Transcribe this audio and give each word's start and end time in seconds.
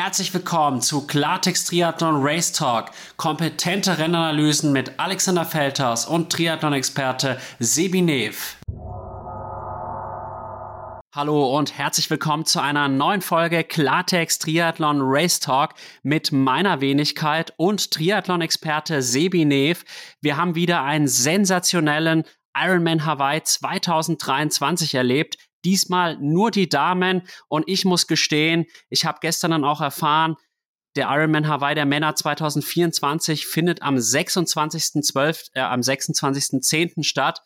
Herzlich 0.00 0.32
willkommen 0.32 0.80
zu 0.80 1.08
Klartext 1.08 1.70
Triathlon 1.70 2.24
Race 2.24 2.52
Talk. 2.52 2.92
Kompetente 3.16 3.98
Rennanalysen 3.98 4.70
mit 4.70 5.00
Alexander 5.00 5.44
Feldhaus 5.44 6.06
und 6.06 6.32
Triathlon-Experte 6.32 7.40
Sebi 7.58 8.00
Nev. 8.00 8.58
Hallo 11.12 11.58
und 11.58 11.76
herzlich 11.76 12.08
willkommen 12.10 12.44
zu 12.44 12.60
einer 12.60 12.86
neuen 12.86 13.22
Folge 13.22 13.64
Klartext 13.64 14.42
Triathlon 14.42 15.00
Race 15.02 15.40
Talk 15.40 15.74
mit 16.04 16.30
meiner 16.30 16.80
Wenigkeit 16.80 17.52
und 17.56 17.90
Triathlon-Experte 17.90 19.02
Sebi 19.02 19.44
Nev. 19.44 19.82
Wir 20.20 20.36
haben 20.36 20.54
wieder 20.54 20.84
einen 20.84 21.08
sensationellen 21.08 22.22
Ironman 22.56 23.04
Hawaii 23.04 23.42
2023 23.42 24.94
erlebt. 24.94 25.47
Diesmal 25.68 26.16
nur 26.16 26.50
die 26.50 26.70
Damen 26.70 27.28
und 27.48 27.68
ich 27.68 27.84
muss 27.84 28.06
gestehen, 28.06 28.64
ich 28.88 29.04
habe 29.04 29.18
gestern 29.20 29.50
dann 29.50 29.64
auch 29.64 29.82
erfahren, 29.82 30.36
der 30.96 31.10
Ironman 31.10 31.46
Hawaii 31.46 31.74
der 31.74 31.84
Männer 31.84 32.14
2024 32.14 33.46
findet 33.46 33.82
am 33.82 33.96
26.12., 33.96 35.50
äh, 35.52 35.60
am 35.60 35.80
26.10. 35.80 37.04
statt, 37.04 37.42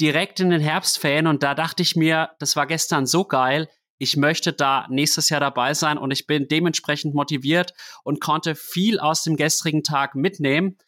direkt 0.00 0.40
in 0.40 0.48
den 0.48 0.62
Herbstferien 0.62 1.26
und 1.26 1.42
da 1.42 1.54
dachte 1.54 1.82
ich 1.82 1.96
mir, 1.96 2.30
das 2.38 2.56
war 2.56 2.66
gestern 2.66 3.04
so 3.04 3.26
geil, 3.26 3.68
ich 3.98 4.16
möchte 4.16 4.54
da 4.54 4.86
nächstes 4.88 5.28
Jahr 5.28 5.40
dabei 5.40 5.74
sein 5.74 5.98
und 5.98 6.12
ich 6.12 6.26
bin 6.26 6.48
dementsprechend 6.48 7.14
motiviert 7.14 7.74
und 8.04 8.22
konnte 8.22 8.54
viel 8.54 8.98
aus 8.98 9.22
dem 9.22 9.36
gestrigen 9.36 9.82
Tag 9.82 10.14
mitnehmen. 10.14 10.78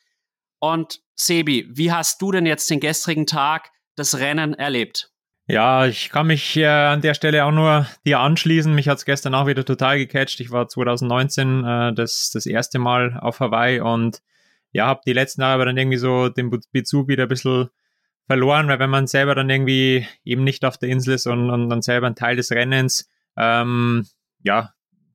Und 0.58 1.02
Sebi, 1.16 1.68
wie 1.70 1.92
hast 1.92 2.22
du 2.22 2.32
denn 2.32 2.46
jetzt 2.46 2.70
den 2.70 2.80
gestrigen 2.80 3.26
Tag 3.26 3.72
das 3.94 4.14
Rennen 4.16 4.54
erlebt? 4.54 5.12
Ja, 5.48 5.86
ich 5.86 6.10
kann 6.10 6.26
mich 6.26 6.56
äh, 6.56 6.66
an 6.66 7.02
der 7.02 7.14
Stelle 7.14 7.44
auch 7.44 7.52
nur 7.52 7.86
dir 8.04 8.18
anschließen. 8.18 8.74
Mich 8.74 8.88
hat's 8.88 9.04
gestern 9.04 9.34
auch 9.34 9.46
wieder 9.46 9.64
total 9.64 9.96
gecatcht. 9.96 10.40
Ich 10.40 10.50
war 10.50 10.66
2019 10.66 11.64
äh, 11.64 11.94
das, 11.94 12.30
das 12.32 12.46
erste 12.46 12.80
Mal 12.80 13.16
auf 13.20 13.38
Hawaii 13.38 13.80
und 13.80 14.22
ja, 14.72 14.86
habe 14.86 15.02
die 15.06 15.12
letzten 15.12 15.42
Jahre 15.42 15.54
aber 15.54 15.64
dann 15.66 15.76
irgendwie 15.76 15.98
so 15.98 16.28
den 16.28 16.50
Bezug 16.72 17.06
wieder 17.08 17.24
ein 17.24 17.28
bisschen 17.28 17.68
verloren, 18.26 18.66
weil 18.66 18.80
wenn 18.80 18.90
man 18.90 19.06
selber 19.06 19.36
dann 19.36 19.48
irgendwie 19.48 20.06
eben 20.24 20.42
nicht 20.42 20.64
auf 20.64 20.78
der 20.78 20.88
Insel 20.88 21.14
ist 21.14 21.26
und, 21.26 21.48
und 21.48 21.70
dann 21.70 21.80
selber 21.82 22.08
ein 22.08 22.16
Teil 22.16 22.34
des 22.34 22.50
Rennens, 22.50 23.08
ähm, 23.36 24.04
ja, 24.42 24.72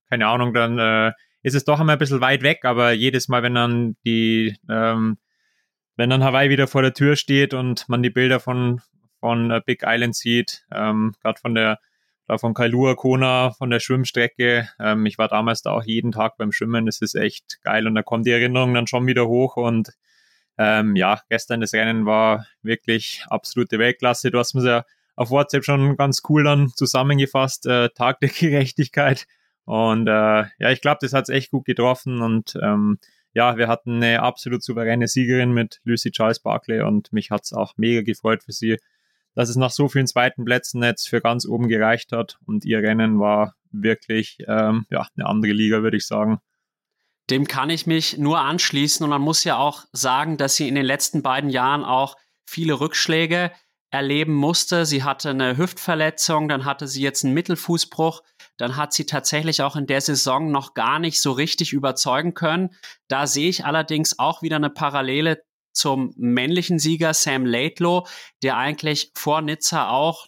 keine 0.09 0.27
Ahnung, 0.27 0.53
dann 0.53 0.79
äh, 0.79 1.11
ist 1.43 1.55
es 1.55 1.65
doch 1.65 1.81
immer 1.81 1.93
ein 1.93 1.99
bisschen 1.99 2.21
weit 2.21 2.41
weg, 2.41 2.63
aber 2.63 2.91
jedes 2.93 3.27
Mal, 3.27 3.43
wenn 3.43 3.55
dann 3.55 3.97
die, 4.05 4.57
ähm, 4.69 5.17
wenn 5.97 6.09
dann 6.09 6.23
Hawaii 6.23 6.49
wieder 6.49 6.67
vor 6.67 6.81
der 6.83 6.93
Tür 6.93 7.17
steht 7.17 7.53
und 7.53 7.89
man 7.89 8.01
die 8.01 8.09
Bilder 8.09 8.39
von, 8.39 8.81
von 9.21 9.51
äh, 9.51 9.61
Big 9.65 9.83
Island 9.85 10.15
sieht, 10.15 10.65
ähm, 10.71 11.13
gerade 11.21 11.39
von 11.39 11.55
der 11.55 11.79
von 12.37 12.53
Kailua 12.53 12.95
Kona, 12.95 13.51
von 13.51 13.69
der 13.69 13.81
Schwimmstrecke. 13.81 14.69
Ähm, 14.79 15.05
ich 15.05 15.17
war 15.17 15.27
damals 15.27 15.63
da 15.63 15.71
auch 15.71 15.83
jeden 15.83 16.11
Tag 16.13 16.37
beim 16.37 16.51
Schwimmen. 16.53 16.85
Das 16.85 17.01
ist 17.01 17.15
echt 17.15 17.61
geil 17.63 17.87
und 17.87 17.95
da 17.95 18.03
kommt 18.03 18.25
die 18.25 18.31
Erinnerung 18.31 18.73
dann 18.73 18.87
schon 18.87 19.05
wieder 19.07 19.27
hoch 19.27 19.57
und 19.57 19.91
ähm, 20.57 20.95
ja, 20.95 21.21
gestern 21.29 21.61
das 21.61 21.73
Rennen 21.73 22.05
war 22.05 22.45
wirklich 22.61 23.23
absolute 23.29 23.79
Weltklasse. 23.79 24.31
Du 24.31 24.39
hast 24.39 24.53
mir 24.53 24.65
ja 24.65 24.85
auf 25.15 25.29
WhatsApp 25.29 25.63
schon 25.63 25.97
ganz 25.97 26.21
cool 26.29 26.43
dann 26.43 26.69
zusammengefasst, 26.69 27.65
äh, 27.65 27.89
Tag 27.89 28.19
der 28.19 28.29
Gerechtigkeit. 28.39 29.27
Und 29.65 30.07
äh, 30.07 30.11
ja, 30.59 30.71
ich 30.71 30.81
glaube, 30.81 30.99
das 31.01 31.13
hat 31.13 31.23
es 31.23 31.29
echt 31.29 31.51
gut 31.51 31.65
getroffen 31.65 32.21
und 32.21 32.57
ähm, 32.61 32.99
ja, 33.33 33.57
wir 33.57 33.67
hatten 33.69 34.03
eine 34.03 34.21
absolut 34.21 34.61
souveräne 34.61 35.07
Siegerin 35.07 35.51
mit 35.51 35.79
Lucy 35.83 36.11
Charles 36.11 36.39
Barkley 36.39 36.81
und 36.81 37.13
mich 37.13 37.31
hat 37.31 37.43
es 37.45 37.53
auch 37.53 37.73
mega 37.77 38.01
gefreut 38.01 38.43
für 38.43 38.51
sie, 38.51 38.77
dass 39.33 39.49
es 39.49 39.55
nach 39.55 39.71
so 39.71 39.87
vielen 39.87 40.07
zweiten 40.07 40.45
Plätzen 40.45 40.83
jetzt 40.83 41.09
für 41.09 41.21
ganz 41.21 41.45
oben 41.45 41.67
gereicht 41.67 42.11
hat 42.11 42.37
und 42.45 42.65
ihr 42.65 42.79
Rennen 42.79 43.19
war 43.19 43.55
wirklich 43.71 44.37
ähm, 44.47 44.85
ja, 44.89 45.07
eine 45.15 45.25
andere 45.25 45.53
Liga, 45.53 45.83
würde 45.83 45.97
ich 45.97 46.05
sagen. 46.05 46.39
Dem 47.29 47.47
kann 47.47 47.69
ich 47.69 47.87
mich 47.87 48.17
nur 48.17 48.41
anschließen 48.41 49.03
und 49.03 49.09
man 49.09 49.21
muss 49.21 49.43
ja 49.43 49.57
auch 49.57 49.85
sagen, 49.93 50.37
dass 50.37 50.55
sie 50.55 50.67
in 50.67 50.75
den 50.75 50.85
letzten 50.85 51.21
beiden 51.21 51.49
Jahren 51.49 51.85
auch 51.85 52.17
viele 52.45 52.79
Rückschläge 52.79 53.51
erleben 53.91 54.33
musste. 54.33 54.85
Sie 54.85 55.03
hatte 55.03 55.29
eine 55.29 55.57
Hüftverletzung, 55.57 56.47
dann 56.47 56.65
hatte 56.65 56.87
sie 56.87 57.01
jetzt 57.01 57.23
einen 57.23 57.33
Mittelfußbruch, 57.33 58.21
dann 58.57 58.77
hat 58.77 58.93
sie 58.93 59.05
tatsächlich 59.05 59.61
auch 59.61 59.75
in 59.75 59.85
der 59.85 60.01
Saison 60.01 60.51
noch 60.51 60.73
gar 60.73 60.99
nicht 60.99 61.21
so 61.21 61.31
richtig 61.31 61.73
überzeugen 61.73 62.33
können. 62.33 62.71
Da 63.07 63.27
sehe 63.27 63.49
ich 63.49 63.65
allerdings 63.65 64.17
auch 64.17 64.41
wieder 64.41 64.55
eine 64.55 64.69
Parallele 64.69 65.43
zum 65.73 66.13
männlichen 66.17 66.79
Sieger 66.79 67.13
Sam 67.13 67.45
Laidlow, 67.45 68.07
der 68.43 68.57
eigentlich 68.57 69.11
vor 69.15 69.41
Nizza 69.41 69.89
auch 69.89 70.27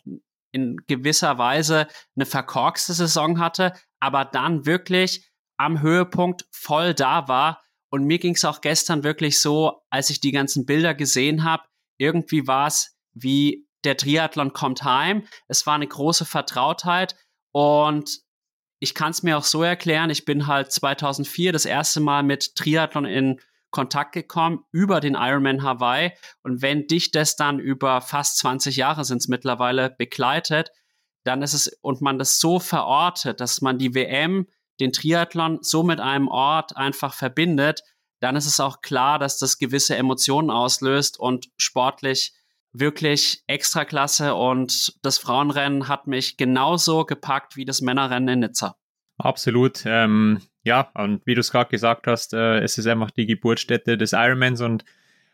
in 0.51 0.77
gewisser 0.87 1.37
Weise 1.37 1.87
eine 2.15 2.25
verkorkste 2.25 2.93
Saison 2.93 3.39
hatte, 3.39 3.73
aber 3.99 4.25
dann 4.25 4.65
wirklich 4.65 5.29
am 5.57 5.81
Höhepunkt 5.81 6.45
voll 6.51 6.93
da 6.93 7.27
war. 7.27 7.61
Und 7.89 8.05
mir 8.05 8.19
ging 8.19 8.35
es 8.35 8.45
auch 8.45 8.61
gestern 8.61 9.03
wirklich 9.03 9.41
so, 9.41 9.83
als 9.89 10.09
ich 10.09 10.19
die 10.19 10.31
ganzen 10.31 10.65
Bilder 10.65 10.93
gesehen 10.93 11.43
habe, 11.43 11.63
irgendwie 11.97 12.47
war 12.47 12.67
es 12.67 12.97
wie 13.13 13.67
der 13.83 13.97
Triathlon 13.97 14.53
kommt 14.53 14.83
heim. 14.83 15.27
Es 15.47 15.65
war 15.65 15.75
eine 15.75 15.87
große 15.87 16.25
Vertrautheit 16.25 17.15
und 17.51 18.21
ich 18.79 18.93
kann 18.93 19.11
es 19.11 19.23
mir 19.23 19.37
auch 19.37 19.43
so 19.43 19.63
erklären, 19.63 20.09
ich 20.09 20.25
bin 20.25 20.47
halt 20.47 20.71
2004 20.71 21.53
das 21.53 21.65
erste 21.65 21.99
Mal 21.99 22.23
mit 22.23 22.55
Triathlon 22.55 23.05
in 23.05 23.39
Kontakt 23.73 24.13
gekommen 24.13 24.63
über 24.71 25.01
den 25.01 25.15
Ironman 25.15 25.63
Hawaii. 25.63 26.13
Und 26.43 26.61
wenn 26.61 26.87
dich 26.87 27.11
das 27.11 27.35
dann 27.35 27.59
über 27.59 27.99
fast 27.99 28.37
20 28.37 28.77
Jahre 28.77 29.03
sind 29.03 29.17
es 29.17 29.27
mittlerweile 29.27 29.89
begleitet, 29.89 30.69
dann 31.25 31.41
ist 31.41 31.53
es 31.53 31.67
und 31.81 32.01
man 32.01 32.19
das 32.19 32.39
so 32.39 32.59
verortet, 32.59 33.41
dass 33.41 33.61
man 33.61 33.77
die 33.77 33.95
WM, 33.95 34.47
den 34.79 34.93
Triathlon 34.93 35.59
so 35.61 35.83
mit 35.83 35.99
einem 35.99 36.27
Ort 36.27 36.77
einfach 36.77 37.13
verbindet, 37.13 37.81
dann 38.19 38.35
ist 38.35 38.45
es 38.45 38.59
auch 38.59 38.81
klar, 38.81 39.19
dass 39.19 39.37
das 39.37 39.57
gewisse 39.57 39.97
Emotionen 39.97 40.49
auslöst 40.49 41.19
und 41.19 41.49
sportlich 41.57 42.33
wirklich 42.71 43.43
extra 43.47 43.85
klasse 43.85 44.33
und 44.35 44.93
das 45.03 45.17
Frauenrennen 45.17 45.87
hat 45.87 46.07
mich 46.07 46.37
genauso 46.37 47.05
gepackt 47.05 47.55
wie 47.55 47.65
das 47.65 47.81
Männerrennen 47.81 48.29
in 48.29 48.39
Nizza. 48.39 48.77
Absolut. 49.17 49.83
Ähm, 49.85 50.41
ja, 50.63 50.89
und 50.95 51.25
wie 51.25 51.35
du 51.35 51.41
es 51.41 51.51
gerade 51.51 51.69
gesagt 51.69 52.07
hast, 52.07 52.33
äh, 52.33 52.59
es 52.59 52.77
ist 52.77 52.87
einfach 52.87 53.11
die 53.11 53.25
Geburtsstätte 53.25 53.97
des 53.97 54.13
Ironmans 54.13 54.61
und 54.61 54.85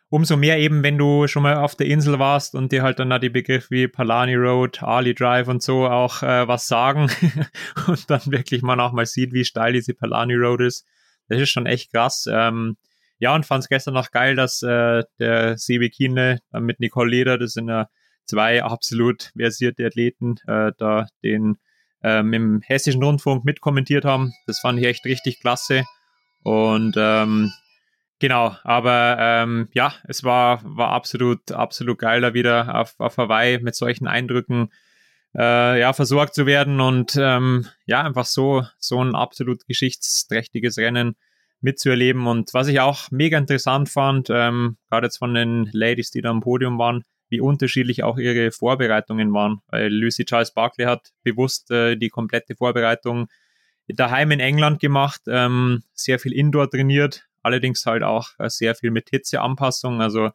umso 0.09 0.37
mehr 0.37 0.57
eben, 0.57 0.83
wenn 0.83 0.97
du 0.97 1.27
schon 1.27 1.43
mal 1.43 1.57
auf 1.57 1.75
der 1.75 1.87
Insel 1.87 2.17
warst 2.19 2.55
und 2.55 2.71
dir 2.71 2.81
halt 2.81 2.99
dann 2.99 3.11
da 3.11 3.19
die 3.19 3.29
Begriffe 3.29 3.69
wie 3.69 3.87
Palani 3.87 4.35
Road, 4.35 4.81
Ali 4.81 5.13
Drive 5.13 5.47
und 5.47 5.61
so 5.61 5.87
auch 5.87 6.23
äh, 6.23 6.47
was 6.47 6.67
sagen 6.67 7.09
und 7.87 8.09
dann 8.09 8.21
wirklich 8.25 8.63
man 8.63 8.79
auch 8.79 8.91
mal 8.91 9.05
sieht, 9.05 9.33
wie 9.33 9.45
steil 9.45 9.73
diese 9.73 9.93
Palani 9.93 10.33
Road 10.35 10.61
ist. 10.61 10.85
Das 11.27 11.39
ist 11.39 11.51
schon 11.51 11.67
echt 11.67 11.91
krass. 11.93 12.27
Ähm, 12.29 12.75
ja, 13.19 13.35
und 13.35 13.45
fand 13.45 13.63
es 13.63 13.69
gestern 13.69 13.93
noch 13.93 14.11
geil, 14.11 14.35
dass 14.35 14.63
äh, 14.63 15.03
der 15.19 15.57
Sebi 15.57 15.89
Kienle 15.89 16.39
mit 16.53 16.79
Nicole 16.79 17.11
Leder, 17.11 17.37
das 17.37 17.53
sind 17.53 17.67
ja 17.67 17.87
zwei 18.25 18.63
absolut 18.63 19.31
versierte 19.37 19.85
Athleten, 19.85 20.37
äh, 20.47 20.71
da 20.77 21.07
den 21.23 21.57
ähm, 22.03 22.33
im 22.33 22.61
hessischen 22.61 23.03
Rundfunk 23.03 23.45
mitkommentiert 23.45 24.05
haben. 24.05 24.33
Das 24.47 24.59
fand 24.59 24.79
ich 24.79 24.85
echt 24.85 25.05
richtig 25.05 25.39
klasse. 25.39 25.83
Und 26.43 26.95
ähm, 26.97 27.51
genau, 28.19 28.55
aber 28.63 29.17
ähm, 29.19 29.69
ja, 29.73 29.93
es 30.07 30.23
war, 30.23 30.61
war 30.63 30.89
absolut, 30.89 31.51
absolut 31.51 31.99
geil, 31.99 32.21
da 32.21 32.33
wieder 32.33 32.75
auf, 32.75 32.95
auf 32.99 33.17
Hawaii 33.17 33.59
mit 33.59 33.75
solchen 33.75 34.07
Eindrücken 34.07 34.69
äh, 35.35 35.79
ja, 35.79 35.93
versorgt 35.93 36.33
zu 36.33 36.45
werden 36.45 36.81
und 36.81 37.15
ähm, 37.19 37.67
ja, 37.85 38.01
einfach 38.01 38.25
so, 38.25 38.65
so 38.79 39.03
ein 39.03 39.15
absolut 39.15 39.65
geschichtsträchtiges 39.67 40.77
Rennen 40.77 41.15
mitzuerleben. 41.61 42.25
Und 42.27 42.53
was 42.53 42.67
ich 42.67 42.79
auch 42.79 43.11
mega 43.11 43.37
interessant 43.37 43.89
fand, 43.89 44.29
ähm, 44.31 44.77
gerade 44.89 45.07
jetzt 45.07 45.17
von 45.17 45.33
den 45.33 45.69
Ladies, 45.73 46.11
die 46.11 46.21
da 46.21 46.29
am 46.29 46.41
Podium 46.41 46.79
waren, 46.79 47.03
wie 47.29 47.39
unterschiedlich 47.39 48.03
auch 48.03 48.17
ihre 48.17 48.51
Vorbereitungen 48.51 49.33
waren. 49.33 49.61
Weil 49.67 49.93
Lucy 49.93 50.25
Charles 50.25 50.53
Barkley 50.53 50.85
hat 50.85 51.09
bewusst 51.23 51.71
äh, 51.71 51.95
die 51.95 52.09
komplette 52.09 52.55
Vorbereitung 52.55 53.27
daheim 53.87 54.31
in 54.31 54.39
England 54.39 54.79
gemacht, 54.79 55.21
ähm, 55.27 55.83
sehr 55.93 56.19
viel 56.19 56.33
Indoor 56.33 56.69
trainiert, 56.69 57.27
allerdings 57.41 57.85
halt 57.85 58.03
auch 58.03 58.29
äh, 58.37 58.49
sehr 58.49 58.75
viel 58.75 58.91
mit 58.91 59.09
Hitzeanpassung. 59.09 60.01
Also 60.01 60.27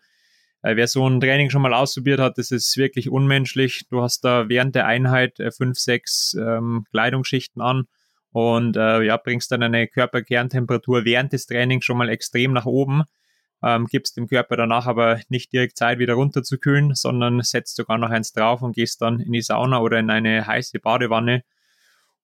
äh, 0.62 0.76
wer 0.76 0.88
so 0.88 1.08
ein 1.08 1.20
Training 1.20 1.50
schon 1.50 1.62
mal 1.62 1.74
ausprobiert 1.74 2.20
hat, 2.20 2.38
das 2.38 2.50
ist 2.50 2.76
wirklich 2.76 3.10
unmenschlich. 3.10 3.86
Du 3.90 4.02
hast 4.02 4.24
da 4.24 4.48
während 4.48 4.74
der 4.74 4.86
Einheit 4.86 5.38
äh, 5.40 5.50
fünf, 5.52 5.78
sechs 5.78 6.34
ähm, 6.34 6.86
Kleidungsschichten 6.90 7.62
an 7.62 7.84
und 8.32 8.76
äh, 8.76 9.02
ja, 9.02 9.16
bringst 9.16 9.52
dann 9.52 9.62
eine 9.62 9.86
Körperkerntemperatur 9.86 11.04
während 11.04 11.32
des 11.32 11.46
Trainings 11.46 11.84
schon 11.84 11.98
mal 11.98 12.08
extrem 12.08 12.52
nach 12.52 12.66
oben 12.66 13.04
ähm, 13.64 13.86
gibst 13.86 14.16
dem 14.16 14.26
Körper 14.26 14.56
danach 14.56 14.86
aber 14.86 15.20
nicht 15.28 15.52
direkt 15.52 15.78
Zeit, 15.78 15.98
wieder 15.98 16.14
runterzukühlen, 16.14 16.94
sondern 16.94 17.40
setzt 17.40 17.76
sogar 17.76 17.96
noch 17.96 18.10
eins 18.10 18.32
drauf 18.32 18.60
und 18.60 18.76
gehst 18.76 19.00
dann 19.00 19.20
in 19.20 19.32
die 19.32 19.40
Sauna 19.40 19.80
oder 19.80 19.98
in 19.98 20.10
eine 20.10 20.46
heiße 20.46 20.78
Badewanne. 20.80 21.44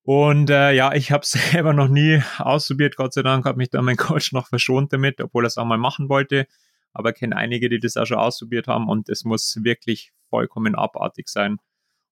Und 0.03 0.49
äh, 0.49 0.71
ja, 0.73 0.93
ich 0.93 1.11
habe 1.11 1.23
es 1.23 1.31
selber 1.51 1.73
noch 1.73 1.87
nie 1.87 2.21
ausprobiert. 2.37 2.95
Gott 2.95 3.13
sei 3.13 3.23
Dank 3.23 3.45
hat 3.45 3.57
mich 3.57 3.69
da 3.69 3.81
mein 3.81 3.97
Coach 3.97 4.33
noch 4.33 4.47
verschont 4.47 4.93
damit, 4.93 5.19
obwohl 5.19 5.45
er 5.45 5.47
es 5.47 5.57
auch 5.57 5.65
mal 5.65 5.79
machen 5.79 6.09
wollte. 6.09 6.45
Aber 6.93 7.13
kenne 7.13 7.35
einige, 7.35 7.69
die 7.69 7.79
das 7.79 7.97
auch 7.97 8.05
schon 8.05 8.17
ausprobiert 8.17 8.67
haben 8.67 8.87
und 8.87 9.09
es 9.09 9.23
muss 9.23 9.63
wirklich 9.63 10.11
vollkommen 10.29 10.75
abartig 10.75 11.27
sein. 11.27 11.57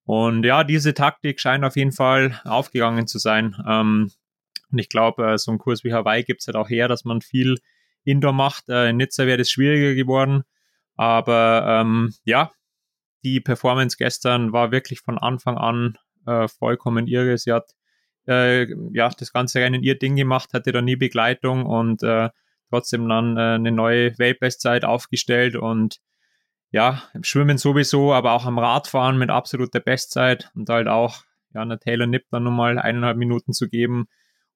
Und 0.06 0.44
ja, 0.44 0.64
diese 0.64 0.96
Taktik 0.96 1.40
scheint 1.40 1.64
auf 1.64 1.76
jeden 1.76 1.92
Fall 1.92 2.42
aufgegangen 2.46 3.06
zu 3.06 3.20
sein. 3.20 3.56
Ähm, 3.68 4.10
und 4.72 4.80
ich 4.80 4.90
glaube, 4.90 5.34
äh, 5.34 5.38
so 5.38 5.52
ein 5.52 5.60
Kurs 5.60 5.84
wie 5.84 5.94
Hawaii 5.94 6.24
gibt 6.24 6.42
es 6.42 6.48
halt 6.48 6.56
auch 6.56 6.70
her, 6.70 6.88
dass 6.88 7.06
man 7.06 7.22
viel 7.22 7.60
Indoor 8.04 8.34
macht. 8.34 8.70
Äh, 8.70 8.90
in 8.90 8.98
Nizza 8.98 9.26
wäre 9.26 9.38
das 9.38 9.50
schwieriger 9.50 9.96
geworden. 9.96 10.44
Aber 10.96 11.66
ähm, 11.68 12.14
ja, 12.26 12.52
die 13.24 13.40
Performance 13.40 13.98
gestern 13.98 14.54
war 14.54 14.72
wirklich 14.72 15.02
von 15.02 15.18
Anfang 15.18 15.58
an 15.58 15.98
äh, 16.26 16.48
vollkommen 16.48 17.08
irre. 17.08 17.38
Sie 17.38 17.54
hat 17.54 17.72
äh, 18.28 18.68
ja 18.94 19.10
das 19.10 19.34
ganze 19.34 19.60
Rennen 19.60 19.84
ihr 19.84 19.98
Ding 19.98 20.16
gemacht, 20.16 20.54
hatte 20.54 20.72
da 20.72 20.82
nie 20.82 20.96
Begleitung 20.96 21.66
und 21.66 22.04
äh, 22.04 22.30
trotzdem 22.70 23.08
dann 23.10 23.38
äh, 23.38 23.56
eine 23.56 23.72
neue 23.72 24.18
Weltbestzeit 24.18 24.86
aufgestellt 24.86 25.56
und 25.56 26.00
ja, 26.72 27.02
im 27.14 27.24
Schwimmen 27.24 27.58
sowieso, 27.58 28.14
aber 28.14 28.34
auch 28.34 28.46
am 28.46 28.60
Radfahren 28.60 29.18
mit 29.18 29.32
absoluter 29.32 29.80
Bestzeit 29.80 30.52
und 30.54 30.70
halt 30.70 30.88
auch 30.88 31.24
ja, 31.54 31.62
einer 31.62 31.80
Taylor 31.80 32.06
Nipp 32.06 32.26
dann 32.30 32.44
nochmal 32.44 32.78
eineinhalb 32.78 33.18
Minuten 33.18 33.54
zu 33.54 33.68
geben, 33.68 34.08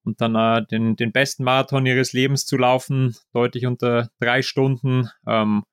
und 0.03 0.21
dann 0.21 0.35
äh, 0.35 0.65
den, 0.65 0.95
den 0.95 1.11
besten 1.11 1.43
Marathon 1.43 1.85
ihres 1.85 2.13
Lebens 2.13 2.45
zu 2.45 2.57
laufen, 2.57 3.15
deutlich 3.33 3.65
unter 3.65 4.09
drei 4.19 4.41
Stunden, 4.41 5.09
ähm, 5.27 5.63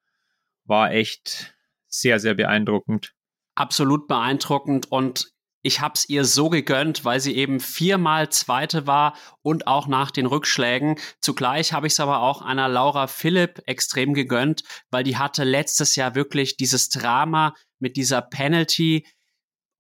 war 0.65 0.93
echt 0.93 1.55
sehr, 1.89 2.21
sehr 2.21 2.35
beeindruckend. 2.35 3.13
Absolut 3.55 4.07
beeindruckend 4.07 4.91
und 4.91 5.33
ich 5.63 5.81
habe 5.81 5.95
es 5.95 6.09
ihr 6.09 6.25
so 6.25 6.49
gegönnt, 6.49 7.05
weil 7.05 7.21
sie 7.21 7.37
eben 7.37 7.61
viermal 7.61 8.31
Zweite 8.31 8.87
war 8.87 9.15
und 9.43 9.67
auch 9.67 9.87
nach 9.87 10.11
den 10.11 10.27
Rückschlägen. 10.27 10.97
Zugleich 11.21 11.73
habe 11.73 11.87
ich 11.87 11.93
es 11.95 12.01
aber 12.01 12.23
auch 12.23 12.41
einer 12.41 12.69
Laura 12.69 13.07
Philipp 13.07 13.63
extrem 13.67 14.15
gegönnt, 14.15 14.63
weil 14.91 15.05
die 15.05 15.19
hatte 15.19 15.45
letztes 15.45 15.97
Jahr 15.97 16.15
wirklich 16.15 16.57
dieses 16.57 16.89
Drama 16.89 17.55
mit 17.79 17.97
dieser 17.97 18.23
Penalty, 18.23 19.07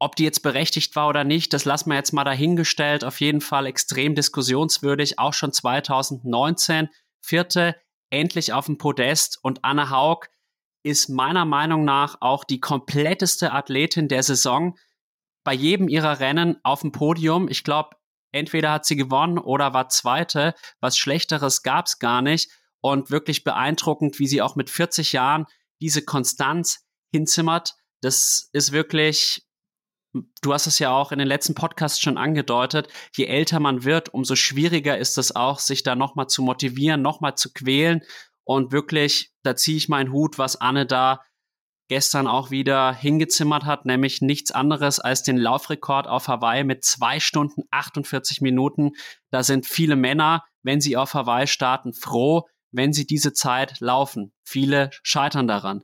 ob 0.01 0.17
die 0.17 0.25
jetzt 0.25 0.43
berechtigt 0.43 0.97
war 0.97 1.09
oder 1.09 1.25
nicht, 1.25 1.53
das 1.53 1.67
lassen 1.67 1.91
wir 1.91 1.97
jetzt 1.97 2.13
mal 2.13 2.25
dahingestellt. 2.25 3.05
Auf 3.05 3.21
jeden 3.21 3.43
Fall 3.43 3.67
extrem 3.67 4.15
diskussionswürdig. 4.15 5.19
Auch 5.19 5.35
schon 5.35 5.53
2019. 5.53 6.89
Vierte, 7.21 7.77
endlich 8.09 8.55
auf 8.55 8.65
dem 8.65 8.79
Podest. 8.79 9.39
Und 9.43 9.63
Anne 9.63 9.91
Haug 9.91 10.29
ist 10.83 11.11
meiner 11.11 11.45
Meinung 11.45 11.85
nach 11.85 12.17
auch 12.23 12.45
die 12.45 12.61
kompletteste 12.61 13.53
Athletin 13.53 14.09
der 14.09 14.23
Saison. 14.23 14.79
Bei 15.45 15.53
jedem 15.53 15.87
ihrer 15.89 16.19
Rennen 16.19 16.57
auf 16.63 16.81
dem 16.81 16.93
Podium. 16.93 17.49
Ich 17.49 17.63
glaube, 17.63 17.91
entweder 18.33 18.73
hat 18.73 18.87
sie 18.87 18.97
gewonnen 18.97 19.37
oder 19.37 19.75
war 19.75 19.91
Zweite. 19.91 20.55
Was 20.81 20.97
Schlechteres 20.97 21.63
gab 21.63 21.87
es 21.87 21.99
gar 21.99 22.23
nicht. 22.23 22.51
Und 22.81 23.11
wirklich 23.11 23.45
beeindruckend, 23.45 24.19
wie 24.19 24.27
sie 24.27 24.41
auch 24.41 24.57
mit 24.57 24.71
40 24.71 25.13
Jahren 25.13 25.45
diese 25.83 26.03
Konstanz 26.03 26.87
hinzimmert. 27.13 27.75
Das 28.01 28.49
ist 28.55 28.73
wirklich 28.73 29.47
du 30.13 30.53
hast 30.53 30.67
es 30.67 30.79
ja 30.79 30.91
auch 30.91 31.13
in 31.13 31.19
den 31.19 31.29
letzten 31.29 31.55
Podcasts 31.55 32.01
schon 32.01 32.19
angedeutet, 32.19 32.89
je 33.15 33.27
älter 33.27 33.61
man 33.61 33.85
wird, 33.85 34.13
umso 34.13 34.35
schwieriger 34.35 34.99
ist 34.99 35.19
es 35.19 35.35
auch, 35.35 35.59
sich 35.59 35.83
da 35.83 35.95
nochmal 35.95 36.27
zu 36.27 36.43
motivieren, 36.43 37.03
nochmal 37.03 37.37
zu 37.37 37.53
quälen. 37.53 38.03
Und 38.45 38.73
wirklich, 38.73 39.33
da 39.43 39.55
ziehe 39.55 39.77
ich 39.77 39.89
meinen 39.89 40.13
Hut, 40.13 40.39
was 40.39 40.57
Anne 40.57 40.87
da 40.87 41.21
gestern 41.89 42.29
auch 42.29 42.51
wieder 42.51 42.93
hingezimmert 42.93 43.65
hat, 43.65 43.85
nämlich 43.85 44.23
nichts 44.23 44.53
anderes 44.53 45.01
als 45.01 45.23
den 45.25 45.37
Laufrekord 45.37 46.07
auf 46.07 46.29
Hawaii 46.29 46.63
mit 46.63 46.85
zwei 46.85 47.19
Stunden 47.19 47.63
48 47.71 48.41
Minuten. 48.41 48.93
Da 49.31 49.43
sind 49.43 49.67
viele 49.67 49.97
Männer, 49.97 50.45
wenn 50.63 50.81
sie 50.81 50.97
auf 50.97 51.15
Hawaii 51.15 51.49
starten, 51.49 51.93
froh, 51.93 52.47
wenn 52.71 52.93
sie 52.93 53.07
diese 53.07 53.33
Zeit 53.33 53.81
laufen. 53.81 54.33
Viele 54.45 54.91
scheitern 55.03 55.49
daran. 55.49 55.83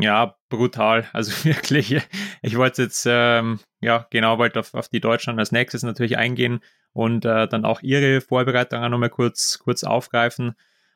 Ja, 0.00 0.36
brutal. 0.48 1.06
Also 1.12 1.32
wirklich, 1.44 2.00
ich 2.42 2.56
wollte 2.56 2.82
jetzt, 2.82 3.06
ähm, 3.08 3.60
ja, 3.80 4.06
genau, 4.10 4.38
wollte 4.38 4.60
auf, 4.60 4.74
auf 4.74 4.88
die 4.88 5.00
Deutschland 5.00 5.38
als 5.38 5.52
nächstes 5.52 5.82
natürlich 5.82 6.18
eingehen 6.18 6.60
und 6.92 7.24
äh, 7.24 7.48
dann 7.48 7.64
auch 7.64 7.82
ihre 7.82 8.20
Vorbereitung 8.20 8.82
auch 8.82 8.88
nochmal 8.88 9.10
kurz, 9.10 9.58
kurz 9.58 9.84
aufgreifen. 9.84 10.54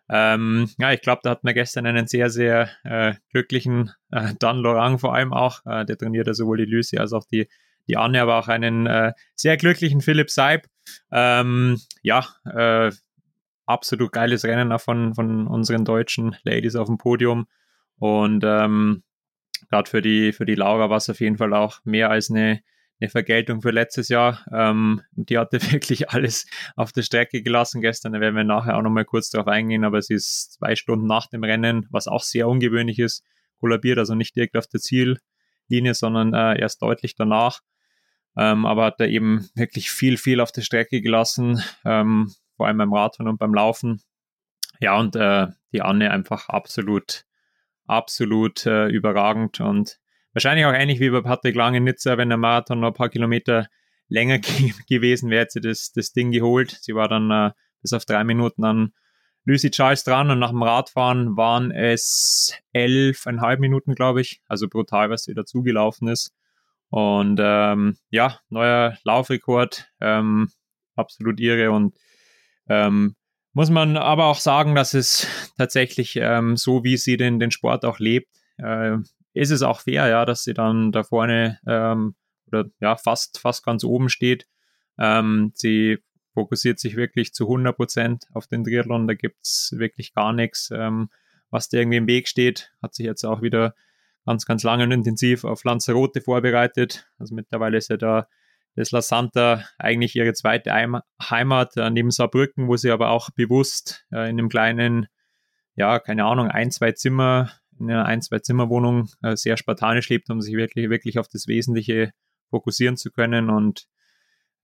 Ähm, 0.09 0.69
ja, 0.79 0.93
ich 0.93 1.03
glaube, 1.03 1.21
da 1.23 1.31
hatten 1.31 1.47
wir 1.47 1.55
gestern 1.55 1.87
einen 1.87 2.07
sehr, 2.09 2.31
sehr 2.31 2.69
äh, 2.85 3.15
glücklichen 3.31 3.93
äh, 4.11 4.35
Dan 4.39 4.59
Lorang 4.59 4.99
vor 4.99 5.15
allem 5.15 5.33
auch. 5.33 5.65
Äh, 5.67 5.85
der 5.85 5.97
trainiert 5.99 6.27
ja 6.27 6.35
sowohl 6.35 6.59
die 6.59 6.65
Lucy 6.65 6.99
als 6.99 7.13
auch 7.13 7.25
die, 7.25 7.49
die 7.89 7.97
Anne, 7.97 8.21
aber 8.21 8.37
auch 8.39 8.49
einen 8.49 8.87
äh, 8.87 9.13
sehr 9.37 9.57
glücklichen 9.57 10.01
Philipp 10.01 10.31
Seib. 10.31 10.67
Ähm, 11.13 11.79
ja, 12.03 12.27
äh, 12.45 12.91
absolut 13.67 14.13
geiles 14.13 14.45
Rennen 14.45 14.73
auch 14.73 14.81
von, 14.81 15.15
von 15.15 15.47
unseren 15.47 15.85
deutschen 15.85 16.35
Ladies 16.43 16.75
auf 16.77 16.89
dem 16.89 16.99
Podium. 16.99 17.47
Und 18.01 18.43
ähm, 18.45 19.03
gerade 19.69 19.89
für 19.89 20.03
die, 20.03 20.33
für 20.33 20.47
die 20.47 20.55
Laura 20.55 20.91
war 20.91 20.97
es 20.97 21.11
auf 21.11 21.21
jeden 21.21 21.37
Fall 21.37 21.55
auch 21.55 21.79
mehr 21.85 22.11
als 22.11 22.31
eine, 22.31 22.61
eine 22.99 23.11
Vergeltung 23.11 23.61
für 23.61 23.71
letztes 23.71 24.09
Jahr. 24.09 24.45
Ähm, 24.53 25.03
die 25.13 25.39
hatte 25.39 25.61
wirklich 25.73 26.11
alles 26.11 26.47
auf 26.77 26.93
der 26.93 27.03
Strecke 27.03 27.43
gelassen 27.43 27.83
gestern. 27.83 28.15
Da 28.15 28.21
werden 28.21 28.35
wir 28.35 28.45
nachher 28.45 28.77
auch 28.77 28.83
nochmal 28.83 29.05
kurz 29.05 29.29
darauf 29.29 29.47
eingehen, 29.47 29.85
aber 29.85 30.01
sie 30.01 30.15
ist 30.15 30.55
zwei 30.55 30.75
Stunden 30.77 31.07
nach 31.07 31.27
dem 31.27 31.45
Rennen, 31.45 31.87
was 31.91 32.09
auch 32.09 32.23
sehr 32.23 32.49
ungewöhnlich 32.49 32.99
ist, 32.99 33.23
kollabiert, 33.59 33.99
also 33.99 34.15
nicht 34.15 34.35
direkt 34.35 34.57
auf 34.57 34.67
der 34.67 34.81
Ziellinie, 34.81 35.93
sondern 35.93 36.33
äh, 36.33 36.59
erst 36.59 36.81
deutlich 36.81 37.15
danach. 37.15 37.61
Ähm, 38.37 38.65
aber 38.65 38.87
hat 38.87 39.01
da 39.01 39.05
eben 39.05 39.47
wirklich 39.55 39.91
viel, 39.91 40.17
viel 40.17 40.41
auf 40.41 40.53
der 40.53 40.63
Strecke 40.63 41.03
gelassen, 41.03 41.63
ähm, 41.85 42.33
vor 42.57 42.67
allem 42.67 42.79
beim 42.79 42.95
Radfahren 42.95 43.29
und 43.29 43.39
beim 43.39 43.53
Laufen. 43.53 44.01
Ja, 44.81 44.99
und 44.99 45.17
äh, 45.17 45.49
die 45.73 45.83
Anne 45.83 46.11
einfach 46.11 46.49
absolut 46.49 47.27
absolut 47.91 48.65
äh, 48.67 48.87
überragend 48.87 49.61
und 49.61 49.99
wahrscheinlich 50.33 50.65
auch 50.65 50.73
ähnlich 50.73 51.01
wie 51.01 51.11
bei 51.11 51.21
Patrick 51.21 51.57
Lang 51.57 51.75
in 51.75 51.85
Nizza, 51.85 52.17
wenn 52.17 52.29
der 52.29 52.39
Marathon 52.39 52.81
noch 52.81 52.89
ein 52.89 52.95
paar 52.95 53.09
Kilometer 53.09 53.69
länger 54.09 54.39
gewesen 54.89 55.31
wäre, 55.31 55.43
hätte 55.43 55.53
sie 55.55 55.61
das, 55.61 55.93
das 55.93 56.13
Ding 56.13 56.31
geholt. 56.31 56.79
Sie 56.81 56.95
war 56.95 57.09
dann 57.09 57.31
äh, 57.31 57.51
bis 57.83 57.93
auf 57.93 58.05
drei 58.05 58.25
Minuten 58.25 58.65
an 58.65 58.93
Lucy 59.45 59.71
Charles 59.71 60.05
dran 60.05 60.31
und 60.31 60.39
nach 60.39 60.51
dem 60.51 60.63
Radfahren 60.63 61.37
waren 61.37 61.71
es 61.71 62.55
elfeinhalb 62.73 63.59
Minuten, 63.59 63.95
glaube 63.95 64.21
ich. 64.21 64.43
Also 64.47 64.69
brutal, 64.69 65.11
was 65.11 65.23
sie 65.23 65.35
dazugelaufen 65.35 66.09
ist. 66.09 66.35
Und 66.91 67.41
ähm, 67.43 67.97
ja, 68.11 68.39
neuer 68.49 68.99
Laufrekord, 69.05 69.89
ähm, 70.01 70.51
absolut 70.97 71.41
irre 71.41 71.71
und 71.71 71.97
ähm, 72.69 73.17
muss 73.53 73.71
man 73.71 73.97
aber 73.97 74.27
auch 74.27 74.39
sagen, 74.39 74.75
dass 74.75 74.95
es 74.95 75.27
tatsächlich 75.57 76.17
ähm, 76.17 76.57
so, 76.57 76.85
wie 76.85 76.97
sie 76.97 77.17
den, 77.17 77.41
den 77.41 77.51
Sport 77.51 77.85
auch 77.85 77.99
lebt, 77.99 78.29
äh, 78.59 78.97
ist 79.33 79.51
es 79.51 79.63
auch 79.63 79.81
fair, 79.81 80.09
ja, 80.09 80.25
dass 80.25 80.45
sie 80.45 80.55
dann 80.55 80.93
da 80.93 81.03
vorne 81.03 81.59
ähm, 81.67 82.15
oder 82.47 82.67
ja 82.81 82.97
fast, 82.97 83.39
fast 83.39 83.65
ganz 83.65 83.85
oben 83.85 84.09
steht. 84.09 84.47
Ähm, 84.99 85.53
sie 85.55 85.99
fokussiert 86.35 86.79
sich 86.79 86.97
wirklich 86.97 87.33
zu 87.33 87.45
100 87.45 87.77
Prozent 87.77 88.25
auf 88.35 88.47
den 88.47 88.65
Triathlon. 88.65 89.09
Da 89.09 89.15
gibt 89.15 89.43
es 89.43 89.75
wirklich 89.77 90.15
gar 90.15 90.33
nichts, 90.33 90.71
ähm, 90.73 91.11
was 91.51 91.69
da 91.69 91.79
irgendwie 91.79 91.99
im 91.99 92.07
Weg 92.07 92.29
steht. 92.29 92.73
Hat 92.83 92.95
sich 92.95 93.07
jetzt 93.07 93.25
auch 93.25 93.43
wieder 93.43 93.75
ganz, 94.27 94.47
ganz 94.47 94.63
lange 94.63 94.85
und 94.85 94.93
intensiv 94.93 95.45
auf 95.45 95.65
Lanzarote 95.65 96.21
vorbereitet. 96.21 97.09
Also 97.19 97.35
mittlerweile 97.35 97.79
ist 97.79 97.91
ja 97.91 97.97
da 97.97 98.29
das 98.81 98.91
La 98.91 99.03
Santa 99.03 99.65
eigentlich 99.79 100.17
ihre 100.17 100.33
zweite 100.33 100.73
Heimat 100.73 101.77
äh, 101.77 101.91
neben 101.91 102.11
Saarbrücken, 102.11 102.67
wo 102.67 102.77
sie 102.77 102.91
aber 102.91 103.11
auch 103.11 103.31
bewusst 103.31 104.07
äh, 104.11 104.29
in 104.29 104.39
einem 104.39 104.49
kleinen, 104.49 105.07
ja, 105.77 105.99
keine 105.99 106.25
Ahnung, 106.25 106.49
ein, 106.49 106.71
zwei 106.71 106.93
Zimmer, 106.93 107.53
in 107.79 107.91
einer 107.91 108.07
ein, 108.07 108.23
zwei 108.23 108.39
Zimmerwohnung 108.39 109.09
äh, 109.23 109.37
sehr 109.37 109.57
spartanisch 109.57 110.09
lebt, 110.09 110.31
um 110.31 110.41
sich 110.41 110.55
wirklich, 110.57 110.89
wirklich 110.91 111.19
auf 111.19 111.29
das 111.29 111.47
Wesentliche 111.47 112.13
fokussieren 112.49 112.97
zu 112.97 113.11
können. 113.11 113.51
Und 113.51 113.87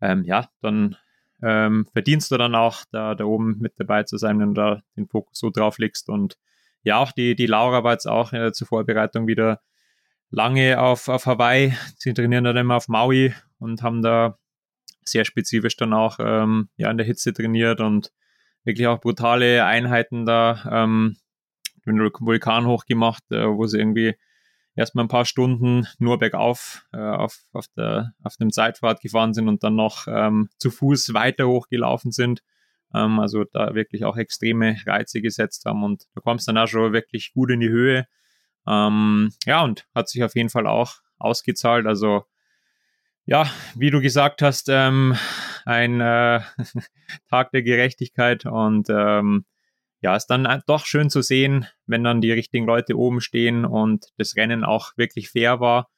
ähm, 0.01 0.25
ja, 0.25 0.49
dann 0.63 0.97
ähm, 1.43 1.87
verdienst 1.93 2.31
du 2.31 2.39
dann 2.39 2.55
auch, 2.55 2.85
da, 2.91 3.15
da 3.15 3.25
oben 3.25 3.59
mit 3.59 3.75
dabei 3.77 4.05
zu 4.05 4.17
sein, 4.17 4.41
wenn 4.41 4.55
du 4.55 4.61
da 4.61 4.83
den 4.97 5.09
Fokus 5.09 5.39
so 5.39 5.51
drauf 5.51 5.79
legst. 5.79 6.09
Und 6.09 6.39
ja, 6.83 6.99
auch 6.99 7.13
die, 7.13 7.37
die 7.37 7.47
Laura 7.47 7.85
war 7.85 7.93
jetzt 7.93 8.07
auch 8.09 8.33
äh, 8.33 8.53
zur 8.53 8.67
Vorbereitung 8.67 9.27
wieder 9.27 9.61
lange 10.31 10.81
auf, 10.81 11.09
auf 11.09 11.27
Hawaii. 11.27 11.75
Sie 11.97 12.15
trainieren 12.15 12.45
dann 12.45 12.57
immer 12.57 12.77
auf 12.77 12.89
Maui 12.89 13.35
und 13.59 13.83
haben 13.83 14.03
da 14.03 14.39
sehr 15.05 15.25
spezifisch 15.25 15.77
dann 15.77 15.93
auch 15.93 16.19
ähm, 16.21 16.69
ja, 16.77 16.91
in 16.91 16.99
der 16.99 17.07
Hitze 17.07 17.33
trainiert 17.33 17.81
und 17.81 18.13
wirklich 18.65 18.89
auch 18.89 19.01
brutale 19.01 19.65
Einheiten 19.65 20.27
da 20.27 20.69
ähm, 20.71 21.17
den 21.87 21.99
Vulkan 21.99 22.67
hochgemacht, 22.67 23.23
äh, 23.31 23.47
wo 23.47 23.67
sie 23.67 23.79
irgendwie 23.79 24.17
erstmal 24.75 25.05
ein 25.05 25.09
paar 25.09 25.25
Stunden 25.25 25.87
nur 25.99 26.19
bergauf 26.19 26.85
äh, 26.93 26.99
auf, 26.99 27.39
auf, 27.53 27.67
der, 27.77 28.13
auf 28.23 28.37
dem 28.37 28.51
Zeitfahrt 28.51 29.01
gefahren 29.01 29.33
sind 29.33 29.49
und 29.49 29.63
dann 29.63 29.77
noch 29.77 30.07
ähm, 30.09 30.49
zu 30.59 30.71
Fuß 30.71 31.15
weiter 31.15 31.47
hochgelaufen 31.47 32.13
sind. 32.13 32.43
Ähm, 32.95 33.19
also 33.19 33.45
da 33.45 33.75
wirklich 33.75 34.05
auch 34.05 34.17
extreme 34.17 34.77
Reize 34.85 35.21
gesetzt 35.21 35.65
haben 35.65 35.83
und 35.83 36.05
da 36.15 36.21
kommst 36.21 36.49
dann 36.49 36.59
auch 36.59 36.67
schon 36.67 36.93
wirklich 36.93 37.33
gut 37.33 37.51
in 37.51 37.61
die 37.61 37.71
Höhe. 37.71 38.07
Ähm, 38.69 39.33
ja, 39.45 39.63
und 39.63 39.87
hat 39.95 40.09
sich 40.09 40.23
auf 40.25 40.35
jeden 40.35 40.51
Fall 40.51 40.67
auch 40.67 40.95
ausgezahlt. 41.19 41.87
Also 41.87 42.25
ja, 43.25 43.51
wie 43.75 43.91
du 43.91 44.01
gesagt 44.01 44.43
hast, 44.43 44.69
ähm, 44.69 45.17
ein 45.65 46.01
äh, 46.01 46.41
Tag 47.31 47.51
der 47.51 47.63
Gerechtigkeit 47.63 48.47
und 48.47 48.89
ähm, 48.89 49.45
ja, 50.01 50.15
ist 50.15 50.27
dann 50.27 50.63
doch 50.67 50.87
schön 50.87 51.11
zu 51.11 51.23
sehen, 51.23 51.67
wenn 51.87 52.05
dann 52.05 52.21
die 52.21 52.31
richtigen 52.31 52.67
Leute 52.67 52.97
oben 52.97 53.21
stehen 53.21 53.65
und 53.65 54.07
das 54.19 54.37
Rennen 54.37 54.63
auch 54.63 54.93
wirklich 54.97 55.31
fair 55.31 55.59
war 55.59 55.89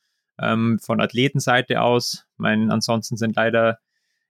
ähm, 0.41 0.79
von 0.83 1.01
Athletenseite 1.01 1.83
aus. 1.83 2.27
Ich 2.33 2.39
meine, 2.39 2.73
ansonsten 2.73 3.17
sind 3.17 3.37
leider 3.37 3.79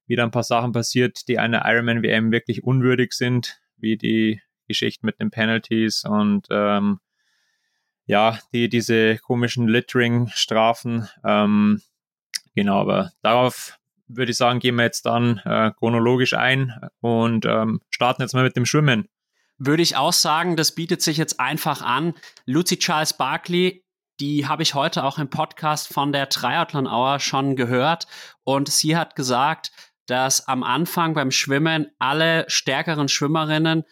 wieder 0.07 0.25
ein 0.25 0.31
paar 0.31 0.43
Sachen 0.43 0.73
passiert, 0.73 1.29
die 1.29 1.39
einer 1.39 1.63
Ironman 1.67 2.03
WM 2.03 2.33
wirklich 2.33 2.65
unwürdig 2.65 3.13
sind, 3.13 3.61
wie 3.77 3.97
die 3.97 4.41
Geschichte 4.67 5.05
mit 5.05 5.21
den 5.21 5.31
Penalties 5.31 6.05
und 6.05 6.47
ähm, 6.51 6.99
ja, 8.09 8.41
die 8.53 8.69
diese 8.69 9.19
komischen 9.19 9.69
Littering-Strafen. 9.69 11.09
Ähm, 11.25 11.81
Genau, 12.59 12.81
aber 12.81 13.13
darauf 13.23 13.79
würde 14.09 14.33
ich 14.33 14.37
sagen, 14.37 14.59
gehen 14.59 14.75
wir 14.75 14.83
jetzt 14.83 15.07
dann 15.07 15.39
äh, 15.45 15.71
chronologisch 15.79 16.35
ein 16.35 16.75
und 17.01 17.45
ähm, 17.45 17.81
starten 17.89 18.21
jetzt 18.21 18.35
mal 18.35 18.43
mit 18.43 18.57
dem 18.57 18.67
Schwimmen. 18.67 19.07
Würde 19.59 19.85
ich 19.85 19.95
auch 19.95 20.13
sagen, 20.13 20.57
das 20.57 20.75
bietet 20.75 21.01
sich 21.01 21.19
jetzt 21.19 21.39
einfach 21.39 21.83
an. 21.83 22.15
Lucy 22.47 22.77
Charles 22.77 23.13
Barkley, 23.13 23.85
die 24.19 24.49
habe 24.49 24.65
ich 24.65 24.75
heute 24.75 25.05
auch 25.05 25.19
im 25.19 25.31
Podcast 25.31 25.87
von 25.87 26.11
der 26.11 26.31
Triathlon 26.31 26.89
Hour 26.89 27.21
schon 27.21 27.55
gehört 27.55 28.09
und 28.43 28.69
sie 28.69 28.97
hat 28.97 29.15
gesagt, 29.15 29.71
dass 30.07 30.49
am 30.49 30.65
Anfang 30.65 31.15
beim 31.15 31.31
Schwimmen 31.31 31.93
alle 32.01 32.45
stärkeren 32.49 33.07
Schwimmerinnen 33.07 33.85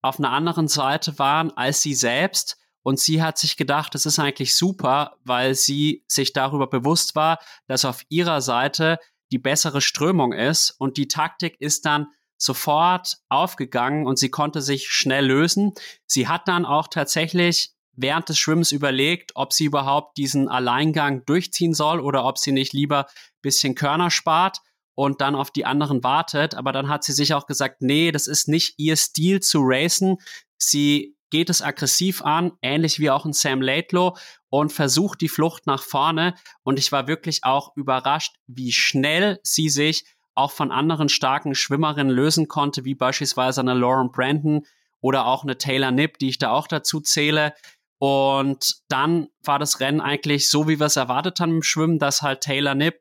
auf 0.00 0.18
einer 0.18 0.32
anderen 0.32 0.66
Seite 0.66 1.20
waren 1.20 1.56
als 1.56 1.82
sie 1.82 1.94
selbst 1.94 2.58
und 2.82 2.98
sie 2.98 3.22
hat 3.22 3.38
sich 3.38 3.56
gedacht, 3.56 3.94
das 3.94 4.06
ist 4.06 4.18
eigentlich 4.18 4.54
super, 4.54 5.16
weil 5.24 5.54
sie 5.54 6.04
sich 6.08 6.32
darüber 6.32 6.66
bewusst 6.66 7.14
war, 7.14 7.38
dass 7.66 7.84
auf 7.84 8.02
ihrer 8.08 8.40
Seite 8.40 8.98
die 9.30 9.38
bessere 9.38 9.80
Strömung 9.80 10.32
ist 10.32 10.70
und 10.78 10.96
die 10.96 11.08
Taktik 11.08 11.60
ist 11.60 11.86
dann 11.86 12.08
sofort 12.36 13.18
aufgegangen 13.28 14.06
und 14.06 14.18
sie 14.18 14.30
konnte 14.30 14.60
sich 14.60 14.88
schnell 14.90 15.26
lösen. 15.26 15.72
Sie 16.06 16.26
hat 16.26 16.48
dann 16.48 16.66
auch 16.66 16.88
tatsächlich 16.88 17.72
während 17.94 18.28
des 18.28 18.38
Schwimmens 18.38 18.72
überlegt, 18.72 19.32
ob 19.34 19.52
sie 19.52 19.64
überhaupt 19.64 20.16
diesen 20.16 20.48
Alleingang 20.48 21.24
durchziehen 21.24 21.74
soll 21.74 22.00
oder 22.00 22.24
ob 22.24 22.38
sie 22.38 22.52
nicht 22.52 22.72
lieber 22.72 23.06
bisschen 23.42 23.74
Körner 23.74 24.10
spart 24.10 24.58
und 24.94 25.20
dann 25.20 25.34
auf 25.34 25.50
die 25.50 25.64
anderen 25.64 26.02
wartet. 26.02 26.54
Aber 26.54 26.72
dann 26.72 26.88
hat 26.88 27.04
sie 27.04 27.12
sich 27.12 27.34
auch 27.34 27.46
gesagt, 27.46 27.80
nee, 27.80 28.12
das 28.12 28.26
ist 28.26 28.48
nicht 28.48 28.74
ihr 28.78 28.96
Stil 28.96 29.40
zu 29.40 29.60
racen. 29.62 30.16
Sie 30.58 31.16
geht 31.32 31.48
es 31.48 31.62
aggressiv 31.62 32.22
an, 32.22 32.52
ähnlich 32.60 33.00
wie 33.00 33.10
auch 33.10 33.24
ein 33.24 33.32
Sam 33.32 33.62
Laidlow 33.62 34.16
und 34.50 34.70
versucht 34.70 35.22
die 35.22 35.30
Flucht 35.30 35.66
nach 35.66 35.82
vorne. 35.82 36.34
Und 36.62 36.78
ich 36.78 36.92
war 36.92 37.08
wirklich 37.08 37.42
auch 37.42 37.74
überrascht, 37.74 38.36
wie 38.46 38.70
schnell 38.70 39.40
sie 39.42 39.70
sich 39.70 40.04
auch 40.34 40.52
von 40.52 40.70
anderen 40.70 41.08
starken 41.08 41.54
Schwimmerinnen 41.54 42.14
lösen 42.14 42.48
konnte, 42.48 42.84
wie 42.84 42.94
beispielsweise 42.94 43.62
eine 43.62 43.72
Lauren 43.72 44.12
Brandon 44.12 44.66
oder 45.00 45.26
auch 45.26 45.42
eine 45.42 45.56
Taylor 45.56 45.90
Nipp, 45.90 46.18
die 46.18 46.28
ich 46.28 46.38
da 46.38 46.50
auch 46.50 46.66
dazu 46.66 47.00
zähle. 47.00 47.54
Und 47.98 48.82
dann 48.88 49.28
war 49.42 49.58
das 49.58 49.80
Rennen 49.80 50.02
eigentlich 50.02 50.50
so, 50.50 50.68
wie 50.68 50.78
wir 50.78 50.86
es 50.86 50.96
erwartet 50.96 51.40
haben 51.40 51.56
im 51.56 51.62
Schwimmen, 51.62 51.98
dass 51.98 52.20
halt 52.20 52.42
Taylor 52.42 52.74
Nipp 52.74 53.00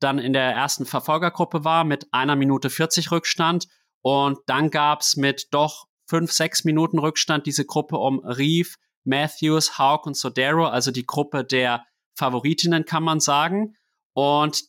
dann 0.00 0.18
in 0.18 0.32
der 0.32 0.50
ersten 0.52 0.84
Verfolgergruppe 0.84 1.64
war 1.64 1.84
mit 1.84 2.12
einer 2.12 2.34
Minute 2.34 2.70
40 2.70 3.12
Rückstand. 3.12 3.68
Und 4.02 4.38
dann 4.46 4.70
gab 4.70 5.02
es 5.02 5.16
mit 5.16 5.46
doch 5.52 5.86
fünf, 6.08 6.32
sechs 6.32 6.64
Minuten 6.64 6.98
Rückstand 6.98 7.46
diese 7.46 7.64
Gruppe 7.64 7.98
um 7.98 8.20
Reeve, 8.20 8.70
Matthews, 9.04 9.78
Haug 9.78 10.06
und 10.06 10.16
Sodero, 10.16 10.66
also 10.66 10.90
die 10.90 11.06
Gruppe 11.06 11.44
der 11.44 11.86
Favoritinnen, 12.16 12.84
kann 12.84 13.02
man 13.02 13.20
sagen. 13.20 13.76
Und 14.14 14.64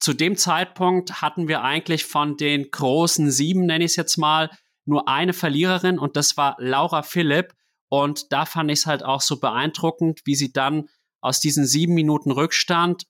zu 0.00 0.14
dem 0.14 0.36
Zeitpunkt 0.36 1.20
hatten 1.20 1.46
wir 1.46 1.62
eigentlich 1.62 2.06
von 2.06 2.36
den 2.36 2.70
großen 2.70 3.30
sieben, 3.30 3.66
nenne 3.66 3.84
ich 3.84 3.92
es 3.92 3.96
jetzt 3.96 4.16
mal, 4.16 4.50
nur 4.86 5.08
eine 5.08 5.34
Verliererin 5.34 5.98
und 5.98 6.16
das 6.16 6.36
war 6.36 6.56
Laura 6.58 7.02
Philipp. 7.02 7.54
Und 7.88 8.32
da 8.32 8.46
fand 8.46 8.70
ich 8.70 8.80
es 8.80 8.86
halt 8.86 9.04
auch 9.04 9.20
so 9.20 9.38
beeindruckend, 9.40 10.20
wie 10.24 10.34
sie 10.34 10.52
dann 10.52 10.88
aus 11.20 11.40
diesen 11.40 11.66
sieben 11.66 11.94
Minuten 11.94 12.30
Rückstand 12.30 13.04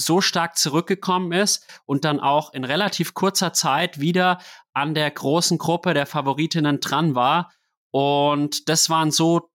so 0.00 0.20
stark 0.20 0.56
zurückgekommen 0.56 1.32
ist 1.32 1.66
und 1.86 2.04
dann 2.04 2.20
auch 2.20 2.52
in 2.52 2.64
relativ 2.64 3.14
kurzer 3.14 3.52
Zeit 3.52 4.00
wieder 4.00 4.38
an 4.72 4.94
der 4.94 5.10
großen 5.10 5.58
Gruppe 5.58 5.94
der 5.94 6.06
Favoritinnen 6.06 6.80
dran 6.80 7.14
war. 7.14 7.52
Und 7.90 8.68
das 8.68 8.88
waren 8.90 9.10
so 9.10 9.50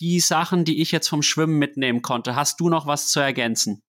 die 0.00 0.20
Sachen, 0.20 0.64
die 0.64 0.80
ich 0.80 0.92
jetzt 0.92 1.08
vom 1.08 1.22
Schwimmen 1.22 1.58
mitnehmen 1.58 2.02
konnte. 2.02 2.36
Hast 2.36 2.60
du 2.60 2.68
noch 2.68 2.86
was 2.86 3.08
zu 3.08 3.20
ergänzen? 3.20 3.82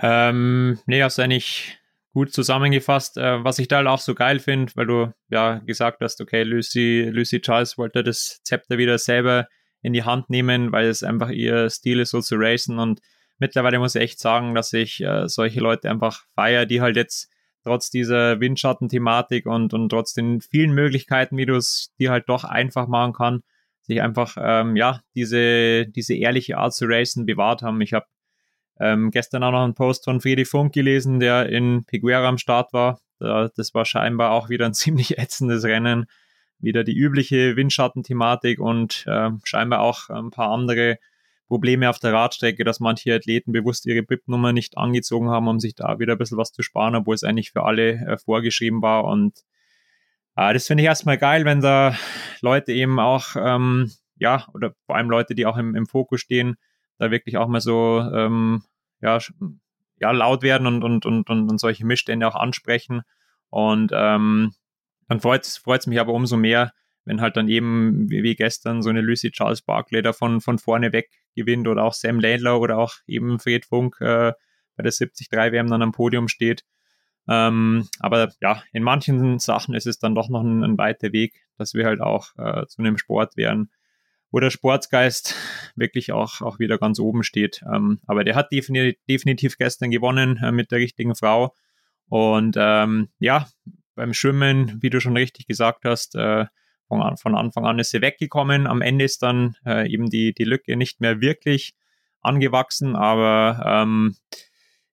Ähm, 0.00 0.78
nee, 0.86 1.02
hast 1.02 1.18
du 1.18 1.22
eigentlich 1.22 1.78
gut 2.14 2.32
zusammengefasst. 2.32 3.16
Äh, 3.16 3.44
was 3.44 3.58
ich 3.58 3.68
da 3.68 3.76
halt 3.76 3.88
auch 3.88 3.98
so 3.98 4.14
geil 4.14 4.38
finde, 4.38 4.72
weil 4.76 4.86
du 4.86 5.12
ja 5.28 5.58
gesagt 5.58 6.00
hast, 6.00 6.20
okay, 6.20 6.42
Lucy, 6.42 7.08
Lucy 7.10 7.40
Charles 7.40 7.76
wollte 7.76 8.02
das 8.02 8.40
Zepter 8.42 8.78
wieder 8.78 8.98
selber 8.98 9.48
in 9.82 9.92
die 9.92 10.04
Hand 10.04 10.30
nehmen, 10.30 10.72
weil 10.72 10.86
es 10.86 11.02
einfach 11.02 11.28
ihr 11.30 11.68
Stil 11.68 12.00
ist, 12.00 12.10
so 12.10 12.20
zu 12.20 12.36
racen. 12.36 12.78
Und 12.78 13.00
mittlerweile 13.38 13.78
muss 13.78 13.94
ich 13.94 14.02
echt 14.02 14.18
sagen, 14.20 14.54
dass 14.54 14.72
ich 14.72 15.02
äh, 15.02 15.28
solche 15.28 15.60
Leute 15.60 15.90
einfach 15.90 16.24
feiere, 16.34 16.66
die 16.66 16.80
halt 16.80 16.96
jetzt 16.96 17.30
trotz 17.64 17.90
dieser 17.90 18.40
Windschattenthematik 18.40 19.46
und, 19.46 19.72
und 19.74 19.88
trotz 19.88 20.12
den 20.12 20.40
vielen 20.40 20.72
Möglichkeiten, 20.72 21.36
wie 21.36 21.46
du 21.46 21.56
es 21.56 21.92
dir 21.98 22.10
halt 22.10 22.28
doch 22.28 22.44
einfach 22.44 22.86
machen 22.88 23.14
kann, 23.14 23.42
sich 23.82 24.02
einfach, 24.02 24.36
ähm, 24.38 24.76
ja, 24.76 25.00
diese, 25.14 25.86
diese 25.86 26.14
ehrliche 26.14 26.58
Art 26.58 26.74
zu 26.74 26.86
racen 26.86 27.26
bewahrt 27.26 27.62
haben. 27.62 27.80
Ich 27.80 27.94
habe 27.94 28.06
ähm, 28.80 29.10
gestern 29.10 29.42
auch 29.42 29.52
noch 29.52 29.64
einen 29.64 29.74
Post 29.74 30.04
von 30.04 30.20
Friedrich 30.20 30.48
Funk 30.48 30.74
gelesen, 30.74 31.20
der 31.20 31.48
in 31.48 31.84
Piguera 31.84 32.28
am 32.28 32.38
Start 32.38 32.72
war. 32.72 33.00
das 33.18 33.72
war 33.74 33.84
scheinbar 33.84 34.32
auch 34.32 34.48
wieder 34.48 34.66
ein 34.66 34.74
ziemlich 34.74 35.18
ätzendes 35.18 35.64
Rennen. 35.64 36.06
Wieder 36.58 36.84
die 36.84 36.96
übliche 36.96 37.56
Windschattenthematik 37.56 38.60
und 38.60 39.04
äh, 39.06 39.30
scheinbar 39.44 39.80
auch 39.80 40.08
ein 40.08 40.30
paar 40.30 40.50
andere 40.50 40.98
Probleme 41.48 41.90
auf 41.90 41.98
der 41.98 42.12
Radstrecke, 42.12 42.64
dass 42.64 42.80
manche 42.80 43.14
Athleten 43.14 43.52
bewusst 43.52 43.86
ihre 43.86 44.02
BIP-Nummer 44.02 44.52
nicht 44.52 44.76
angezogen 44.78 45.28
haben, 45.28 45.48
um 45.48 45.60
sich 45.60 45.74
da 45.74 45.98
wieder 45.98 46.12
ein 46.12 46.18
bisschen 46.18 46.38
was 46.38 46.52
zu 46.52 46.62
sparen, 46.62 46.94
obwohl 46.96 47.14
es 47.14 47.24
eigentlich 47.24 47.52
für 47.52 47.64
alle 47.64 47.92
äh, 47.92 48.16
vorgeschrieben 48.16 48.82
war. 48.82 49.04
Und 49.04 49.44
äh, 50.36 50.54
das 50.54 50.66
finde 50.66 50.82
ich 50.82 50.86
erstmal 50.86 51.18
geil, 51.18 51.44
wenn 51.44 51.60
da 51.60 51.96
Leute 52.40 52.72
eben 52.72 52.98
auch, 52.98 53.36
ähm, 53.36 53.92
ja, 54.16 54.46
oder 54.54 54.74
vor 54.86 54.96
allem 54.96 55.10
Leute, 55.10 55.34
die 55.34 55.46
auch 55.46 55.56
im, 55.56 55.74
im 55.74 55.86
Fokus 55.86 56.20
stehen, 56.20 56.56
da 56.98 57.10
wirklich 57.10 57.36
auch 57.36 57.48
mal 57.48 57.60
so, 57.60 58.00
ähm, 58.00 58.62
ja, 59.00 59.18
ja, 60.00 60.10
laut 60.10 60.42
werden 60.42 60.66
und, 60.66 60.82
und, 60.82 61.06
und, 61.06 61.30
und, 61.30 61.58
solche 61.58 61.84
Missstände 61.84 62.26
auch 62.26 62.34
ansprechen. 62.34 63.02
Und 63.50 63.92
ähm, 63.94 64.54
dann 65.08 65.20
freut 65.20 65.44
es 65.44 65.86
mich 65.86 66.00
aber 66.00 66.12
umso 66.12 66.36
mehr, 66.36 66.72
wenn 67.04 67.20
halt 67.20 67.36
dann 67.36 67.48
eben 67.48 68.08
wie, 68.10 68.34
gestern 68.34 68.82
so 68.82 68.90
eine 68.90 69.00
Lucy 69.00 69.30
Charles 69.30 69.62
Barkley 69.62 70.02
da 70.02 70.12
von, 70.12 70.40
von 70.40 70.58
vorne 70.58 70.92
weg 70.92 71.10
gewinnt 71.34 71.68
oder 71.68 71.84
auch 71.84 71.94
Sam 71.94 72.20
Laidler 72.20 72.60
oder 72.60 72.78
auch 72.78 72.94
eben 73.06 73.38
Fred 73.38 73.64
Funk 73.64 73.96
äh, 74.00 74.32
bei 74.76 74.82
der 74.82 74.92
73 74.92 75.30
WM 75.30 75.68
dann 75.68 75.82
am 75.82 75.92
Podium 75.92 76.28
steht. 76.28 76.64
Ähm, 77.28 77.88
aber 78.00 78.32
ja, 78.40 78.62
in 78.72 78.82
manchen 78.82 79.38
Sachen 79.38 79.74
ist 79.74 79.86
es 79.86 79.98
dann 79.98 80.14
doch 80.14 80.28
noch 80.28 80.42
ein, 80.42 80.62
ein 80.62 80.78
weiter 80.78 81.12
Weg, 81.12 81.46
dass 81.56 81.74
wir 81.74 81.86
halt 81.86 82.00
auch 82.00 82.30
äh, 82.36 82.66
zu 82.66 82.82
einem 82.82 82.98
Sport 82.98 83.36
werden, 83.36 83.70
wo 84.30 84.40
der 84.40 84.50
Sportsgeist 84.50 85.34
wirklich 85.74 86.12
auch, 86.12 86.40
auch 86.40 86.58
wieder 86.58 86.78
ganz 86.78 86.98
oben 86.98 87.22
steht. 87.22 87.62
Ähm, 87.72 88.00
aber 88.06 88.24
der 88.24 88.34
hat 88.34 88.52
definitiv, 88.52 89.00
definitiv 89.08 89.58
gestern 89.58 89.90
gewonnen 89.90 90.38
äh, 90.42 90.52
mit 90.52 90.70
der 90.70 90.78
richtigen 90.78 91.14
Frau. 91.14 91.54
Und 92.08 92.56
ähm, 92.58 93.08
ja, 93.18 93.48
beim 93.94 94.12
Schwimmen, 94.12 94.82
wie 94.82 94.90
du 94.90 95.00
schon 95.00 95.16
richtig 95.16 95.46
gesagt 95.46 95.84
hast, 95.84 96.14
äh, 96.16 96.46
von, 96.88 97.16
von, 97.16 97.34
Anfang 97.34 97.66
an 97.66 97.78
ist 97.78 97.90
sie 97.90 98.02
weggekommen. 98.02 98.66
Am 98.66 98.82
Ende 98.82 99.04
ist 99.04 99.22
dann 99.22 99.56
äh, 99.66 99.90
eben 99.90 100.10
die, 100.10 100.32
die 100.32 100.44
Lücke 100.44 100.76
nicht 100.76 101.00
mehr 101.00 101.20
wirklich 101.20 101.74
angewachsen, 102.20 102.96
aber 102.96 103.62
ähm, 103.66 104.16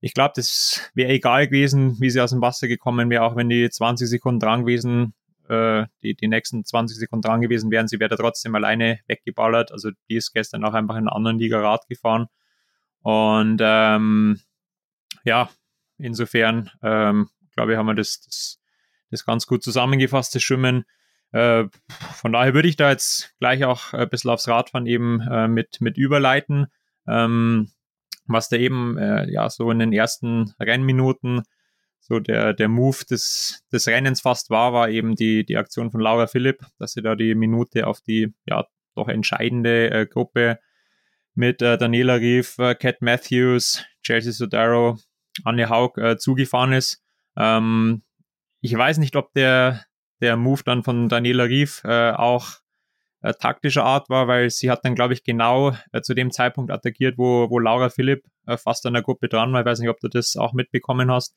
ich 0.01 0.13
glaube, 0.13 0.33
das 0.35 0.91
wäre 0.95 1.11
egal 1.11 1.47
gewesen, 1.47 1.97
wie 1.99 2.09
sie 2.09 2.21
aus 2.21 2.31
dem 2.31 2.41
Wasser 2.41 2.67
gekommen 2.67 3.09
wäre, 3.09 3.23
auch 3.23 3.35
wenn 3.35 3.49
die 3.49 3.69
20 3.69 4.09
Sekunden 4.09 4.39
dran 4.39 4.61
gewesen, 4.61 5.13
äh, 5.47 5.85
die, 6.01 6.15
die 6.15 6.27
nächsten 6.27 6.65
20 6.65 6.97
Sekunden 6.97 7.21
dran 7.21 7.41
gewesen 7.41 7.69
wären, 7.71 7.87
sie 7.87 7.99
wäre 7.99 8.09
da 8.09 8.15
trotzdem 8.15 8.55
alleine 8.55 8.99
weggeballert. 9.07 9.71
Also 9.71 9.91
die 10.09 10.15
ist 10.15 10.33
gestern 10.33 10.65
auch 10.65 10.73
einfach 10.73 10.95
in 10.95 11.07
einer 11.07 11.15
anderen 11.15 11.37
Liga 11.37 11.61
Rad 11.61 11.87
gefahren. 11.87 12.27
Und 13.01 13.59
ähm, 13.61 14.39
ja, 15.23 15.49
insofern, 15.97 16.71
ähm, 16.81 17.29
glaube 17.53 17.73
ich, 17.73 17.77
haben 17.77 17.85
wir 17.85 17.95
das, 17.95 18.21
das, 18.21 18.59
das 19.09 19.25
ganz 19.25 19.45
gut 19.45 19.63
zusammengefasst, 19.63 20.33
das 20.33 20.41
Schwimmen. 20.41 20.85
Äh, 21.31 21.65
von 22.13 22.33
daher 22.33 22.53
würde 22.53 22.67
ich 22.67 22.75
da 22.75 22.89
jetzt 22.89 23.33
gleich 23.39 23.63
auch 23.65 23.93
ein 23.93 24.09
bisschen 24.09 24.31
aufs 24.31 24.47
Radfahren 24.47 24.87
eben 24.87 25.21
äh, 25.21 25.47
mit, 25.47 25.81
mit 25.81 25.97
überleiten. 25.97 26.67
Ähm, 27.07 27.71
was 28.27 28.49
da 28.49 28.57
eben 28.57 28.97
äh, 28.97 29.29
ja 29.31 29.49
so 29.49 29.71
in 29.71 29.79
den 29.79 29.93
ersten 29.93 30.53
Rennminuten 30.59 31.43
so 31.99 32.19
der, 32.19 32.53
der 32.53 32.67
Move 32.67 33.05
des, 33.09 33.63
des 33.71 33.87
Rennens 33.87 34.21
fast 34.21 34.49
war, 34.49 34.73
war 34.73 34.89
eben 34.89 35.15
die, 35.15 35.45
die 35.45 35.57
Aktion 35.57 35.91
von 35.91 36.01
Laura 36.01 36.27
Philipp, 36.27 36.65
dass 36.77 36.93
sie 36.93 37.01
da 37.01 37.15
die 37.15 37.35
Minute 37.35 37.87
auf 37.87 38.01
die 38.01 38.33
ja 38.45 38.65
doch 38.95 39.07
entscheidende 39.07 39.91
äh, 39.91 40.05
Gruppe 40.05 40.59
mit 41.33 41.61
äh, 41.61 41.77
Daniela 41.77 42.15
Rief, 42.15 42.57
äh, 42.59 42.75
Cat 42.75 43.01
Matthews, 43.01 43.85
Chelsea 44.03 44.33
Sodaro, 44.33 44.97
Anne 45.45 45.69
Haug 45.69 45.97
äh, 45.97 46.17
zugefahren 46.17 46.73
ist. 46.73 47.01
Ähm, 47.37 48.03
ich 48.59 48.75
weiß 48.75 48.97
nicht, 48.97 49.15
ob 49.15 49.33
der, 49.33 49.85
der 50.21 50.37
Move 50.37 50.61
dann 50.63 50.83
von 50.83 51.09
Daniela 51.09 51.43
Rief 51.43 51.83
äh, 51.83 52.11
auch 52.11 52.61
äh, 53.21 53.33
taktischer 53.33 53.83
Art 53.83 54.09
war, 54.09 54.27
weil 54.27 54.49
sie 54.49 54.71
hat 54.71 54.83
dann, 54.83 54.95
glaube 54.95 55.13
ich, 55.13 55.23
genau 55.23 55.75
äh, 55.91 56.01
zu 56.01 56.13
dem 56.13 56.31
Zeitpunkt 56.31 56.71
attackiert, 56.71 57.17
wo, 57.17 57.49
wo 57.49 57.59
Laura 57.59 57.89
Philipp 57.89 58.23
äh, 58.47 58.57
fast 58.57 58.85
an 58.85 58.93
der 58.93 59.03
Gruppe 59.03 59.27
dran 59.27 59.53
war. 59.53 59.61
Ich 59.61 59.65
weiß 59.65 59.79
nicht, 59.79 59.89
ob 59.89 59.99
du 59.99 60.07
das 60.07 60.35
auch 60.35 60.53
mitbekommen 60.53 61.11
hast. 61.11 61.35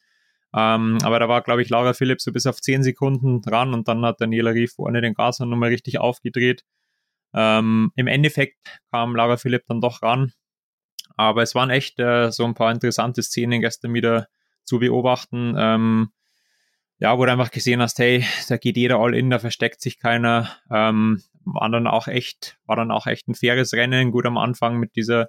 Ähm, 0.55 0.99
aber 1.03 1.19
da 1.19 1.29
war, 1.29 1.43
glaube 1.43 1.63
ich, 1.63 1.69
Laura 1.69 1.95
Philipp 1.95 2.21
so 2.21 2.33
bis 2.33 2.47
auf 2.47 2.61
10 2.61 2.83
Sekunden 2.85 3.43
dran 3.43 3.75
und 3.75 3.89
dann 3.89 4.05
hat 4.05 4.21
Daniela 4.21 4.51
Rief 4.51 4.75
vorne 4.75 5.01
den 5.01 5.15
Gashahn 5.15 5.51
nochmal 5.51 5.71
richtig 5.71 5.99
aufgedreht. 5.99 6.65
Ähm, 7.35 7.91
Im 7.97 8.07
Endeffekt 8.07 8.59
kam 8.93 9.17
Laura 9.17 9.37
Philipp 9.37 9.65
dann 9.67 9.81
doch 9.81 10.03
ran. 10.03 10.33
Aber 11.17 11.43
es 11.43 11.55
waren 11.55 11.71
echt 11.71 11.99
äh, 12.01 12.31
so 12.31 12.45
ein 12.45 12.55
paar 12.55 12.73
interessante 12.73 13.23
Szenen 13.23 13.61
gestern 13.61 13.95
wieder 13.95 14.29
zu 14.65 14.79
beobachten. 14.79 15.55
Ähm, 15.59 16.11
ja, 16.99 17.19
wo 17.19 17.25
du 17.25 17.33
einfach 17.33 17.51
gesehen 17.51 17.83
hast, 17.83 17.99
hey, 17.99 18.25
da 18.49 18.57
geht 18.57 18.77
jeder 18.77 18.99
all 18.99 19.15
in, 19.15 19.31
da 19.31 19.39
versteckt 19.39 19.81
sich 19.81 19.99
keiner. 19.99 20.51
Ähm, 20.71 21.23
war 21.45 21.69
dann 21.71 21.87
auch 21.87 22.09
echt, 22.09 22.59
war 22.67 22.77
dann 22.77 22.91
auch 22.91 23.07
echt 23.07 23.29
ein 23.29 23.35
faires 23.35 23.73
Rennen. 23.75 24.13
Gut 24.13 24.27
am 24.27 24.39
Anfang 24.39 24.79
mit 24.79 24.97
dieser 24.97 25.29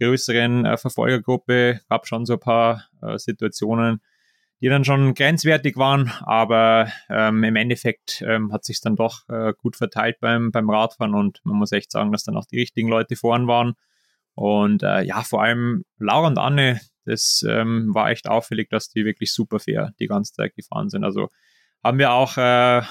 größeren 0.00 0.66
äh, 0.66 0.76
Verfolgergruppe 0.76 1.80
gab 1.88 2.06
schon 2.06 2.26
so 2.26 2.34
ein 2.34 2.40
paar 2.40 2.84
äh, 3.00 3.16
Situationen, 3.18 4.00
die 4.60 4.68
dann 4.68 4.84
schon 4.84 5.14
grenzwertig 5.14 5.76
waren, 5.76 6.10
aber 6.22 6.88
ähm, 7.08 7.44
im 7.44 7.56
Endeffekt 7.56 8.22
ähm, 8.26 8.52
hat 8.52 8.64
sich 8.64 8.80
dann 8.80 8.96
doch 8.96 9.28
äh, 9.28 9.52
gut 9.58 9.76
verteilt 9.76 10.18
beim, 10.20 10.52
beim 10.52 10.70
Radfahren 10.70 11.14
und 11.14 11.40
man 11.44 11.56
muss 11.56 11.72
echt 11.72 11.90
sagen, 11.90 12.12
dass 12.12 12.24
dann 12.24 12.36
auch 12.36 12.46
die 12.46 12.58
richtigen 12.58 12.88
Leute 12.88 13.16
vorn 13.16 13.46
waren. 13.46 13.74
Und 14.34 14.82
äh, 14.82 15.02
ja, 15.02 15.22
vor 15.22 15.42
allem 15.42 15.84
Laura 15.98 16.26
und 16.26 16.38
Anne, 16.38 16.80
das 17.04 17.44
ähm, 17.48 17.94
war 17.94 18.10
echt 18.10 18.28
auffällig, 18.28 18.70
dass 18.70 18.88
die 18.88 19.04
wirklich 19.04 19.32
super 19.32 19.58
fair 19.58 19.92
die 19.98 20.06
ganze 20.06 20.32
Zeit 20.32 20.54
gefahren 20.54 20.88
sind. 20.88 21.04
Also 21.04 21.28
haben 21.82 21.98
wir 21.98 22.12
auch 22.12 22.38
äh, 22.38 22.40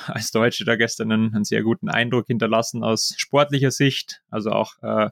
als 0.07 0.31
Deutsche 0.31 0.65
da 0.65 0.75
gestern 0.75 1.11
einen, 1.11 1.35
einen, 1.35 1.45
sehr 1.45 1.63
guten 1.63 1.89
Eindruck 1.89 2.27
hinterlassen 2.27 2.83
aus 2.83 3.15
sportlicher 3.17 3.71
Sicht, 3.71 4.21
also 4.29 4.51
auch 4.51 4.81
äh, 4.83 5.09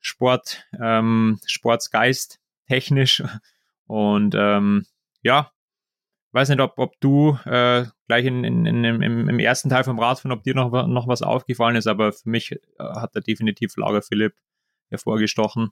Sport, 0.00 0.64
ähm, 0.80 1.38
Sportsgeist 1.46 2.40
technisch. 2.66 3.22
Und 3.86 4.34
ähm, 4.36 4.86
ja, 5.22 5.52
weiß 6.32 6.48
nicht, 6.48 6.60
ob, 6.60 6.78
ob 6.78 6.98
du 7.00 7.38
äh, 7.44 7.86
gleich 8.06 8.24
in, 8.24 8.44
in, 8.44 8.66
in, 8.66 8.84
im, 8.84 9.28
im 9.28 9.38
ersten 9.38 9.68
Teil 9.68 9.84
vom 9.84 9.98
Radfahren, 9.98 10.36
ob 10.36 10.42
dir 10.42 10.54
noch, 10.54 10.86
noch 10.86 11.08
was 11.08 11.22
aufgefallen 11.22 11.76
ist, 11.76 11.86
aber 11.86 12.12
für 12.12 12.28
mich 12.28 12.52
äh, 12.52 12.58
hat 12.78 13.14
er 13.14 13.20
definitiv 13.20 13.76
Laura 13.76 14.00
Philipp 14.00 14.34
hervorgestochen. 14.88 15.70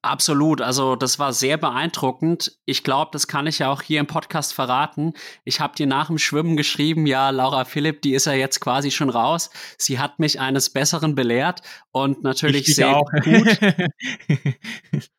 Absolut, 0.00 0.60
also 0.60 0.94
das 0.94 1.18
war 1.18 1.32
sehr 1.32 1.56
beeindruckend. 1.56 2.56
Ich 2.66 2.84
glaube, 2.84 3.10
das 3.12 3.26
kann 3.26 3.48
ich 3.48 3.58
ja 3.58 3.72
auch 3.72 3.82
hier 3.82 3.98
im 3.98 4.06
Podcast 4.06 4.54
verraten. 4.54 5.12
Ich 5.44 5.58
habe 5.60 5.74
dir 5.74 5.88
nach 5.88 6.06
dem 6.06 6.18
Schwimmen 6.18 6.56
geschrieben, 6.56 7.04
ja, 7.04 7.30
Laura 7.30 7.64
Philipp, 7.64 8.02
die 8.02 8.14
ist 8.14 8.26
ja 8.26 8.32
jetzt 8.32 8.60
quasi 8.60 8.92
schon 8.92 9.10
raus. 9.10 9.50
Sie 9.76 9.98
hat 9.98 10.20
mich 10.20 10.38
eines 10.38 10.70
Besseren 10.70 11.16
belehrt 11.16 11.62
und 11.90 12.22
natürlich 12.22 12.74
sehr 12.76 12.96
auch. 12.96 13.10
gut. 13.24 13.58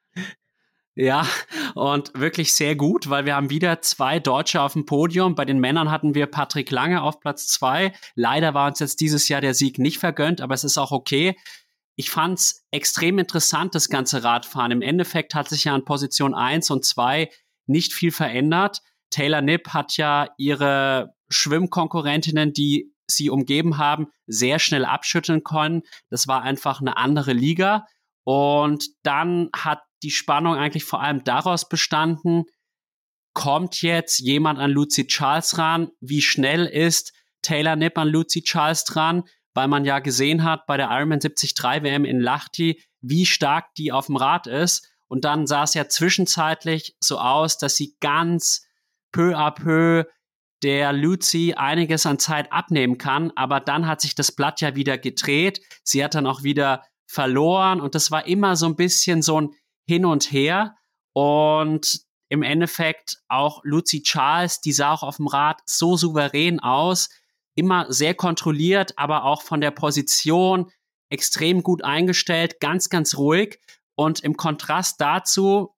Ja, 0.95 1.25
und 1.75 2.11
wirklich 2.13 2.53
sehr 2.53 2.75
gut, 2.75 3.09
weil 3.09 3.23
wir 3.23 3.37
haben 3.37 3.49
wieder 3.49 3.81
zwei 3.81 4.19
Deutsche 4.19 4.61
auf 4.61 4.73
dem 4.73 4.85
Podium. 4.85 5.33
Bei 5.33 5.45
den 5.45 5.59
Männern 5.59 5.89
hatten 5.89 6.13
wir 6.13 6.25
Patrick 6.25 6.71
Lange 6.71 7.01
auf 7.03 7.21
Platz 7.21 7.47
zwei. 7.47 7.93
Leider 8.15 8.53
war 8.53 8.67
uns 8.67 8.79
jetzt 8.79 8.99
dieses 8.99 9.29
Jahr 9.29 9.39
der 9.39 9.53
Sieg 9.53 9.79
nicht 9.79 9.97
vergönnt, 9.97 10.41
aber 10.41 10.55
es 10.55 10.65
ist 10.65 10.77
auch 10.77 10.91
okay 10.91 11.37
ich 11.99 12.11
fand 12.11 12.39
es 12.39 12.65
extrem 12.71 13.19
interessant, 13.19 13.75
das 13.75 13.89
ganze 13.89 14.23
Radfahren. 14.23 14.71
Im 14.71 14.81
Endeffekt 14.81 15.35
hat 15.35 15.49
sich 15.49 15.65
ja 15.65 15.75
an 15.75 15.83
Position 15.83 16.33
1 16.33 16.71
und 16.71 16.85
2 16.85 17.29
nicht 17.67 17.91
viel 17.91 18.11
verändert. 18.11 18.79
Taylor 19.09 19.41
Nipp 19.41 19.73
hat 19.73 19.97
ja 19.97 20.29
ihre 20.37 21.13
Schwimmkonkurrentinnen, 21.27 22.53
die 22.53 22.93
sie 23.05 23.29
umgeben 23.29 23.77
haben, 23.77 24.07
sehr 24.27 24.59
schnell 24.59 24.85
abschütteln 24.85 25.43
können. 25.43 25.81
Das 26.09 26.25
war 26.29 26.41
einfach 26.41 26.79
eine 26.79 26.95
andere 26.95 27.33
Liga. 27.33 27.85
Und 28.23 28.87
dann 29.03 29.49
hat 29.53 29.81
die 30.01 30.11
Spannung 30.11 30.55
eigentlich 30.55 30.85
vor 30.85 31.01
allem 31.01 31.25
daraus 31.25 31.67
bestanden, 31.67 32.45
kommt 33.33 33.81
jetzt 33.81 34.19
jemand 34.19 34.57
an 34.57 34.71
Lucy 34.71 35.05
Charles 35.05 35.57
ran? 35.57 35.89
Wie 35.99 36.21
schnell 36.21 36.65
ist 36.65 37.11
Taylor 37.41 37.75
Nipp 37.75 37.97
an 37.97 38.07
Lucy 38.07 38.41
Charles 38.41 38.85
dran? 38.85 39.25
Weil 39.53 39.67
man 39.67 39.85
ja 39.85 39.99
gesehen 39.99 40.43
hat 40.43 40.65
bei 40.67 40.77
der 40.77 40.89
Ironman 40.89 41.19
73 41.19 41.53
WM 41.83 42.05
in 42.05 42.19
Lahti, 42.19 42.81
wie 43.01 43.25
stark 43.25 43.73
die 43.75 43.91
auf 43.91 44.07
dem 44.07 44.15
Rad 44.15 44.47
ist. 44.47 44.89
Und 45.07 45.25
dann 45.25 45.47
sah 45.47 45.63
es 45.63 45.73
ja 45.73 45.87
zwischenzeitlich 45.87 46.95
so 46.99 47.19
aus, 47.19 47.57
dass 47.57 47.75
sie 47.75 47.95
ganz 47.99 48.65
peu 49.11 49.35
à 49.35 49.51
peu 49.51 50.05
der 50.61 50.93
Lucy 50.93 51.53
einiges 51.55 52.05
an 52.05 52.19
Zeit 52.19 52.51
abnehmen 52.51 52.97
kann. 52.97 53.31
Aber 53.35 53.59
dann 53.59 53.87
hat 53.87 54.01
sich 54.01 54.13
das 54.13 54.31
Blatt 54.31 54.61
ja 54.61 54.75
wieder 54.75 54.97
gedreht. 54.97 55.61
Sie 55.83 56.03
hat 56.03 56.15
dann 56.15 56.27
auch 56.27 56.43
wieder 56.43 56.83
verloren 57.07 57.81
und 57.81 57.95
das 57.95 58.11
war 58.11 58.27
immer 58.27 58.55
so 58.55 58.67
ein 58.67 58.75
bisschen 58.75 59.21
so 59.21 59.41
ein 59.41 59.49
Hin 59.87 60.05
und 60.05 60.31
Her. 60.31 60.75
Und 61.13 62.01
im 62.29 62.43
Endeffekt 62.43 63.17
auch 63.27 63.61
Lucy 63.63 64.03
Charles, 64.03 64.61
die 64.61 64.71
sah 64.71 64.91
auch 64.93 65.01
auf 65.01 65.17
dem 65.17 65.27
Rad 65.27 65.61
so 65.65 65.97
souverän 65.97 66.59
aus 66.59 67.09
immer 67.55 67.91
sehr 67.91 68.13
kontrolliert, 68.13 68.97
aber 68.97 69.25
auch 69.25 69.41
von 69.41 69.61
der 69.61 69.71
Position 69.71 70.71
extrem 71.09 71.63
gut 71.63 71.83
eingestellt, 71.83 72.59
ganz, 72.59 72.89
ganz 72.89 73.17
ruhig. 73.17 73.59
Und 73.95 74.21
im 74.21 74.37
Kontrast 74.37 75.01
dazu, 75.01 75.75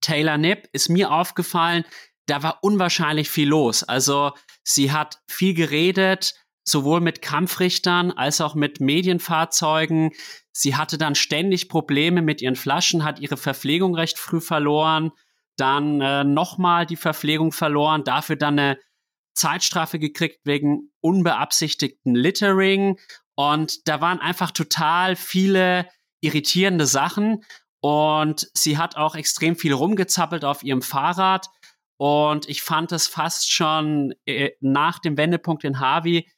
Taylor 0.00 0.38
Nipp 0.38 0.68
ist 0.72 0.88
mir 0.88 1.10
aufgefallen, 1.10 1.84
da 2.26 2.42
war 2.42 2.58
unwahrscheinlich 2.62 3.30
viel 3.30 3.48
los. 3.48 3.82
Also 3.82 4.32
sie 4.62 4.92
hat 4.92 5.20
viel 5.26 5.54
geredet, 5.54 6.34
sowohl 6.64 7.00
mit 7.00 7.22
Kampfrichtern 7.22 8.12
als 8.12 8.40
auch 8.40 8.54
mit 8.54 8.80
Medienfahrzeugen. 8.80 10.12
Sie 10.52 10.76
hatte 10.76 10.98
dann 10.98 11.14
ständig 11.14 11.68
Probleme 11.68 12.22
mit 12.22 12.42
ihren 12.42 12.56
Flaschen, 12.56 13.04
hat 13.04 13.18
ihre 13.18 13.36
Verpflegung 13.36 13.94
recht 13.94 14.18
früh 14.18 14.40
verloren, 14.40 15.12
dann 15.56 16.00
äh, 16.00 16.24
nochmal 16.24 16.86
die 16.86 16.96
Verpflegung 16.96 17.52
verloren, 17.52 18.04
dafür 18.04 18.36
dann 18.36 18.58
eine 18.58 18.78
Zeitstrafe 19.38 19.98
gekriegt 19.98 20.40
wegen 20.44 20.90
unbeabsichtigten 21.00 22.14
Littering. 22.14 22.98
Und 23.34 23.86
da 23.88 24.00
waren 24.00 24.20
einfach 24.20 24.50
total 24.50 25.16
viele 25.16 25.88
irritierende 26.20 26.86
Sachen. 26.86 27.44
Und 27.80 28.48
sie 28.54 28.76
hat 28.76 28.96
auch 28.96 29.14
extrem 29.14 29.56
viel 29.56 29.72
rumgezappelt 29.72 30.44
auf 30.44 30.62
ihrem 30.62 30.82
Fahrrad. 30.82 31.46
Und 31.96 32.48
ich 32.48 32.62
fand 32.62 32.92
es 32.92 33.06
fast 33.06 33.52
schon 33.52 34.14
äh, 34.26 34.50
nach 34.60 34.98
dem 34.98 35.16
Wendepunkt 35.16 35.64
in 35.64 35.80
Harvey 35.80 36.28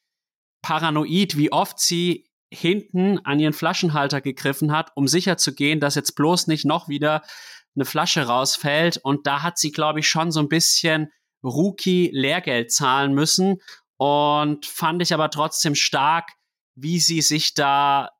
paranoid, 0.63 1.37
wie 1.37 1.53
oft 1.53 1.79
sie 1.79 2.29
hinten 2.53 3.19
an 3.25 3.39
ihren 3.39 3.53
Flaschenhalter 3.53 4.21
gegriffen 4.21 4.73
hat, 4.73 4.91
um 4.95 5.07
sicher 5.07 5.37
zu 5.37 5.55
gehen, 5.55 5.81
dass 5.81 5.95
jetzt 5.95 6.17
bloß 6.17 6.49
nicht 6.49 6.65
noch 6.65 6.89
wieder 6.89 7.23
eine 7.77 7.85
Flasche 7.85 8.27
rausfällt. 8.27 8.99
Und 8.99 9.27
da 9.27 9.43
hat 9.43 9.59
sie, 9.59 9.71
glaube 9.71 10.01
ich, 10.01 10.09
schon 10.09 10.33
so 10.33 10.41
ein 10.41 10.49
bisschen 10.49 11.11
Rookie-Lehrgeld 11.43 12.73
zahlen 12.73 13.15
müssen. 13.15 13.61
Und 13.97 14.67
fand 14.67 15.03
ich 15.03 15.13
aber 15.13 15.31
trotzdem 15.31 15.75
stark, 15.75 16.31
wie 16.75 17.01
sie 17.01 17.21
sich 17.21 17.55
da 17.55 18.11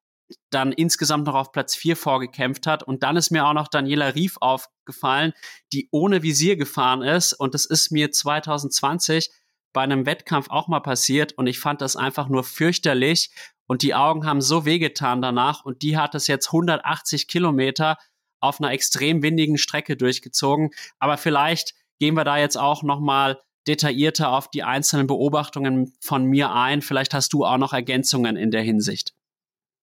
dann 0.51 0.73
insgesamt 0.73 1.27
noch 1.27 1.35
auf 1.35 1.53
Platz 1.53 1.75
4 1.75 1.97
vorgekämpft 1.97 2.67
hat. 2.67 2.83
Und 2.83 3.03
dann 3.03 3.17
ist 3.17 3.31
mir 3.31 3.47
auch 3.47 3.53
noch 3.53 3.69
Daniela 3.69 4.15
Rief 4.15 4.37
aufgefallen, 4.41 5.33
die 5.73 5.89
ohne 5.91 6.23
Visier 6.23 6.57
gefahren 6.57 7.03
ist. 7.03 7.33
Und 7.33 7.55
das 7.55 7.65
ist 7.65 7.91
mir 7.91 8.13
2020 8.13 9.31
bei 9.73 9.83
einem 9.83 10.07
Wettkampf 10.07 10.51
auch 10.51 10.69
mal 10.69 10.81
passiert. 10.81 11.33
Und 11.33 11.47
ich 11.47 11.59
fand 11.59 11.81
das 11.81 11.97
einfach 11.97 12.29
nur 12.29 12.45
fürchterlich. 12.45 13.31
Und 13.67 13.83
die 13.83 13.95
Augen 13.95 14.27
haben 14.27 14.41
so 14.41 14.65
wehgetan 14.65 15.23
danach. 15.23 15.65
Und 15.65 15.83
die 15.83 15.97
hat 15.97 16.15
es 16.15 16.27
jetzt 16.27 16.49
180 16.49 17.29
Kilometer 17.29 17.97
auf 18.41 18.61
einer 18.61 18.73
extrem 18.73 19.23
windigen 19.23 19.59
Strecke 19.59 19.97
durchgezogen. 19.97 20.71
Aber 20.99 21.17
vielleicht 21.17 21.75
gehen 22.01 22.15
wir 22.15 22.25
da 22.25 22.39
jetzt 22.39 22.57
auch 22.57 22.83
noch 22.83 22.99
mal 22.99 23.39
detaillierter 23.69 24.33
auf 24.33 24.51
die 24.51 24.63
einzelnen 24.63 25.07
Beobachtungen 25.07 25.93
von 26.01 26.25
mir 26.25 26.53
ein. 26.53 26.83
Vielleicht 26.83 27.15
hast 27.15 27.33
du 27.33 27.45
auch 27.45 27.59
noch 27.59 27.73
Ergänzungen 27.73 28.37
in 28.37 28.51
der 28.51 28.63
Hinsicht. 28.63 29.15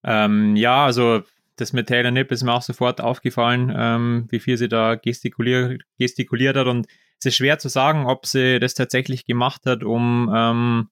Ähm, 0.04 0.56
ja, 0.56 0.86
also 0.86 1.22
das 1.56 1.74
mit 1.74 1.88
Taylor 1.88 2.12
Nipp 2.12 2.32
ist 2.32 2.44
mir 2.44 2.54
auch 2.54 2.62
sofort 2.62 3.02
aufgefallen, 3.02 3.74
ähm, 3.76 4.28
wie 4.30 4.40
viel 4.40 4.58
sie 4.58 4.68
da 4.68 4.96
gestikuliert, 4.96 5.82
gestikuliert 5.98 6.58
hat. 6.58 6.68
Und 6.68 6.88
es 7.20 7.28
ist 7.28 7.36
schwer 7.36 7.60
zu 7.60 7.70
sagen, 7.70 8.06
ob 8.06 8.26
sie 8.26 8.60
das 8.60 8.74
tatsächlich 8.74 9.26
gemacht 9.26 9.62
hat, 9.66 9.84
um, 9.84 10.32
ähm, 10.36 10.90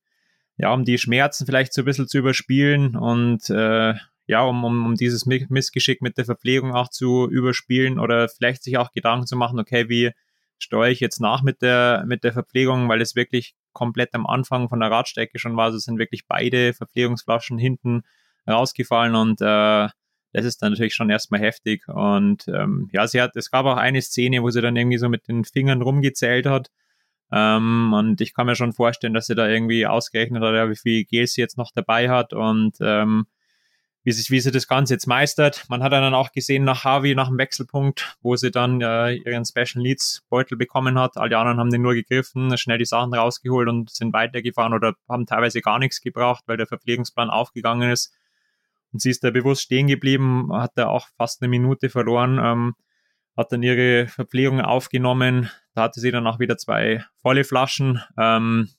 ja, 0.57 0.73
um 0.73 0.85
die 0.85 0.97
Schmerzen 0.97 1.45
vielleicht 1.45 1.73
so 1.73 1.81
ein 1.81 1.85
bisschen 1.85 2.07
zu 2.07 2.19
überspielen 2.19 2.95
und 2.95 3.49
äh, 3.49 3.93
ja, 4.27 4.41
um, 4.41 4.63
um, 4.63 4.85
um 4.85 4.95
dieses 4.95 5.25
Missgeschick 5.27 6.01
mit 6.01 6.17
der 6.17 6.25
Verpflegung 6.25 6.73
auch 6.73 6.89
zu 6.89 7.29
überspielen 7.29 7.99
oder 7.99 8.27
vielleicht 8.27 8.63
sich 8.63 8.77
auch 8.77 8.91
Gedanken 8.91 9.27
zu 9.27 9.35
machen, 9.35 9.59
okay, 9.59 9.87
wie 9.87 10.11
steuere 10.57 10.89
ich 10.89 10.99
jetzt 10.99 11.19
nach 11.19 11.41
mit 11.43 11.61
der, 11.61 12.03
mit 12.07 12.23
der 12.23 12.33
Verpflegung, 12.33 12.89
weil 12.89 13.01
es 13.01 13.15
wirklich 13.15 13.55
komplett 13.73 14.13
am 14.13 14.25
Anfang 14.25 14.69
von 14.69 14.79
der 14.79 14.91
Radstrecke 14.91 15.39
schon 15.39 15.57
war. 15.57 15.65
Also 15.65 15.77
sind 15.77 15.99
wirklich 15.99 16.27
beide 16.27 16.73
Verpflegungsflaschen 16.73 17.57
hinten 17.57 18.03
rausgefallen 18.47 19.15
und 19.15 19.41
äh, 19.41 19.89
das 20.35 20.45
ist 20.45 20.61
dann 20.61 20.73
natürlich 20.73 20.93
schon 20.93 21.09
erstmal 21.09 21.39
heftig. 21.39 21.87
Und 21.87 22.47
ähm, 22.47 22.89
ja, 22.91 23.07
sie 23.07 23.21
hat, 23.21 23.35
es 23.35 23.51
gab 23.51 23.65
auch 23.65 23.77
eine 23.77 24.01
Szene, 24.01 24.43
wo 24.43 24.49
sie 24.49 24.61
dann 24.61 24.75
irgendwie 24.75 24.97
so 24.97 25.07
mit 25.07 25.27
den 25.27 25.45
Fingern 25.45 25.81
rumgezählt 25.81 26.45
hat. 26.45 26.71
Ähm, 27.31 27.93
und 27.93 28.21
ich 28.21 28.33
kann 28.33 28.45
mir 28.45 28.55
schon 28.55 28.73
vorstellen, 28.73 29.13
dass 29.13 29.27
sie 29.27 29.35
da 29.35 29.47
irgendwie 29.47 29.87
ausgerechnet 29.87 30.43
hat, 30.43 30.69
wie 30.69 30.75
viel 30.75 31.05
Gel 31.05 31.27
sie 31.27 31.41
jetzt 31.41 31.57
noch 31.57 31.71
dabei 31.73 32.09
hat 32.09 32.33
und 32.33 32.75
ähm, 32.81 33.27
wie, 34.05 34.11
sich, 34.11 34.29
wie 34.29 34.39
sie 34.39 34.51
das 34.51 34.67
Ganze 34.67 34.93
jetzt 34.93 35.07
meistert. 35.07 35.65
Man 35.67 35.81
hat 35.81 35.91
dann 35.91 36.13
auch 36.13 36.31
gesehen 36.31 36.63
nach 36.63 36.83
Harvey, 36.83 37.15
nach 37.15 37.27
dem 37.27 37.39
Wechselpunkt, 37.39 38.17
wo 38.21 38.35
sie 38.35 38.51
dann 38.51 38.79
äh, 38.79 39.15
ihren 39.15 39.45
Special 39.45 39.81
Needs 39.81 40.23
Beutel 40.29 40.57
bekommen 40.57 40.99
hat. 40.99 41.17
Alle 41.17 41.37
anderen 41.37 41.59
haben 41.59 41.71
den 41.71 41.81
nur 41.81 41.95
gegriffen, 41.95 42.55
schnell 42.57 42.77
die 42.77 42.85
Sachen 42.85 43.15
rausgeholt 43.15 43.67
und 43.67 43.89
sind 43.89 44.13
weitergefahren 44.13 44.73
oder 44.73 44.93
haben 45.09 45.25
teilweise 45.25 45.59
gar 45.61 45.79
nichts 45.79 46.01
gebraucht, 46.01 46.43
weil 46.45 46.55
der 46.55 46.67
Verpflegungsplan 46.67 47.31
aufgegangen 47.31 47.89
ist. 47.89 48.13
Und 48.93 49.01
sie 49.01 49.09
ist 49.09 49.23
da 49.23 49.31
bewusst 49.31 49.63
stehen 49.63 49.87
geblieben, 49.87 50.49
hat 50.53 50.73
da 50.75 50.85
auch 50.87 51.07
fast 51.17 51.41
eine 51.41 51.49
Minute 51.49 51.89
verloren, 51.89 52.39
ähm, 52.41 52.75
hat 53.35 53.51
dann 53.51 53.63
ihre 53.63 54.07
Verpflegung 54.07 54.61
aufgenommen. 54.61 55.49
Da 55.73 55.81
hatte 55.81 55.99
sie 55.99 56.11
dann 56.11 56.27
auch 56.27 56.37
wieder 56.37 56.57
zwei 56.57 57.03
volle 57.23 57.43
Flaschen. 57.43 58.01
Ähm, 58.19 58.69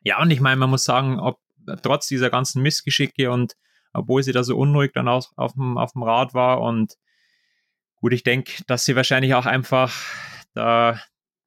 ja, 0.00 0.22
und 0.22 0.30
ich 0.30 0.40
meine, 0.40 0.56
man 0.56 0.70
muss 0.70 0.84
sagen, 0.84 1.20
ob 1.20 1.38
trotz 1.82 2.08
dieser 2.08 2.30
ganzen 2.30 2.62
Missgeschicke 2.62 3.30
und 3.30 3.56
obwohl 3.94 4.22
sie 4.22 4.32
da 4.32 4.44
so 4.44 4.56
unruhig 4.56 4.92
dann 4.92 5.08
auch 5.08 5.32
auf 5.36 5.54
dem, 5.54 5.78
auf 5.78 5.92
dem 5.92 6.02
Rad 6.02 6.34
war 6.34 6.60
und 6.60 6.94
gut, 7.96 8.12
ich 8.12 8.22
denke, 8.22 8.62
dass 8.66 8.84
sie 8.84 8.96
wahrscheinlich 8.96 9.34
auch 9.34 9.46
einfach 9.46 9.94
da 10.52 11.00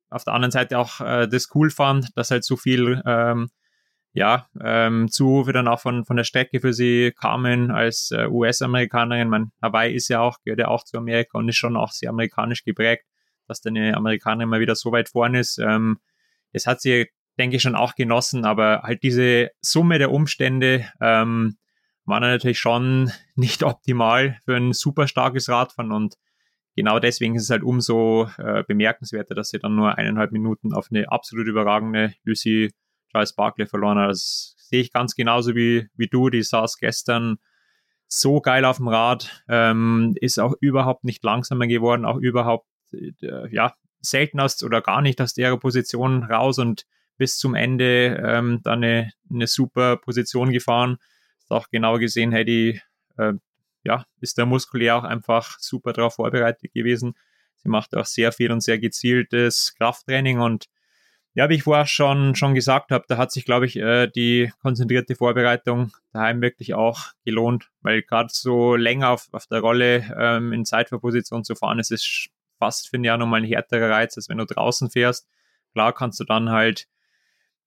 auf 0.10 0.24
der 0.24 0.34
anderen 0.34 0.52
Seite 0.52 0.80
auch 0.80 1.02
äh, 1.02 1.28
das 1.28 1.54
cool 1.54 1.70
fand, 1.70 2.10
dass 2.16 2.32
halt 2.32 2.44
so 2.44 2.56
viel 2.56 3.02
ähm, 3.06 3.50
ja, 4.14 4.48
ähm, 4.60 5.10
Zurufe 5.12 5.54
dann 5.54 5.68
auch 5.68 5.80
von, 5.80 6.04
von 6.04 6.18
der 6.18 6.24
Strecke 6.24 6.60
für 6.60 6.74
sie 6.74 7.12
kamen 7.12 7.70
als 7.70 8.10
äh, 8.12 8.28
US-Amerikanerin. 8.28 9.30
Man, 9.30 9.52
Hawaii 9.62 9.94
ist 9.94 10.08
ja 10.08 10.22
auch, 10.22 10.40
gehört 10.44 10.60
ja 10.60 10.70
auch 10.70 10.84
zu 10.84 10.98
Amerika 10.98 11.38
und 11.38 11.48
ist 11.48 11.58
schon 11.58 11.78
auch 11.78 11.92
sehr 11.92 12.10
amerikanisch 12.10 12.64
geprägt, 12.64 13.06
dass 13.48 13.62
dann 13.62 13.78
eine 13.78 13.96
Amerikanerin 13.96 14.50
mal 14.50 14.60
wieder 14.60 14.76
so 14.76 14.92
weit 14.92 15.10
vorne 15.10 15.40
ist. 15.40 15.60
Ähm, 15.60 16.00
das 16.52 16.66
hat 16.66 16.82
sie, 16.82 17.12
denke 17.38 17.58
ich, 17.58 17.62
schon 17.62 17.76
auch 17.76 17.94
genossen, 17.94 18.46
aber 18.46 18.82
halt 18.82 19.04
diese 19.04 19.52
Summe 19.62 20.00
der 20.00 20.12
Umstände 20.12 20.90
ähm, 21.00 21.58
war 22.08 22.20
natürlich 22.20 22.60
schon 22.60 23.12
nicht 23.36 23.64
optimal 23.64 24.40
für 24.46 24.56
ein 24.56 24.74
super 24.74 25.08
starkes 25.08 25.50
Radfahren 25.50 25.92
und 25.92 26.16
genau 26.76 27.00
deswegen 27.00 27.36
ist 27.36 27.44
es 27.44 27.50
halt 27.50 27.64
umso 27.64 28.30
äh, 28.38 28.64
bemerkenswerter, 28.68 29.36
dass 29.36 29.50
sie 29.50 29.60
dann 29.60 29.76
nur 29.76 29.98
eineinhalb 29.98 30.32
Minuten 30.32 30.74
auf 30.74 30.88
eine 30.90 31.12
absolut 31.12 31.48
überragende 31.48 32.14
Lucy 32.24 32.72
Charles 33.12 33.34
Barkley 33.34 33.68
verloren 33.68 33.98
hat. 33.98 34.12
Das 34.12 34.56
sehe 34.58 34.82
ich 34.82 34.92
ganz 34.92 35.16
genauso 35.16 35.56
wie, 35.56 35.88
wie 35.96 36.08
du. 36.08 36.30
Die 36.30 36.44
saß 36.44 36.78
gestern 36.78 37.38
so 38.08 38.40
geil 38.42 38.64
auf 38.64 38.78
dem 38.78 38.88
Rad, 38.88 39.44
ähm, 39.50 40.16
ist 40.22 40.40
auch 40.40 40.54
überhaupt 40.62 41.04
nicht 41.04 41.24
langsamer 41.24 41.68
geworden, 41.68 42.06
auch 42.06 42.18
überhaupt, 42.18 42.68
äh, 42.94 43.54
ja, 43.54 43.74
selten 44.00 44.40
aus 44.40 44.64
oder 44.64 44.82
gar 44.82 45.02
nicht 45.02 45.20
aus 45.20 45.34
der 45.34 45.58
Position 45.58 46.24
raus 46.24 46.60
und 46.60 46.86
bis 47.18 47.38
zum 47.38 47.56
Ende 47.56 48.22
ähm, 48.24 48.62
dann 48.64 48.84
eine, 48.84 49.12
eine 49.30 49.48
super 49.48 49.98
Position 49.98 50.52
gefahren. 50.52 50.98
Auch 51.50 51.70
genau 51.70 51.98
gesehen, 51.98 52.32
hey, 52.32 52.46
die, 52.46 52.82
äh, 53.18 53.34
ja, 53.84 54.06
ist 54.22 54.38
der 54.38 54.46
muskulär 54.46 54.98
auch 54.98 55.04
einfach 55.04 55.58
super 55.60 55.94
darauf 55.94 56.16
vorbereitet 56.16 56.74
gewesen. 56.74 57.16
Sie 57.56 57.70
macht 57.70 57.96
auch 57.96 58.06
sehr 58.06 58.32
viel 58.32 58.52
und 58.52 58.62
sehr 58.62 58.80
gezieltes 58.80 59.76
Krafttraining 59.76 60.40
und 60.40 60.68
ja, 61.38 61.50
wie 61.50 61.54
ich 61.54 61.64
vorher 61.64 61.86
schon, 61.86 62.34
schon 62.34 62.56
gesagt 62.56 62.90
habe, 62.90 63.06
da 63.08 63.18
hat 63.18 63.32
sich, 63.32 63.46
glaube 63.46 63.68
ich, 63.68 63.76
äh, 63.76 64.08
die 64.08 64.52
konzentrierte 64.64 65.16
Vorbereitung 65.16 65.92
daheim 66.12 66.42
wirklich 66.42 66.74
auch 66.74 67.12
gelohnt, 67.26 67.70
weil 67.82 68.02
gerade 68.02 68.30
so 68.32 68.76
länger 68.76 69.12
auf, 69.12 69.28
auf 69.34 69.46
der 69.46 69.60
Rolle 69.60 70.04
ähm, 70.20 70.52
in 70.52 70.66
Zeitverposition 70.66 71.44
zu 71.44 71.54
fahren, 71.54 71.78
es 71.78 71.92
ist 71.92 72.30
fast, 72.58 72.90
finde 72.90 73.10
ich, 73.10 73.14
auch 73.14 73.20
nochmal 73.20 73.42
ein 73.42 73.48
härterer 73.48 73.92
Reiz, 73.92 74.18
als 74.18 74.30
wenn 74.30 74.40
du 74.40 74.48
draußen 74.48 74.90
fährst. 74.90 75.28
Klar 75.74 75.94
kannst 75.94 76.20
du 76.20 76.24
dann 76.24 76.50
halt 76.50 76.88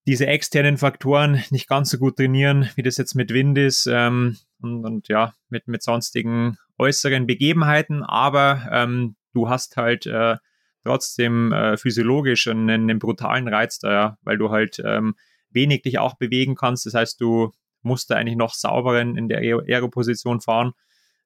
diese 0.07 0.27
externen 0.27 0.77
Faktoren 0.77 1.43
nicht 1.51 1.67
ganz 1.67 1.89
so 1.89 1.97
gut 1.97 2.17
trainieren, 2.17 2.69
wie 2.75 2.83
das 2.83 2.97
jetzt 2.97 3.15
mit 3.15 3.31
Wind 3.31 3.57
ist 3.57 3.87
ähm, 3.87 4.37
und, 4.61 4.85
und 4.85 5.07
ja, 5.07 5.33
mit, 5.49 5.67
mit 5.67 5.83
sonstigen 5.83 6.57
äußeren 6.77 7.27
Begebenheiten, 7.27 8.03
aber 8.03 8.67
ähm, 8.71 9.15
du 9.33 9.49
hast 9.49 9.77
halt 9.77 10.07
äh, 10.07 10.37
trotzdem 10.83 11.51
äh, 11.51 11.77
physiologisch 11.77 12.47
einen, 12.47 12.69
einen, 12.69 12.99
brutalen 12.99 13.47
Reiz 13.47 13.79
da, 13.79 13.91
ja, 13.91 14.17
weil 14.23 14.37
du 14.37 14.49
halt 14.49 14.81
ähm, 14.83 15.15
wenig 15.51 15.83
dich 15.83 15.99
auch 15.99 16.15
bewegen 16.15 16.55
kannst. 16.55 16.85
Das 16.85 16.95
heißt, 16.95 17.21
du 17.21 17.51
musst 17.83 18.09
da 18.09 18.15
eigentlich 18.15 18.37
noch 18.37 18.53
sauberer 18.53 19.01
in 19.01 19.27
der 19.27 19.39
Aeroposition 19.39 20.41
fahren. 20.41 20.73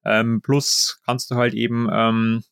Ähm, 0.04 0.42
plus 0.42 1.00
kannst 1.06 1.32
du 1.32 1.36
halt 1.36 1.54
eben 1.54 1.88
ähm, 1.92 2.44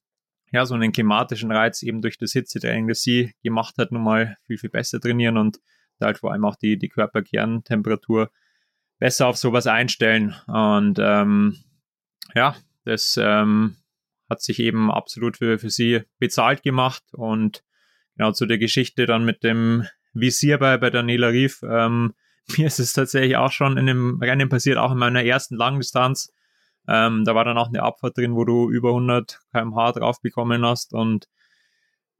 ja 0.51 0.65
so 0.65 0.75
einen 0.75 0.91
klimatischen 0.91 1.51
Reiz 1.51 1.83
eben 1.83 2.01
durch 2.01 2.17
das 2.17 2.31
Hitzetraining, 2.31 2.87
das 2.87 3.01
sie 3.01 3.33
gemacht 3.43 3.75
hat, 3.77 3.91
nun 3.91 4.03
mal 4.03 4.37
viel, 4.45 4.57
viel 4.57 4.69
besser 4.69 4.99
trainieren 4.99 5.37
und 5.37 5.59
halt 6.03 6.17
vor 6.19 6.31
allem 6.31 6.45
auch 6.45 6.55
die, 6.55 6.77
die 6.77 6.89
Körperkerntemperatur 6.89 8.31
besser 8.99 9.27
auf 9.27 9.37
sowas 9.37 9.67
einstellen. 9.67 10.35
Und 10.47 10.99
ähm, 10.99 11.57
ja, 12.35 12.55
das 12.85 13.19
ähm, 13.21 13.75
hat 14.29 14.41
sich 14.41 14.59
eben 14.59 14.91
absolut 14.91 15.37
für, 15.37 15.59
für 15.59 15.69
sie 15.69 16.01
bezahlt 16.19 16.63
gemacht. 16.63 17.03
Und 17.11 17.63
genau 18.15 18.31
zu 18.31 18.45
der 18.45 18.57
Geschichte 18.57 19.05
dann 19.05 19.25
mit 19.25 19.43
dem 19.43 19.85
Visier 20.13 20.57
bei, 20.57 20.77
bei 20.77 20.89
Daniela 20.89 21.29
Rief. 21.29 21.61
Ähm, 21.63 22.13
mir 22.57 22.67
ist 22.67 22.79
es 22.79 22.93
tatsächlich 22.93 23.37
auch 23.37 23.51
schon 23.51 23.77
in 23.77 23.89
einem 23.89 24.19
Rennen 24.21 24.49
passiert, 24.49 24.77
auch 24.77 24.91
in 24.91 24.97
meiner 24.97 25.23
ersten 25.23 25.55
Langdistanz. 25.55 26.31
Ähm, 26.87 27.23
da 27.23 27.33
war 27.33 27.45
dann 27.45 27.57
auch 27.57 27.69
eine 27.69 27.83
Abfahrt 27.83 28.17
drin, 28.17 28.35
wo 28.35 28.43
du 28.43 28.69
über 28.69 28.89
100 28.89 29.39
km/h 29.53 29.93
drauf 29.93 30.21
bekommen 30.21 30.65
hast 30.65 30.93
und 30.93 31.29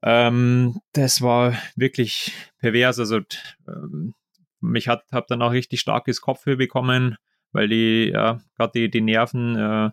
ähm, 0.03 0.79
das 0.93 1.21
war 1.21 1.57
wirklich 1.75 2.33
pervers. 2.59 2.99
Also 2.99 3.21
ähm, 3.67 4.13
mich 4.59 4.87
hat 4.87 5.03
hab 5.11 5.27
dann 5.27 5.41
auch 5.41 5.51
richtig 5.51 5.79
starkes 5.79 6.21
Kopfweh 6.21 6.55
bekommen, 6.55 7.17
weil 7.51 7.67
die 7.67 8.11
ja 8.13 8.41
gerade 8.57 8.71
die, 8.75 8.89
die 8.89 9.01
Nerven 9.01 9.55
äh, 9.55 9.89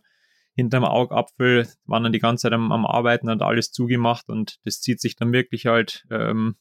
hinterm 0.55 0.85
Augapfel 0.85 1.69
waren 1.85 2.03
dann 2.03 2.13
die 2.13 2.19
ganze 2.19 2.43
Zeit 2.43 2.53
am, 2.53 2.73
am 2.73 2.87
Arbeiten, 2.87 3.31
hat 3.31 3.43
alles 3.43 3.73
zugemacht 3.73 4.29
und 4.29 4.59
das 4.65 4.81
zieht 4.81 5.01
sich 5.01 5.17
dann 5.17 5.33
wirklich 5.33 5.67
halt 5.67 6.05
ähm, 6.11 6.57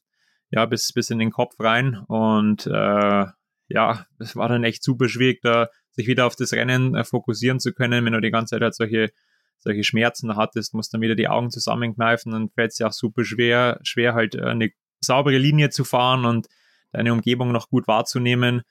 ja 0.52 0.66
bis, 0.66 0.94
bis 0.94 1.10
in 1.10 1.20
den 1.20 1.32
Kopf 1.32 1.56
rein 1.60 1.96
und 2.08 2.68
äh, 2.68 3.26
ja, 3.70 4.06
es 4.20 4.36
war 4.36 4.50
dann 4.50 4.64
echt 4.64 4.84
super 4.84 5.08
schwierig, 5.08 5.42
da 5.42 5.70
sich 5.92 6.08
wieder 6.08 6.26
auf 6.26 6.36
das 6.36 6.54
Rennen 6.54 6.96
äh, 6.96 7.04
fokussieren 7.04 7.60
zu 7.60 7.74
können, 7.74 8.06
wenn 8.06 8.14
du 8.14 8.22
die 8.22 8.32
ganze 8.32 8.56
Zeit 8.56 8.64
halt 8.64 8.76
solche, 8.76 9.12
solche 9.60 9.84
Schmerzen 9.84 10.36
hattest, 10.36 10.74
musst 10.74 10.94
dann 10.94 11.02
wieder 11.02 11.16
die 11.16 11.28
Augen 11.28 11.52
zusammenkneifen 11.52 12.34
und 12.34 12.54
fällt 12.54 12.72
es 12.72 12.80
ja 12.80 12.88
auch 12.88 12.94
super 12.94 13.24
schwer, 13.24 13.80
schwer 13.84 14.14
halt 14.14 14.36
äh, 14.36 14.44
eine 14.44 14.72
saubere 15.02 15.38
Linie 15.38 15.70
zu 15.70 15.84
fahren 15.84 16.26
und 16.26 16.48
deine 16.92 17.14
Umgebung 17.14 17.52
noch 17.52 17.70
gut 17.70 17.88
wahrzunehmen. 17.88 18.62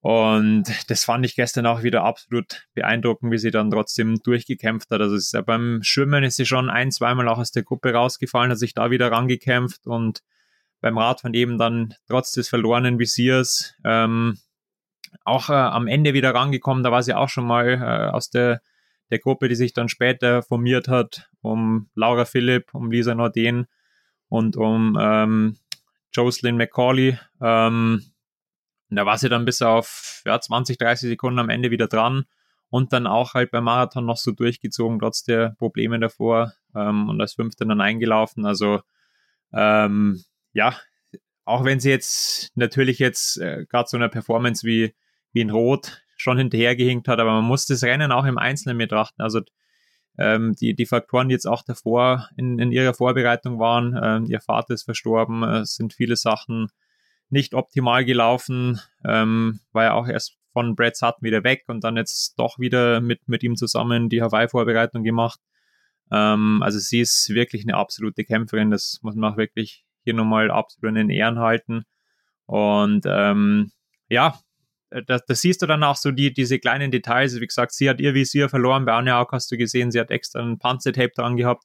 Und 0.00 0.64
das 0.90 1.04
fand 1.04 1.24
ich 1.24 1.34
gestern 1.34 1.64
auch 1.64 1.82
wieder 1.82 2.04
absolut 2.04 2.66
beeindruckend, 2.74 3.32
wie 3.32 3.38
sie 3.38 3.50
dann 3.50 3.70
trotzdem 3.70 4.16
durchgekämpft 4.22 4.90
hat. 4.90 5.00
Also 5.00 5.16
ja 5.34 5.42
beim 5.42 5.80
Schwimmen 5.82 6.24
ist 6.24 6.36
sie 6.36 6.44
schon 6.44 6.68
ein, 6.68 6.92
zweimal 6.92 7.26
auch 7.28 7.38
aus 7.38 7.52
der 7.52 7.62
Gruppe 7.62 7.94
rausgefallen, 7.94 8.50
hat 8.50 8.58
sich 8.58 8.74
da 8.74 8.90
wieder 8.90 9.10
rangekämpft 9.10 9.86
und 9.86 10.20
beim 10.82 10.98
Radfahren 10.98 11.32
eben 11.32 11.56
dann 11.56 11.94
trotz 12.06 12.32
des 12.32 12.50
verlorenen 12.50 12.98
Visiers 12.98 13.74
ähm, 13.82 14.36
auch 15.24 15.48
äh, 15.48 15.54
am 15.54 15.86
Ende 15.86 16.12
wieder 16.12 16.34
rangekommen. 16.34 16.84
Da 16.84 16.92
war 16.92 17.02
sie 17.02 17.14
auch 17.14 17.30
schon 17.30 17.46
mal 17.46 17.68
äh, 17.68 18.10
aus 18.10 18.28
der, 18.28 18.60
der 19.10 19.18
Gruppe, 19.18 19.48
die 19.48 19.54
sich 19.54 19.72
dann 19.72 19.88
später 19.88 20.42
formiert 20.42 20.88
hat, 20.88 21.28
um 21.40 21.90
Laura 21.94 22.24
Philipp, 22.24 22.74
um 22.74 22.90
Lisa 22.90 23.14
Norden 23.14 23.66
und 24.28 24.56
um 24.56 24.96
ähm, 25.00 25.56
Jocelyn 26.12 26.56
McCauley. 26.56 27.18
Ähm, 27.40 28.02
da 28.90 29.06
war 29.06 29.18
sie 29.18 29.28
dann 29.28 29.44
bis 29.44 29.62
auf 29.62 30.22
ja, 30.24 30.40
20, 30.40 30.78
30 30.78 31.08
Sekunden 31.08 31.38
am 31.38 31.50
Ende 31.50 31.70
wieder 31.70 31.88
dran 31.88 32.24
und 32.70 32.92
dann 32.92 33.06
auch 33.06 33.34
halt 33.34 33.50
beim 33.50 33.64
Marathon 33.64 34.06
noch 34.06 34.16
so 34.16 34.32
durchgezogen, 34.32 34.98
trotz 34.98 35.22
der 35.22 35.50
Probleme 35.58 35.98
davor 35.98 36.52
ähm, 36.74 37.08
und 37.08 37.20
als 37.20 37.34
Fünfte 37.34 37.66
dann 37.66 37.80
eingelaufen. 37.80 38.46
Also 38.46 38.80
ähm, 39.52 40.22
ja, 40.52 40.76
auch 41.44 41.64
wenn 41.64 41.80
sie 41.80 41.90
jetzt 41.90 42.50
natürlich 42.56 42.98
jetzt 42.98 43.38
äh, 43.38 43.66
gerade 43.68 43.88
so 43.88 43.96
eine 43.96 44.08
Performance 44.08 44.66
wie, 44.66 44.94
wie 45.32 45.40
in 45.40 45.50
Rot 45.50 46.02
schon 46.24 46.38
hinterhergehinkt 46.38 47.06
hat, 47.06 47.20
aber 47.20 47.32
man 47.32 47.44
muss 47.44 47.66
das 47.66 47.84
Rennen 47.84 48.10
auch 48.10 48.24
im 48.24 48.38
Einzelnen 48.38 48.78
betrachten. 48.78 49.22
Also 49.22 49.42
ähm, 50.18 50.54
die, 50.58 50.74
die 50.74 50.86
Faktoren, 50.86 51.28
die 51.28 51.34
jetzt 51.34 51.46
auch 51.46 51.62
davor 51.62 52.28
in, 52.36 52.58
in 52.58 52.72
ihrer 52.72 52.94
Vorbereitung 52.94 53.58
waren, 53.58 53.98
ähm, 54.02 54.24
ihr 54.26 54.40
Vater 54.40 54.74
ist 54.74 54.84
verstorben, 54.84 55.42
äh, 55.42 55.58
es 55.60 55.74
sind 55.74 55.92
viele 55.92 56.16
Sachen 56.16 56.68
nicht 57.28 57.54
optimal 57.54 58.04
gelaufen, 58.04 58.80
ähm, 59.04 59.60
war 59.72 59.84
ja 59.84 59.92
auch 59.92 60.08
erst 60.08 60.36
von 60.52 60.76
Brad 60.76 60.96
Sutton 60.96 61.22
wieder 61.22 61.44
weg 61.44 61.64
und 61.66 61.84
dann 61.84 61.96
jetzt 61.96 62.38
doch 62.38 62.58
wieder 62.58 63.00
mit, 63.00 63.28
mit 63.28 63.42
ihm 63.42 63.56
zusammen 63.56 64.08
die 64.08 64.22
Hawaii-Vorbereitung 64.22 65.02
gemacht. 65.02 65.40
Ähm, 66.10 66.62
also 66.62 66.78
sie 66.78 67.00
ist 67.00 67.28
wirklich 67.30 67.64
eine 67.64 67.76
absolute 67.76 68.24
Kämpferin, 68.24 68.70
das 68.70 69.00
muss 69.02 69.14
man 69.14 69.32
auch 69.32 69.36
wirklich 69.36 69.84
hier 70.04 70.14
nochmal 70.14 70.50
absolut 70.50 70.90
in 70.90 71.08
den 71.08 71.10
Ehren 71.10 71.38
halten. 71.38 71.84
Und 72.46 73.04
ähm, 73.06 73.72
ja, 74.08 74.38
da, 75.02 75.18
da 75.18 75.34
siehst 75.34 75.62
du 75.62 75.66
dann 75.66 75.82
auch 75.82 75.96
so 75.96 76.10
die, 76.10 76.32
diese 76.32 76.58
kleinen 76.58 76.90
Details. 76.90 77.40
Wie 77.40 77.46
gesagt, 77.46 77.72
sie 77.72 77.88
hat 77.88 78.00
ihr 78.00 78.14
Visier 78.14 78.48
verloren. 78.48 78.84
Bei 78.84 78.92
Anja 78.92 79.20
auch 79.20 79.32
hast 79.32 79.50
du 79.50 79.56
gesehen, 79.56 79.90
sie 79.90 80.00
hat 80.00 80.10
extra 80.10 80.40
ein 80.40 80.58
Panzertape 80.58 81.12
dran 81.14 81.36
gehabt, 81.36 81.64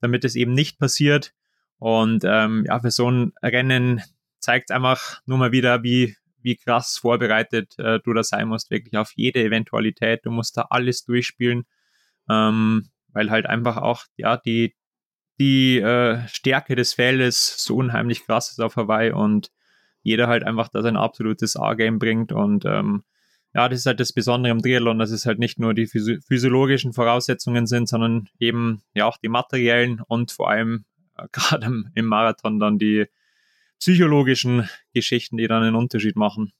damit 0.00 0.24
es 0.24 0.34
eben 0.34 0.52
nicht 0.52 0.78
passiert. 0.78 1.34
Und 1.78 2.24
ähm, 2.24 2.64
ja, 2.66 2.80
für 2.80 2.90
so 2.90 3.10
ein 3.10 3.32
Rennen 3.42 4.02
zeigt 4.38 4.70
einfach 4.70 5.20
nur 5.26 5.38
mal 5.38 5.52
wieder, 5.52 5.82
wie, 5.82 6.16
wie 6.40 6.56
krass 6.56 6.96
vorbereitet 6.96 7.78
äh, 7.78 8.00
du 8.00 8.12
da 8.12 8.22
sein 8.22 8.48
musst, 8.48 8.70
wirklich 8.70 8.96
auf 8.96 9.12
jede 9.16 9.42
Eventualität. 9.42 10.24
Du 10.24 10.30
musst 10.30 10.56
da 10.56 10.66
alles 10.70 11.04
durchspielen, 11.04 11.64
ähm, 12.30 12.88
weil 13.08 13.30
halt 13.30 13.46
einfach 13.46 13.76
auch, 13.76 14.04
ja, 14.16 14.36
die, 14.36 14.74
die 15.38 15.78
äh, 15.78 16.26
Stärke 16.28 16.76
des 16.76 16.94
Feldes 16.94 17.62
so 17.62 17.76
unheimlich 17.76 18.24
krass 18.24 18.50
ist 18.50 18.60
auf 18.60 18.76
Hawaii 18.76 19.12
und 19.12 19.50
jeder 20.02 20.26
halt 20.28 20.44
einfach 20.44 20.68
da 20.68 20.82
sein 20.82 20.96
absolutes 20.96 21.56
A-Game 21.56 21.98
bringt 21.98 22.32
und 22.32 22.64
ähm, 22.64 23.04
ja, 23.54 23.68
das 23.68 23.80
ist 23.80 23.86
halt 23.86 24.00
das 24.00 24.12
Besondere 24.12 24.50
im 24.50 24.62
Triathlon, 24.62 24.98
dass 24.98 25.10
es 25.10 25.26
halt 25.26 25.38
nicht 25.38 25.58
nur 25.58 25.74
die 25.74 25.86
physiologischen 25.86 26.94
Voraussetzungen 26.94 27.66
sind, 27.66 27.88
sondern 27.88 28.28
eben 28.38 28.82
ja 28.94 29.04
auch 29.04 29.18
die 29.18 29.28
materiellen 29.28 30.00
und 30.06 30.32
vor 30.32 30.50
allem 30.50 30.84
äh, 31.18 31.26
gerade 31.32 31.66
im, 31.66 31.90
im 31.94 32.06
Marathon 32.06 32.58
dann 32.58 32.78
die, 32.78 33.06
psychologischen 33.82 34.68
Geschichten, 34.94 35.36
die 35.36 35.48
dann 35.48 35.64
einen 35.64 35.74
Unterschied 35.74 36.14
machen. 36.14 36.52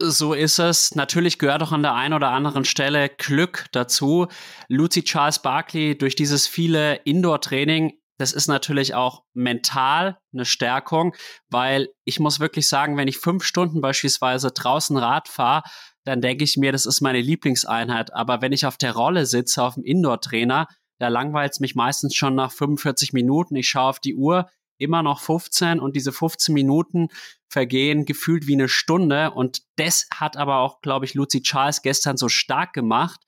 So 0.00 0.34
ist 0.34 0.58
es. 0.58 0.94
Natürlich 0.96 1.38
gehört 1.38 1.62
auch 1.62 1.70
an 1.70 1.82
der 1.82 1.94
einen 1.94 2.14
oder 2.14 2.30
anderen 2.30 2.64
Stelle 2.64 3.08
Glück 3.08 3.66
dazu. 3.70 4.26
Lucy 4.68 5.04
Charles 5.04 5.40
Barkley 5.40 5.96
durch 5.96 6.16
dieses 6.16 6.48
viele 6.48 6.96
Indoor-Training, 7.04 7.94
das 8.18 8.32
ist 8.32 8.48
natürlich 8.48 8.94
auch 8.94 9.22
mental 9.32 10.18
eine 10.32 10.44
Stärkung, 10.44 11.14
weil 11.48 11.88
ich 12.04 12.20
muss 12.20 12.40
wirklich 12.40 12.68
sagen, 12.68 12.96
wenn 12.96 13.08
ich 13.08 13.18
fünf 13.18 13.44
Stunden 13.44 13.80
beispielsweise 13.80 14.50
draußen 14.50 14.96
Rad 14.96 15.28
fahre, 15.28 15.62
dann 16.04 16.20
denke 16.20 16.44
ich 16.44 16.56
mir, 16.56 16.72
das 16.72 16.84
ist 16.84 17.00
meine 17.00 17.20
Lieblingseinheit. 17.20 18.12
Aber 18.12 18.42
wenn 18.42 18.52
ich 18.52 18.66
auf 18.66 18.76
der 18.76 18.92
Rolle 18.92 19.24
sitze, 19.24 19.62
auf 19.62 19.74
dem 19.74 19.84
Indoor-Trainer, 19.84 20.66
da 20.98 21.08
langweilt 21.08 21.52
es 21.52 21.60
mich 21.60 21.76
meistens 21.76 22.14
schon 22.14 22.34
nach 22.34 22.50
45 22.50 23.12
Minuten. 23.12 23.54
Ich 23.54 23.68
schaue 23.68 23.90
auf 23.90 24.00
die 24.00 24.16
Uhr, 24.16 24.48
immer 24.78 25.02
noch 25.02 25.20
15 25.20 25.80
und 25.80 25.96
diese 25.96 26.12
15 26.12 26.54
Minuten 26.54 27.08
vergehen 27.48 28.04
gefühlt 28.04 28.46
wie 28.46 28.54
eine 28.54 28.68
Stunde. 28.68 29.32
Und 29.32 29.62
das 29.76 30.08
hat 30.14 30.36
aber 30.36 30.58
auch, 30.58 30.80
glaube 30.80 31.04
ich, 31.04 31.14
Lucy 31.14 31.42
Charles 31.42 31.82
gestern 31.82 32.16
so 32.16 32.28
stark 32.28 32.72
gemacht, 32.72 33.20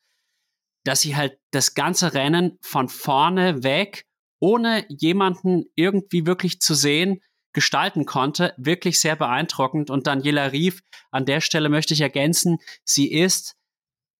dass 0.84 1.00
sie 1.00 1.16
halt 1.16 1.38
das 1.50 1.74
ganze 1.74 2.14
Rennen 2.14 2.58
von 2.62 2.88
vorne 2.88 3.62
weg, 3.62 4.06
ohne 4.40 4.84
jemanden 4.88 5.66
irgendwie 5.76 6.26
wirklich 6.26 6.60
zu 6.60 6.74
sehen, 6.74 7.20
gestalten 7.52 8.06
konnte. 8.06 8.54
Wirklich 8.56 9.00
sehr 9.00 9.16
beeindruckend. 9.16 9.90
Und 9.90 10.06
Daniela 10.06 10.52
Rief, 10.52 10.82
an 11.10 11.26
der 11.26 11.40
Stelle 11.40 11.68
möchte 11.68 11.94
ich 11.94 12.00
ergänzen, 12.00 12.58
sie 12.84 13.12
ist 13.12 13.56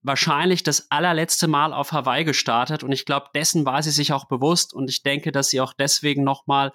wahrscheinlich 0.03 0.63
das 0.63 0.91
allerletzte 0.91 1.47
Mal 1.47 1.73
auf 1.73 1.93
Hawaii 1.93 2.25
gestartet 2.25 2.83
und 2.83 2.93
ich 2.93 3.05
glaube, 3.05 3.27
dessen 3.35 3.67
war 3.67 3.83
sie 3.83 3.91
sich 3.91 4.13
auch 4.13 4.27
bewusst 4.27 4.73
und 4.73 4.89
ich 4.89 5.03
denke, 5.03 5.31
dass 5.31 5.51
sie 5.51 5.61
auch 5.61 5.75
deswegen 5.75 6.25
nochmal 6.25 6.73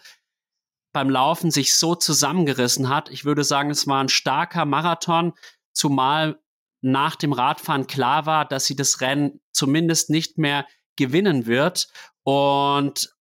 beim 0.93 1.09
Laufen 1.09 1.51
sich 1.51 1.73
so 1.75 1.95
zusammengerissen 1.95 2.87
hat. 2.87 3.09
Ich 3.09 3.25
würde 3.25 3.43
sagen, 3.43 3.69
es 3.69 3.87
war 3.87 4.01
ein 4.01 4.09
starker 4.09 4.65
Marathon, 4.65 5.33
zumal 5.73 6.39
nach 6.81 7.15
dem 7.15 7.33
Radfahren 7.33 7.87
klar 7.87 8.25
war, 8.25 8.45
dass 8.45 8.65
sie 8.65 8.75
das 8.75 9.01
Rennen 9.01 9.41
zumindest 9.51 10.09
nicht 10.09 10.37
mehr 10.37 10.67
gewinnen 10.95 11.47
wird. 11.47 11.87
Und 12.23 13.14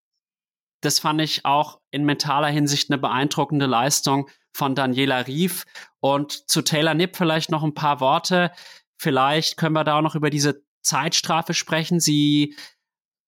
das 0.85 0.99
fand 0.99 1.21
ich 1.21 1.45
auch 1.45 1.81
in 1.91 2.05
mentaler 2.05 2.49
Hinsicht 2.49 2.91
eine 2.91 2.99
beeindruckende 2.99 3.67
Leistung 3.67 4.29
von 4.53 4.75
Daniela 4.75 5.27
Rief. 5.27 5.65
Und 6.01 6.49
zu 6.51 6.63
Taylor 6.63 6.95
Nipp 6.95 7.17
vielleicht 7.17 7.51
noch 7.51 7.63
ein 7.63 7.75
paar 7.75 8.01
Worte. 8.01 8.53
Vielleicht 8.99 9.57
können 9.57 9.75
wir 9.75 9.85
da 9.85 9.99
auch 9.99 10.03
noch 10.03 10.15
über 10.15 10.31
diese 10.31 10.63
Zeitstrafe 10.83 11.55
sprechen. 11.55 12.01
Sie 12.01 12.57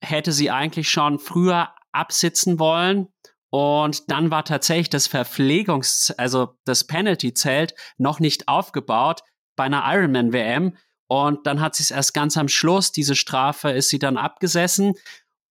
hätte 0.02 0.32
sie 0.32 0.50
eigentlich 0.50 0.90
schon 0.90 1.18
früher 1.18 1.70
absitzen 1.92 2.58
wollen. 2.58 3.08
Und 3.50 4.10
dann 4.10 4.30
war 4.30 4.44
tatsächlich 4.44 4.90
das 4.90 5.08
Verpflegungs-, 5.08 6.14
also 6.18 6.58
das 6.64 6.84
Penalty-Zelt 6.84 7.74
noch 7.96 8.20
nicht 8.20 8.48
aufgebaut 8.48 9.22
bei 9.56 9.64
einer 9.64 9.84
Ironman-WM. 9.86 10.76
Und 11.08 11.46
dann 11.46 11.60
hat 11.60 11.76
sie 11.76 11.84
es 11.84 11.90
erst 11.90 12.14
ganz 12.14 12.36
am 12.36 12.48
Schluss, 12.48 12.92
diese 12.92 13.14
Strafe 13.14 13.70
ist 13.70 13.88
sie 13.88 13.98
dann 13.98 14.16
abgesessen. 14.16 14.94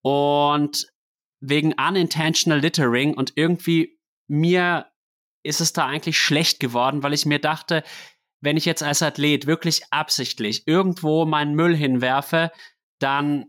Und 0.01 0.87
wegen 1.49 1.73
unintentional 1.73 2.59
littering 2.59 3.13
und 3.13 3.33
irgendwie 3.35 3.99
mir 4.27 4.87
ist 5.43 5.61
es 5.61 5.73
da 5.73 5.85
eigentlich 5.85 6.19
schlecht 6.19 6.59
geworden, 6.59 7.03
weil 7.03 7.13
ich 7.13 7.25
mir 7.25 7.39
dachte, 7.39 7.83
wenn 8.41 8.57
ich 8.57 8.65
jetzt 8.65 8.83
als 8.83 9.01
Athlet 9.01 9.47
wirklich 9.47 9.83
absichtlich 9.91 10.67
irgendwo 10.67 11.25
meinen 11.25 11.55
Müll 11.55 11.75
hinwerfe, 11.75 12.51
dann 12.99 13.45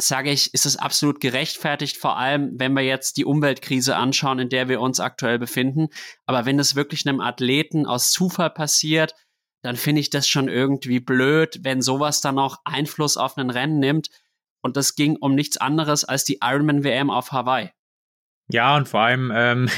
sage 0.00 0.30
ich, 0.30 0.54
ist 0.54 0.64
es 0.64 0.76
absolut 0.76 1.20
gerechtfertigt, 1.20 1.96
vor 1.96 2.16
allem 2.16 2.52
wenn 2.54 2.72
wir 2.72 2.82
jetzt 2.82 3.16
die 3.16 3.24
Umweltkrise 3.24 3.96
anschauen, 3.96 4.38
in 4.38 4.48
der 4.48 4.68
wir 4.68 4.80
uns 4.80 5.00
aktuell 5.00 5.38
befinden. 5.38 5.88
Aber 6.24 6.46
wenn 6.46 6.58
es 6.58 6.76
wirklich 6.76 7.06
einem 7.06 7.20
Athleten 7.20 7.84
aus 7.84 8.12
Zufall 8.12 8.50
passiert, 8.50 9.14
dann 9.62 9.76
finde 9.76 10.00
ich 10.00 10.10
das 10.10 10.28
schon 10.28 10.48
irgendwie 10.48 11.00
blöd, 11.00 11.58
wenn 11.62 11.82
sowas 11.82 12.20
dann 12.20 12.38
auch 12.38 12.58
Einfluss 12.64 13.16
auf 13.16 13.36
ein 13.36 13.50
Rennen 13.50 13.80
nimmt. 13.80 14.08
Und 14.68 14.76
das 14.76 14.94
ging 14.94 15.16
um 15.16 15.34
nichts 15.34 15.56
anderes 15.56 16.04
als 16.04 16.24
die 16.24 16.38
Ironman 16.42 16.84
WM 16.84 17.10
auf 17.10 17.32
Hawaii. 17.32 17.70
Ja, 18.50 18.76
und 18.76 18.88
vor 18.88 19.00
allem 19.00 19.32
ähm, 19.34 19.68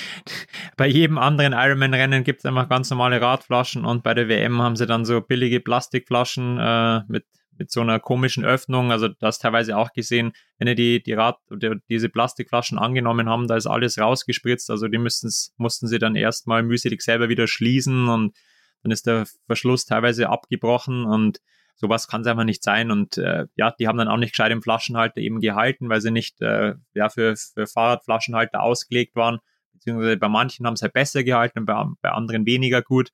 bei 0.76 0.86
jedem 0.86 1.18
anderen 1.18 1.52
Ironman-Rennen 1.52 2.24
gibt 2.24 2.40
es 2.40 2.46
einfach 2.46 2.68
ganz 2.68 2.88
normale 2.90 3.20
Radflaschen 3.20 3.84
und 3.84 4.02
bei 4.02 4.14
der 4.14 4.28
WM 4.28 4.62
haben 4.62 4.76
sie 4.76 4.86
dann 4.86 5.04
so 5.04 5.20
billige 5.20 5.60
Plastikflaschen 5.60 6.58
äh, 6.58 7.00
mit 7.08 7.24
mit 7.58 7.70
so 7.70 7.80
einer 7.80 7.98
komischen 7.98 8.44
Öffnung. 8.44 8.92
Also 8.92 9.08
das 9.08 9.38
teilweise 9.38 9.76
auch 9.76 9.92
gesehen, 9.92 10.32
wenn 10.58 10.68
ihr 10.68 10.74
die, 10.74 11.02
die 11.02 11.12
Rad 11.12 11.38
oder 11.50 11.74
diese 11.88 12.08
Plastikflaschen 12.08 12.78
angenommen 12.78 13.28
haben, 13.28 13.48
da 13.48 13.56
ist 13.56 13.66
alles 13.66 13.98
rausgespritzt. 13.98 14.70
Also 14.70 14.88
die 14.88 14.98
mussten 14.98 15.88
sie 15.88 15.98
dann 15.98 16.14
erstmal 16.14 16.62
mühselig 16.62 17.02
selber 17.02 17.28
wieder 17.28 17.48
schließen 17.48 18.08
und 18.08 18.36
dann 18.82 18.92
ist 18.92 19.06
der 19.06 19.26
Verschluss 19.46 19.84
teilweise 19.84 20.28
abgebrochen 20.28 21.04
und 21.04 21.40
sowas 21.78 22.08
kann 22.08 22.20
es 22.20 22.26
einfach 22.26 22.44
nicht 22.44 22.62
sein. 22.62 22.90
Und 22.90 23.16
äh, 23.18 23.46
ja, 23.56 23.70
die 23.70 23.88
haben 23.88 23.98
dann 23.98 24.08
auch 24.08 24.16
nicht 24.16 24.32
gescheit 24.32 24.52
im 24.52 24.62
Flaschenhalter 24.62 25.18
eben 25.18 25.40
gehalten, 25.40 25.88
weil 25.88 26.00
sie 26.00 26.10
nicht 26.10 26.42
äh, 26.42 26.74
ja, 26.94 27.08
für, 27.08 27.34
für 27.36 27.66
Fahrradflaschenhalter 27.66 28.62
ausgelegt 28.62 29.16
waren. 29.16 29.38
Beziehungsweise 29.72 30.16
bei 30.16 30.28
manchen 30.28 30.66
haben 30.66 30.76
sie 30.76 30.82
halt 30.82 30.92
besser 30.92 31.22
gehalten 31.22 31.60
und 31.60 31.66
bei, 31.66 31.84
bei 32.02 32.10
anderen 32.10 32.44
weniger 32.46 32.82
gut. 32.82 33.10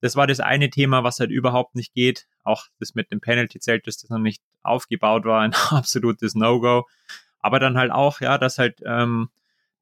Das 0.00 0.16
war 0.16 0.26
das 0.26 0.40
eine 0.40 0.70
Thema, 0.70 1.04
was 1.04 1.20
halt 1.20 1.30
überhaupt 1.30 1.76
nicht 1.76 1.94
geht. 1.94 2.26
Auch 2.42 2.64
das 2.80 2.94
mit 2.94 3.12
dem 3.12 3.20
Penalty-Zelt, 3.20 3.86
dass 3.86 3.98
das 3.98 4.10
noch 4.10 4.18
nicht 4.18 4.42
aufgebaut 4.62 5.24
war, 5.24 5.42
ein 5.42 5.54
absolutes 5.70 6.34
No-Go. 6.34 6.86
Aber 7.38 7.60
dann 7.60 7.78
halt 7.78 7.92
auch, 7.92 8.20
ja, 8.20 8.38
dass 8.38 8.58
halt 8.58 8.80
ähm, 8.84 9.30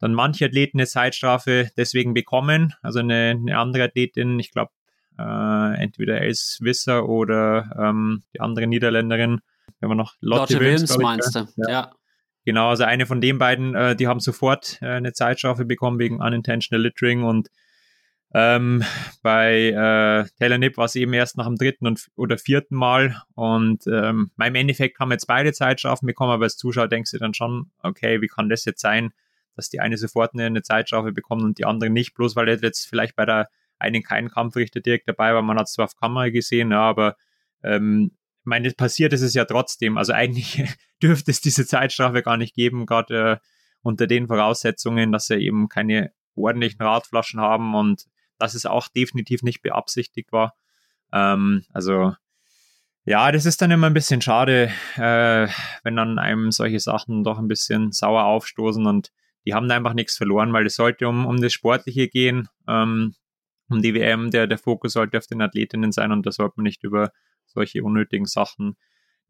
dann 0.00 0.14
manche 0.14 0.44
Athleten 0.44 0.78
eine 0.78 0.86
Zeitstrafe 0.86 1.70
deswegen 1.76 2.14
bekommen. 2.14 2.74
Also 2.82 2.98
eine, 2.98 3.30
eine 3.30 3.58
andere 3.58 3.84
Athletin, 3.84 4.38
ich 4.38 4.52
glaube, 4.52 4.70
äh, 5.18 5.82
entweder 5.82 6.20
Els 6.20 6.58
Wisser 6.60 7.08
oder 7.08 7.70
ähm, 7.78 8.22
die 8.34 8.40
andere 8.40 8.66
Niederländerin, 8.66 9.40
wenn 9.80 9.88
man 9.88 9.98
noch 9.98 10.14
Lotte, 10.20 10.54
Lotte 10.54 10.60
Wilms, 10.60 10.90
Wilms 10.90 11.02
meinst 11.02 11.34
du, 11.34 11.46
ja. 11.56 11.70
ja. 11.70 11.92
Genau, 12.44 12.70
also 12.70 12.84
eine 12.84 13.04
von 13.04 13.20
den 13.20 13.38
beiden, 13.38 13.74
äh, 13.74 13.94
die 13.94 14.06
haben 14.06 14.20
sofort 14.20 14.78
äh, 14.80 14.86
eine 14.86 15.12
Zeitstrafe 15.12 15.64
bekommen 15.64 15.98
wegen 15.98 16.20
unintentional 16.20 16.82
littering 16.82 17.22
und 17.22 17.48
ähm, 18.34 18.84
bei 19.22 19.68
äh, 19.68 20.28
Taylor 20.38 20.58
Nipp 20.58 20.76
war 20.76 20.84
es 20.84 20.94
eben 20.94 21.14
erst 21.14 21.38
nach 21.38 21.46
dem 21.46 21.56
dritten 21.56 21.86
und, 21.86 22.08
oder 22.14 22.36
vierten 22.36 22.76
Mal 22.76 23.22
und 23.34 23.86
ähm, 23.86 24.30
im 24.38 24.54
Endeffekt 24.54 24.98
haben 24.98 25.10
jetzt 25.12 25.26
beide 25.26 25.52
Zeitstrafen 25.52 26.06
bekommen, 26.06 26.32
aber 26.32 26.44
als 26.44 26.56
Zuschauer 26.56 26.88
denkst 26.88 27.10
du 27.10 27.18
dann 27.18 27.32
schon, 27.32 27.70
okay, 27.82 28.20
wie 28.20 28.26
kann 28.26 28.50
das 28.50 28.66
jetzt 28.66 28.82
sein, 28.82 29.12
dass 29.56 29.70
die 29.70 29.80
eine 29.80 29.96
sofort 29.96 30.34
eine, 30.34 30.44
eine 30.44 30.62
Zeitstrafe 30.62 31.12
bekommt 31.12 31.42
und 31.42 31.58
die 31.58 31.64
andere 31.64 31.90
nicht, 31.90 32.14
bloß 32.14 32.36
weil 32.36 32.48
er 32.48 32.58
jetzt 32.58 32.86
vielleicht 32.86 33.16
bei 33.16 33.24
der 33.24 33.48
einen 33.78 34.02
keinen 34.02 34.30
Kampfrichter 34.30 34.80
direkt 34.80 35.08
dabei 35.08 35.34
war, 35.34 35.42
man 35.42 35.58
hat 35.58 35.66
es 35.66 35.72
zwar 35.74 35.86
auf 35.86 35.96
Kamera 35.96 36.28
gesehen, 36.30 36.72
ja, 36.72 36.80
aber 36.80 37.16
ähm, 37.62 38.12
ich 38.40 38.46
meine, 38.46 38.70
passiert 38.70 39.12
ist 39.12 39.22
es 39.22 39.34
ja 39.34 39.44
trotzdem, 39.44 39.98
also 39.98 40.12
eigentlich 40.12 40.64
dürfte 41.02 41.30
es 41.30 41.40
diese 41.40 41.66
Zeitstrafe 41.66 42.22
gar 42.22 42.36
nicht 42.36 42.54
geben, 42.54 42.86
gerade 42.86 43.32
äh, 43.32 43.36
unter 43.82 44.06
den 44.06 44.26
Voraussetzungen, 44.26 45.12
dass 45.12 45.30
er 45.30 45.38
eben 45.38 45.68
keine 45.68 46.12
ordentlichen 46.34 46.82
Radflaschen 46.82 47.40
haben 47.40 47.74
und 47.74 48.06
dass 48.38 48.54
es 48.54 48.66
auch 48.66 48.88
definitiv 48.88 49.42
nicht 49.42 49.62
beabsichtigt 49.62 50.32
war. 50.32 50.54
Ähm, 51.12 51.64
also 51.72 52.14
ja, 53.04 53.32
das 53.32 53.46
ist 53.46 53.62
dann 53.62 53.70
immer 53.70 53.86
ein 53.86 53.94
bisschen 53.94 54.20
schade, 54.20 54.70
äh, 54.96 55.48
wenn 55.82 55.96
dann 55.96 56.18
einem 56.18 56.52
solche 56.52 56.78
Sachen 56.78 57.24
doch 57.24 57.38
ein 57.38 57.48
bisschen 57.48 57.90
sauer 57.90 58.24
aufstoßen 58.24 58.86
und 58.86 59.12
die 59.46 59.54
haben 59.54 59.70
einfach 59.70 59.94
nichts 59.94 60.16
verloren, 60.16 60.52
weil 60.52 60.66
es 60.66 60.74
sollte 60.74 61.08
um, 61.08 61.24
um 61.24 61.40
das 61.40 61.54
Sportliche 61.54 62.08
gehen, 62.08 62.48
ähm, 62.68 63.14
um 63.68 63.82
die 63.82 63.94
WM, 63.94 64.30
der, 64.30 64.46
der 64.46 64.58
Fokus 64.58 64.92
sollte 64.92 65.18
auf 65.18 65.26
den 65.26 65.42
Athletinnen 65.42 65.92
sein 65.92 66.12
und 66.12 66.26
da 66.26 66.32
sollte 66.32 66.54
man 66.56 66.64
nicht 66.64 66.84
über 66.84 67.12
solche 67.46 67.82
unnötigen 67.82 68.26
Sachen 68.26 68.76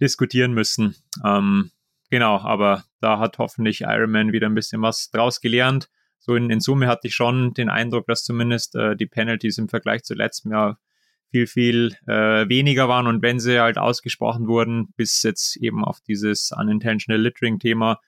diskutieren 0.00 0.52
müssen. 0.52 0.94
Ähm, 1.24 1.70
genau, 2.10 2.38
aber 2.38 2.84
da 3.00 3.18
hat 3.18 3.38
hoffentlich 3.38 3.82
Ironman 3.82 4.32
wieder 4.32 4.48
ein 4.48 4.54
bisschen 4.54 4.82
was 4.82 5.10
draus 5.10 5.40
gelernt 5.40 5.88
so 6.28 6.34
in, 6.34 6.50
in 6.50 6.60
Summe 6.60 6.88
hatte 6.88 7.08
ich 7.08 7.14
schon 7.14 7.54
den 7.54 7.70
Eindruck, 7.70 8.06
dass 8.06 8.22
zumindest 8.22 8.74
äh, 8.74 8.96
die 8.96 9.06
Penalties 9.06 9.56
im 9.56 9.68
Vergleich 9.68 10.02
zu 10.04 10.14
letztem 10.14 10.52
Jahr 10.52 10.78
viel, 11.30 11.46
viel 11.46 11.96
äh, 12.06 12.46
weniger 12.48 12.86
waren 12.88 13.06
und 13.06 13.22
wenn 13.22 13.38
sie 13.38 13.60
halt 13.60 13.78
ausgesprochen 13.78 14.46
wurden, 14.46 14.92
bis 14.96 15.22
jetzt 15.22 15.56
eben 15.56 15.84
auf 15.84 16.00
dieses 16.00 16.52
Unintentional 16.52 17.20
Littering-Thema, 17.20 18.00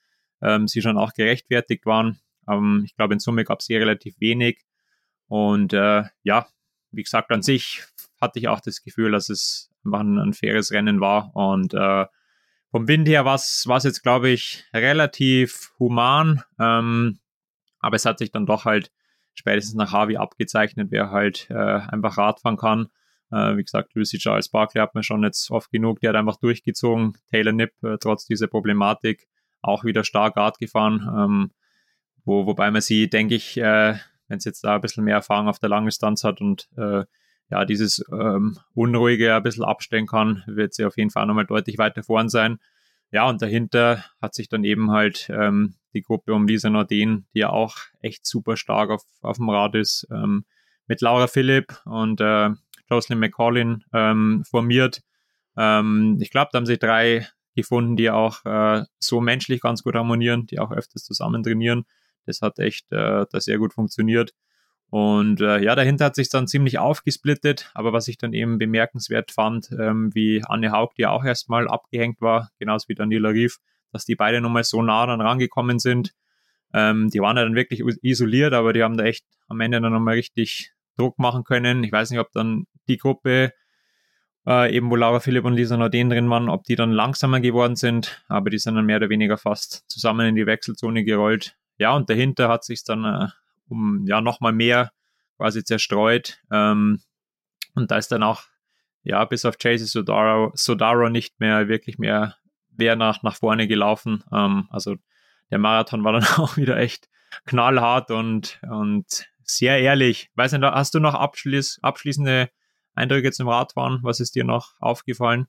ähm, 0.43 0.69
sie 0.69 0.83
schon 0.83 0.99
auch 0.99 1.15
gerechtfertigt 1.15 1.87
waren. 1.87 2.19
Ähm, 2.49 2.83
ich 2.85 2.95
glaube, 2.95 3.15
in 3.15 3.21
Summe 3.21 3.45
gab 3.45 3.61
es 3.61 3.67
hier 3.67 3.81
relativ 3.81 4.21
wenig. 4.21 4.61
Und 5.31 5.73
äh, 5.73 6.03
ja, 6.25 6.49
wie 6.91 7.05
gesagt, 7.05 7.31
an 7.31 7.41
sich 7.41 7.85
hatte 8.21 8.41
ich 8.41 8.49
auch 8.49 8.59
das 8.59 8.83
Gefühl, 8.83 9.13
dass 9.13 9.29
es 9.29 9.71
einfach 9.85 10.01
ein, 10.01 10.19
ein 10.19 10.33
faires 10.33 10.73
Rennen 10.73 11.01
war. 11.01 11.31
Und 11.37 11.73
äh, 11.73 12.07
vom 12.73 12.89
Wind 12.89 13.07
her 13.07 13.25
war 13.25 13.37
es 13.37 13.65
jetzt, 13.85 14.03
glaube 14.03 14.29
ich, 14.31 14.65
relativ 14.75 15.73
human. 15.79 16.43
Ähm, 16.59 17.21
aber 17.79 17.95
es 17.95 18.07
hat 18.07 18.19
sich 18.19 18.33
dann 18.33 18.45
doch 18.45 18.65
halt 18.65 18.91
spätestens 19.35 19.77
nach 19.77 19.93
Harvey 19.93 20.17
abgezeichnet, 20.17 20.89
wer 20.91 21.13
halt 21.13 21.47
äh, 21.49 21.55
einfach 21.55 22.19
Radfahren 22.19 22.57
kann. 22.57 22.89
Äh, 23.31 23.57
wie 23.57 23.63
gesagt, 23.63 23.95
Lucy 23.95 24.19
Charles 24.19 24.49
Barkley 24.49 24.81
hat 24.81 24.97
man 24.97 25.05
schon 25.05 25.23
jetzt 25.23 25.49
oft 25.53 25.71
genug, 25.71 26.01
der 26.01 26.09
hat 26.11 26.17
einfach 26.17 26.41
durchgezogen. 26.41 27.17
Taylor 27.31 27.53
Nipp, 27.53 27.71
äh, 27.85 27.99
trotz 28.01 28.27
dieser 28.27 28.49
Problematik, 28.49 29.29
auch 29.63 29.85
wieder 29.85 30.03
stark 30.03 30.37
Rad 30.37 30.59
gefahren. 30.59 31.09
Ähm, 31.17 31.51
wo, 32.25 32.47
wobei 32.47 32.73
man 32.73 32.83
sie, 32.83 33.09
denke 33.09 33.37
ich, 33.37 33.57
äh, 33.59 33.95
wenn 34.31 34.39
es 34.39 34.45
jetzt 34.45 34.63
da 34.65 34.77
ein 34.77 34.81
bisschen 34.81 35.05
mehr 35.05 35.17
Erfahrung 35.17 35.49
auf 35.49 35.59
der 35.59 35.69
Langdistanz 35.69 36.25
hat 36.25 36.41
und 36.41 36.69
äh, 36.77 37.05
ja, 37.51 37.65
dieses 37.65 38.05
ähm, 38.13 38.59
Unruhige 38.75 39.35
ein 39.35 39.43
bisschen 39.43 39.65
abstellen 39.65 40.07
kann, 40.07 40.45
wird 40.47 40.73
sie 40.73 40.85
auf 40.85 40.97
jeden 40.97 41.11
Fall 41.11 41.27
nochmal 41.27 41.47
deutlich 41.47 41.79
weiter 41.79 42.05
vorn 42.05 42.29
sein. 42.29 42.59
Ja, 43.11 43.29
und 43.29 43.43
dahinter 43.43 44.05
hat 44.23 44.35
sich 44.35 44.49
dann 44.49 44.63
eben 44.63 44.93
halt 44.93 45.29
ähm, 45.35 45.75
die 45.93 46.03
Gruppe 46.03 46.33
um 46.33 46.47
Lisa 46.47 46.71
Norden, 46.71 47.27
die 47.35 47.41
ja 47.41 47.51
auch 47.51 47.77
echt 48.01 48.25
super 48.25 48.57
stark 48.57 48.91
auf, 48.91 49.03
auf 49.21 49.39
dem 49.39 49.51
Rad 49.51 49.75
ist, 49.75 50.07
ähm, 50.13 50.45
mit 50.87 51.01
Laura 51.01 51.27
Philipp 51.27 51.81
und 51.85 52.21
äh, 52.21 52.51
Jocelyn 52.89 53.19
McCollin 53.19 53.83
ähm, 53.93 54.45
formiert. 54.49 55.03
Ähm, 55.57 56.19
ich 56.21 56.31
glaube, 56.31 56.51
da 56.53 56.59
haben 56.59 56.67
sich 56.67 56.79
drei 56.79 57.27
gefunden, 57.57 57.97
die 57.97 58.11
auch 58.11 58.45
äh, 58.45 58.85
so 59.01 59.21
menschlich 59.21 59.61
ganz 59.61 59.83
gut 59.83 59.97
harmonieren, 59.97 60.47
die 60.47 60.61
auch 60.61 60.71
öfters 60.71 61.03
zusammen 61.03 61.43
trainieren. 61.43 61.85
Das 62.27 62.43
hat 62.43 62.59
echt 62.59 62.91
äh, 62.93 63.27
da 63.31 63.41
sehr 63.41 63.59
gut 63.59 63.73
funktioniert. 63.73 64.33
Und 64.91 65.41
äh, 65.41 65.61
ja, 65.63 65.77
dahinter 65.77 66.07
hat 66.07 66.17
sich 66.17 66.29
dann 66.31 66.49
ziemlich 66.49 66.79
aufgesplittet, 66.79 67.71
aber 67.75 67.93
was 67.93 68.09
ich 68.09 68.19
dann 68.19 68.33
eben 68.33 68.59
bemerkenswert 68.59 69.31
fand, 69.31 69.71
ähm, 69.79 70.11
wie 70.15 70.43
Anne 70.45 70.73
Haug, 70.73 70.95
die 70.99 71.07
auch 71.07 71.25
erstmal 71.25 71.69
abgehängt 71.69 72.21
war, 72.21 72.51
genauso 72.59 72.89
wie 72.89 72.97
Daniela 72.97 73.29
Rief, 73.29 73.59
dass 73.93 74.05
die 74.05 74.17
beide 74.17 74.41
nochmal 74.41 74.65
so 74.65 74.83
nah 74.83 75.07
dann 75.07 75.21
rangekommen 75.21 75.79
sind. 75.79 76.13
Ähm, 76.75 77.09
die 77.09 77.21
waren 77.21 77.37
ja 77.37 77.45
dann 77.45 77.55
wirklich 77.55 77.83
isoliert, 78.03 78.53
aber 78.53 78.73
die 78.73 78.83
haben 78.83 78.97
da 78.97 79.05
echt 79.05 79.25
am 79.49 79.61
Ende 79.61 79.81
dann 79.81 79.93
nochmal 79.93 80.15
richtig 80.15 80.73
Druck 80.97 81.19
machen 81.21 81.45
können. 81.45 81.85
Ich 81.85 81.93
weiß 81.93 82.11
nicht, 82.11 82.21
ob 82.21 82.33
dann 82.33 82.67
die 82.89 82.99
Gruppe, 82.99 83.53
äh, 84.47 84.75
eben 84.75 84.91
wo 84.91 84.97
Laura 84.97 85.21
Philipp 85.21 85.45
und 85.45 85.55
Lisa 85.55 85.77
Norden 85.77 86.11
drin 86.11 86.31
waren, 86.31 86.49
ob 86.49 86.65
die 86.65 86.75
dann 86.75 86.91
langsamer 86.91 87.41
geworden 87.41 87.77
sind, 87.77 88.25
aber 88.29 88.51
die 88.51 88.59
sind 88.59 88.75
dann 88.75 88.87
mehr 88.87 88.97
oder 88.97 89.09
weniger 89.09 89.39
fast 89.39 89.85
zusammen 89.89 90.27
in 90.27 90.35
die 90.35 90.47
Wechselzone 90.47 91.05
gerollt. 91.05 91.57
Ja, 91.81 91.97
und 91.97 92.11
dahinter 92.11 92.51
hat 92.51 92.63
sich 92.63 92.85
dann 92.85 93.07
äh, 93.07 93.29
um 93.71 94.05
ja 94.07 94.21
nochmal 94.21 94.53
mehr 94.53 94.93
quasi 95.39 95.65
zerstreut. 95.65 96.39
Ähm, 96.53 97.01
und 97.75 97.91
da 97.91 97.97
ist 97.97 98.13
dann 98.13 98.23
auch, 98.23 98.43
ja, 99.03 99.25
bis 99.25 99.47
auf 99.47 99.57
Chase 99.57 99.87
Sodaro, 99.87 100.53
Sodaro 100.55 101.09
nicht 101.09 101.41
mehr 101.41 101.69
wirklich 101.69 101.97
mehr 101.99 102.37
wer 102.69 102.97
nach, 102.97 103.23
nach 103.23 103.37
vorne 103.37 103.67
gelaufen. 103.67 104.23
Ähm, 104.31 104.69
also 104.69 104.97
der 105.51 105.59
Marathon 105.59 106.05
war 106.05 106.13
dann 106.13 106.25
auch 106.37 106.59
wieder 106.59 106.77
echt 106.77 107.09
knallhart 107.47 108.11
und, 108.11 108.61
und 108.71 109.27
sehr 109.43 109.81
ehrlich. 109.81 110.31
Weiß 110.35 110.53
nicht, 110.53 110.63
hast 110.63 110.93
du 110.93 111.01
noch 111.01 111.15
abschließ, 111.15 111.79
abschließende 111.81 112.51
Eindrücke 112.95 113.33
zum 113.33 113.49
Radfahren? 113.49 114.01
Was 114.03 114.21
ist 114.21 114.35
dir 114.35 114.45
noch 114.45 114.75
aufgefallen? 114.81 115.47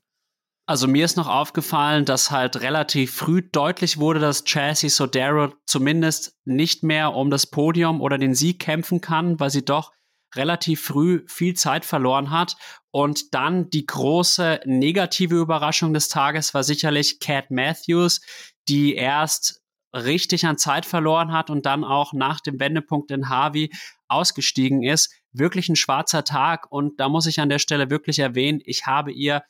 Also 0.72 0.88
mir 0.88 1.04
ist 1.04 1.18
noch 1.18 1.28
aufgefallen, 1.28 2.06
dass 2.06 2.30
halt 2.30 2.62
relativ 2.62 3.14
früh 3.14 3.42
deutlich 3.42 3.98
wurde, 3.98 4.20
dass 4.20 4.44
Chassis 4.46 4.96
Sodero 4.96 5.52
zumindest 5.66 6.34
nicht 6.46 6.82
mehr 6.82 7.12
um 7.12 7.28
das 7.28 7.46
Podium 7.46 8.00
oder 8.00 8.16
den 8.16 8.34
Sieg 8.34 8.58
kämpfen 8.58 9.02
kann, 9.02 9.38
weil 9.38 9.50
sie 9.50 9.66
doch 9.66 9.92
relativ 10.34 10.80
früh 10.80 11.24
viel 11.26 11.52
Zeit 11.52 11.84
verloren 11.84 12.30
hat. 12.30 12.56
Und 12.90 13.34
dann 13.34 13.68
die 13.68 13.84
große 13.84 14.60
negative 14.64 15.34
Überraschung 15.34 15.92
des 15.92 16.08
Tages 16.08 16.54
war 16.54 16.64
sicherlich 16.64 17.20
Cat 17.20 17.50
Matthews, 17.50 18.22
die 18.66 18.94
erst 18.94 19.60
richtig 19.94 20.46
an 20.46 20.56
Zeit 20.56 20.86
verloren 20.86 21.32
hat 21.32 21.50
und 21.50 21.66
dann 21.66 21.84
auch 21.84 22.14
nach 22.14 22.40
dem 22.40 22.58
Wendepunkt 22.58 23.10
in 23.10 23.28
Harvey 23.28 23.70
ausgestiegen 24.08 24.82
ist. 24.82 25.12
Wirklich 25.32 25.68
ein 25.68 25.76
schwarzer 25.76 26.24
Tag. 26.24 26.72
Und 26.72 26.98
da 26.98 27.10
muss 27.10 27.26
ich 27.26 27.40
an 27.40 27.50
der 27.50 27.58
Stelle 27.58 27.90
wirklich 27.90 28.20
erwähnen, 28.20 28.62
ich 28.64 28.86
habe 28.86 29.12
ihr 29.12 29.42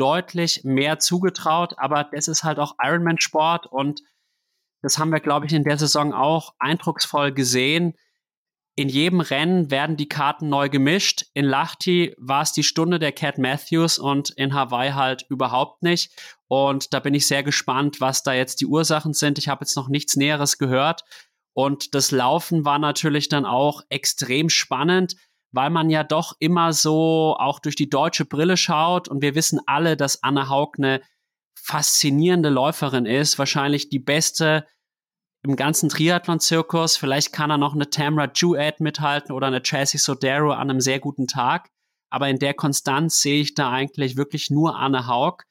deutlich 0.00 0.62
mehr 0.64 0.98
zugetraut, 0.98 1.74
aber 1.76 2.04
das 2.04 2.28
ist 2.28 2.44
halt 2.44 2.58
auch 2.58 2.76
Ironman-Sport 2.82 3.66
und 3.66 4.00
das 4.82 4.98
haben 4.98 5.10
wir, 5.10 5.20
glaube 5.20 5.46
ich, 5.46 5.52
in 5.52 5.64
der 5.64 5.76
Saison 5.76 6.14
auch 6.14 6.54
eindrucksvoll 6.58 7.32
gesehen 7.32 7.94
in 8.80 8.88
jedem 8.88 9.20
Rennen 9.20 9.70
werden 9.70 9.98
die 9.98 10.08
Karten 10.08 10.48
neu 10.48 10.70
gemischt. 10.70 11.26
In 11.34 11.44
Lahti 11.44 12.14
war 12.16 12.40
es 12.40 12.52
die 12.52 12.62
Stunde 12.62 12.98
der 12.98 13.12
Cat 13.12 13.36
Matthews 13.36 13.98
und 13.98 14.30
in 14.30 14.54
Hawaii 14.54 14.92
halt 14.92 15.26
überhaupt 15.28 15.82
nicht. 15.82 16.10
Und 16.48 16.94
da 16.94 17.00
bin 17.00 17.12
ich 17.12 17.26
sehr 17.26 17.42
gespannt, 17.42 18.00
was 18.00 18.22
da 18.22 18.32
jetzt 18.32 18.62
die 18.62 18.66
Ursachen 18.66 19.12
sind. 19.12 19.36
Ich 19.36 19.48
habe 19.48 19.64
jetzt 19.64 19.76
noch 19.76 19.88
nichts 19.88 20.16
Näheres 20.16 20.56
gehört. 20.56 21.02
Und 21.52 21.94
das 21.94 22.10
Laufen 22.10 22.64
war 22.64 22.78
natürlich 22.78 23.28
dann 23.28 23.44
auch 23.44 23.82
extrem 23.90 24.48
spannend, 24.48 25.14
weil 25.52 25.70
man 25.70 25.90
ja 25.90 26.04
doch 26.04 26.34
immer 26.38 26.72
so 26.72 27.36
auch 27.38 27.58
durch 27.58 27.76
die 27.76 27.90
deutsche 27.90 28.24
Brille 28.24 28.56
schaut. 28.56 29.08
Und 29.08 29.22
wir 29.22 29.34
wissen 29.34 29.60
alle, 29.66 29.96
dass 29.96 30.22
Anne 30.22 30.48
Haug 30.48 30.72
eine 30.78 31.00
faszinierende 31.54 32.48
Läuferin 32.48 33.06
ist. 33.06 33.38
Wahrscheinlich 33.38 33.88
die 33.88 33.98
beste 33.98 34.66
im 35.42 35.56
ganzen 35.56 35.88
Triathlon-Zirkus. 35.88 36.96
Vielleicht 36.96 37.32
kann 37.32 37.50
er 37.50 37.58
noch 37.58 37.74
eine 37.74 37.90
Tamra 37.90 38.30
Jewett 38.34 38.80
mithalten 38.80 39.32
oder 39.32 39.46
eine 39.46 39.62
Chelsea 39.62 39.98
Sodero 39.98 40.52
an 40.52 40.70
einem 40.70 40.80
sehr 40.80 41.00
guten 41.00 41.26
Tag. 41.26 41.70
Aber 42.10 42.28
in 42.28 42.38
der 42.38 42.54
Konstanz 42.54 43.20
sehe 43.20 43.40
ich 43.40 43.54
da 43.54 43.70
eigentlich 43.70 44.16
wirklich 44.16 44.50
nur 44.50 44.76
Anne 44.76 45.06
Haug. 45.06 45.44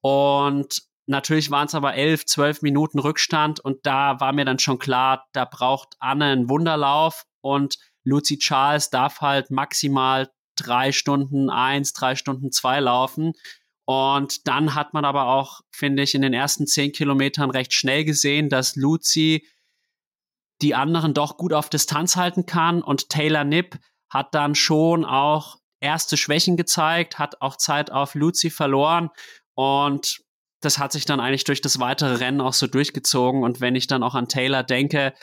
Und 0.00 0.82
natürlich 1.06 1.50
waren 1.50 1.66
es 1.66 1.74
aber 1.74 1.94
elf, 1.94 2.24
zwölf 2.24 2.62
Minuten 2.62 2.98
Rückstand. 2.98 3.60
Und 3.60 3.84
da 3.84 4.18
war 4.20 4.32
mir 4.32 4.44
dann 4.44 4.58
schon 4.58 4.78
klar, 4.78 5.26
da 5.32 5.44
braucht 5.44 5.94
Anne 5.98 6.26
einen 6.26 6.48
Wunderlauf. 6.48 7.24
Und 7.40 7.78
Lucy 8.08 8.38
Charles 8.38 8.90
darf 8.90 9.20
halt 9.20 9.50
maximal 9.50 10.30
drei 10.56 10.92
Stunden 10.92 11.50
eins, 11.50 11.92
drei 11.92 12.16
Stunden 12.16 12.50
zwei 12.50 12.80
laufen. 12.80 13.32
Und 13.84 14.46
dann 14.48 14.74
hat 14.74 14.92
man 14.92 15.04
aber 15.04 15.28
auch, 15.28 15.60
finde 15.70 16.02
ich, 16.02 16.14
in 16.14 16.22
den 16.22 16.34
ersten 16.34 16.66
zehn 16.66 16.92
Kilometern 16.92 17.50
recht 17.50 17.72
schnell 17.72 18.04
gesehen, 18.04 18.48
dass 18.48 18.76
Luzi 18.76 19.46
die 20.60 20.74
anderen 20.74 21.14
doch 21.14 21.36
gut 21.36 21.52
auf 21.52 21.70
Distanz 21.70 22.16
halten 22.16 22.44
kann. 22.44 22.82
Und 22.82 23.08
Taylor 23.08 23.44
Nipp 23.44 23.78
hat 24.10 24.34
dann 24.34 24.54
schon 24.54 25.04
auch 25.04 25.56
erste 25.80 26.16
Schwächen 26.16 26.56
gezeigt, 26.56 27.18
hat 27.18 27.40
auch 27.40 27.56
Zeit 27.56 27.92
auf 27.92 28.14
Lucy 28.14 28.50
verloren 28.50 29.10
und 29.54 30.20
das 30.60 30.78
hat 30.78 30.92
sich 30.92 31.04
dann 31.04 31.20
eigentlich 31.20 31.44
durch 31.44 31.60
das 31.60 31.78
weitere 31.78 32.16
Rennen 32.16 32.40
auch 32.40 32.52
so 32.52 32.66
durchgezogen. 32.66 33.42
Und 33.42 33.60
wenn 33.60 33.76
ich 33.76 33.86
dann 33.86 34.02
auch 34.02 34.14
an 34.14 34.28
Taylor 34.28 34.64
denke, 34.64 35.14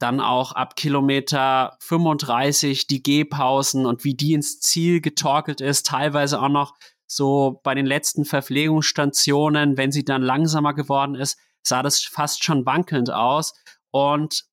dann 0.00 0.20
auch 0.20 0.52
ab 0.52 0.76
Kilometer 0.76 1.76
35 1.80 2.86
die 2.86 3.02
Gehpausen 3.02 3.86
und 3.86 4.02
wie 4.02 4.14
die 4.14 4.32
ins 4.32 4.58
Ziel 4.60 5.00
getorkelt 5.00 5.60
ist, 5.60 5.86
teilweise 5.86 6.40
auch 6.40 6.48
noch 6.48 6.74
so 7.06 7.60
bei 7.62 7.74
den 7.74 7.86
letzten 7.86 8.24
Verpflegungsstationen, 8.24 9.76
wenn 9.76 9.92
sie 9.92 10.04
dann 10.04 10.22
langsamer 10.22 10.74
geworden 10.74 11.14
ist, 11.14 11.38
sah 11.62 11.82
das 11.82 12.02
fast 12.02 12.44
schon 12.44 12.64
wankelnd 12.64 13.12
aus. 13.12 13.52
Und 13.90 14.44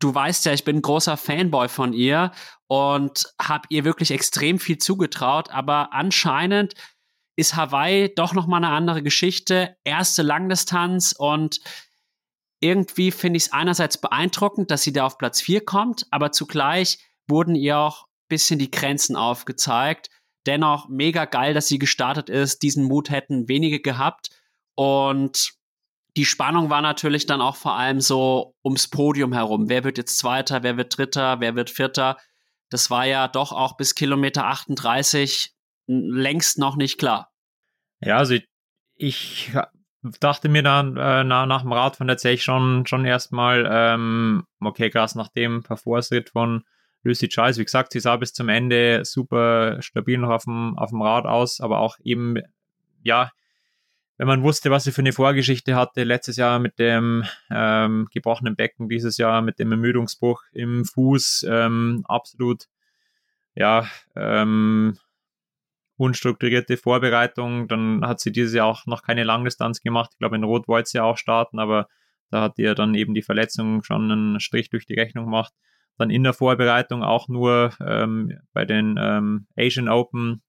du 0.00 0.14
weißt 0.14 0.44
ja, 0.44 0.52
ich 0.52 0.64
bin 0.64 0.82
großer 0.82 1.16
Fanboy 1.16 1.68
von 1.68 1.92
ihr 1.94 2.32
und 2.66 3.24
habe 3.40 3.66
ihr 3.70 3.84
wirklich 3.84 4.10
extrem 4.10 4.58
viel 4.58 4.78
zugetraut, 4.78 5.50
aber 5.50 5.92
anscheinend 5.92 6.74
ist 7.36 7.56
Hawaii 7.56 8.12
doch 8.14 8.34
noch 8.34 8.46
mal 8.46 8.58
eine 8.58 8.68
andere 8.68 9.02
Geschichte. 9.02 9.76
Erste 9.84 10.22
Langdistanz 10.22 11.14
und 11.16 11.60
irgendwie 12.64 13.10
finde 13.10 13.36
ich 13.36 13.44
es 13.44 13.52
einerseits 13.52 13.98
beeindruckend, 13.98 14.70
dass 14.70 14.82
sie 14.82 14.92
da 14.92 15.04
auf 15.04 15.18
Platz 15.18 15.42
4 15.42 15.66
kommt, 15.66 16.06
aber 16.10 16.32
zugleich 16.32 16.98
wurden 17.28 17.54
ihr 17.54 17.78
auch 17.78 18.04
ein 18.04 18.28
bisschen 18.28 18.58
die 18.58 18.70
Grenzen 18.70 19.16
aufgezeigt. 19.16 20.08
Dennoch 20.46 20.88
mega 20.88 21.26
geil, 21.26 21.52
dass 21.52 21.68
sie 21.68 21.78
gestartet 21.78 22.30
ist. 22.30 22.62
Diesen 22.62 22.84
Mut 22.84 23.10
hätten 23.10 23.48
wenige 23.48 23.80
gehabt. 23.80 24.30
Und 24.74 25.52
die 26.16 26.24
Spannung 26.24 26.70
war 26.70 26.80
natürlich 26.80 27.26
dann 27.26 27.42
auch 27.42 27.56
vor 27.56 27.76
allem 27.76 28.00
so 28.00 28.54
ums 28.64 28.88
Podium 28.88 29.34
herum. 29.34 29.68
Wer 29.68 29.84
wird 29.84 29.98
jetzt 29.98 30.18
Zweiter, 30.18 30.62
wer 30.62 30.78
wird 30.78 30.96
Dritter, 30.96 31.40
wer 31.40 31.56
wird 31.56 31.68
Vierter? 31.68 32.16
Das 32.70 32.90
war 32.90 33.04
ja 33.04 33.28
doch 33.28 33.52
auch 33.52 33.76
bis 33.76 33.94
Kilometer 33.94 34.46
38 34.46 35.54
längst 35.86 36.58
noch 36.58 36.76
nicht 36.76 36.98
klar. 36.98 37.30
Ja, 38.00 38.16
also 38.18 38.34
ich, 38.34 38.46
ich 38.94 39.52
dachte 40.20 40.48
mir 40.48 40.62
dann 40.62 40.96
äh, 40.96 41.24
nach, 41.24 41.46
nach 41.46 41.62
dem 41.62 41.72
Radfahren 41.72 42.08
tatsächlich 42.08 42.42
schon, 42.42 42.86
schon 42.86 43.04
erstmal, 43.04 43.68
ähm, 43.70 44.44
okay, 44.60 44.90
krass, 44.90 45.14
nach 45.14 45.28
dem 45.28 45.62
Parforce-Ritt 45.62 46.30
von 46.30 46.64
Lucy 47.02 47.28
Charles, 47.28 47.58
wie 47.58 47.64
gesagt, 47.64 47.92
sie 47.92 48.00
sah 48.00 48.16
bis 48.16 48.32
zum 48.32 48.48
Ende 48.48 49.04
super 49.04 49.80
stabil 49.82 50.18
noch 50.18 50.30
auf 50.30 50.44
dem, 50.44 50.76
auf 50.78 50.90
dem 50.90 51.02
Rad 51.02 51.26
aus, 51.26 51.60
aber 51.60 51.80
auch 51.80 51.98
eben, 52.02 52.36
ja, 53.02 53.30
wenn 54.16 54.28
man 54.28 54.42
wusste, 54.42 54.70
was 54.70 54.84
sie 54.84 54.92
für 54.92 55.02
eine 55.02 55.12
Vorgeschichte 55.12 55.74
hatte, 55.74 56.04
letztes 56.04 56.36
Jahr 56.36 56.58
mit 56.60 56.78
dem 56.78 57.24
ähm, 57.50 58.08
gebrochenen 58.12 58.56
Becken, 58.56 58.88
dieses 58.88 59.16
Jahr 59.16 59.42
mit 59.42 59.58
dem 59.58 59.72
Ermüdungsbruch 59.72 60.42
im 60.52 60.84
Fuß, 60.84 61.46
ähm, 61.48 62.04
absolut, 62.08 62.64
ja, 63.54 63.86
ähm, 64.14 64.96
unstrukturierte 65.96 66.76
Vorbereitung. 66.76 67.68
Dann 67.68 68.06
hat 68.06 68.20
sie 68.20 68.32
dieses 68.32 68.54
Jahr 68.54 68.66
auch 68.66 68.86
noch 68.86 69.02
keine 69.02 69.24
Langdistanz 69.24 69.80
gemacht. 69.80 70.10
Ich 70.12 70.18
glaube, 70.18 70.36
in 70.36 70.44
Rot 70.44 70.68
wollte 70.68 70.90
sie 70.90 71.00
auch 71.00 71.18
starten, 71.18 71.58
aber 71.58 71.88
da 72.30 72.42
hat 72.42 72.58
ihr 72.58 72.74
dann 72.74 72.94
eben 72.94 73.14
die 73.14 73.22
Verletzung 73.22 73.82
schon 73.84 74.10
einen 74.10 74.40
Strich 74.40 74.70
durch 74.70 74.86
die 74.86 74.94
Rechnung 74.94 75.26
gemacht. 75.26 75.52
Dann 75.96 76.10
in 76.10 76.24
der 76.24 76.32
Vorbereitung 76.32 77.04
auch 77.04 77.28
nur 77.28 77.72
ähm, 77.80 78.32
bei 78.52 78.64
den 78.64 78.96
ähm, 78.98 79.46
Asian 79.56 79.88
Open 79.88 80.42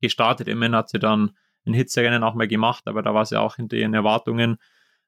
gestartet. 0.00 0.48
Immerhin 0.48 0.74
hat 0.74 0.88
sie 0.88 0.98
dann 0.98 1.36
ein 1.66 1.74
Hitzerennen 1.74 2.24
auch 2.24 2.34
mal 2.34 2.48
gemacht, 2.48 2.88
aber 2.88 3.02
da 3.02 3.14
war 3.14 3.24
sie 3.24 3.38
auch 3.38 3.56
hinter 3.56 3.76
ihren 3.76 3.94
Erwartungen. 3.94 4.56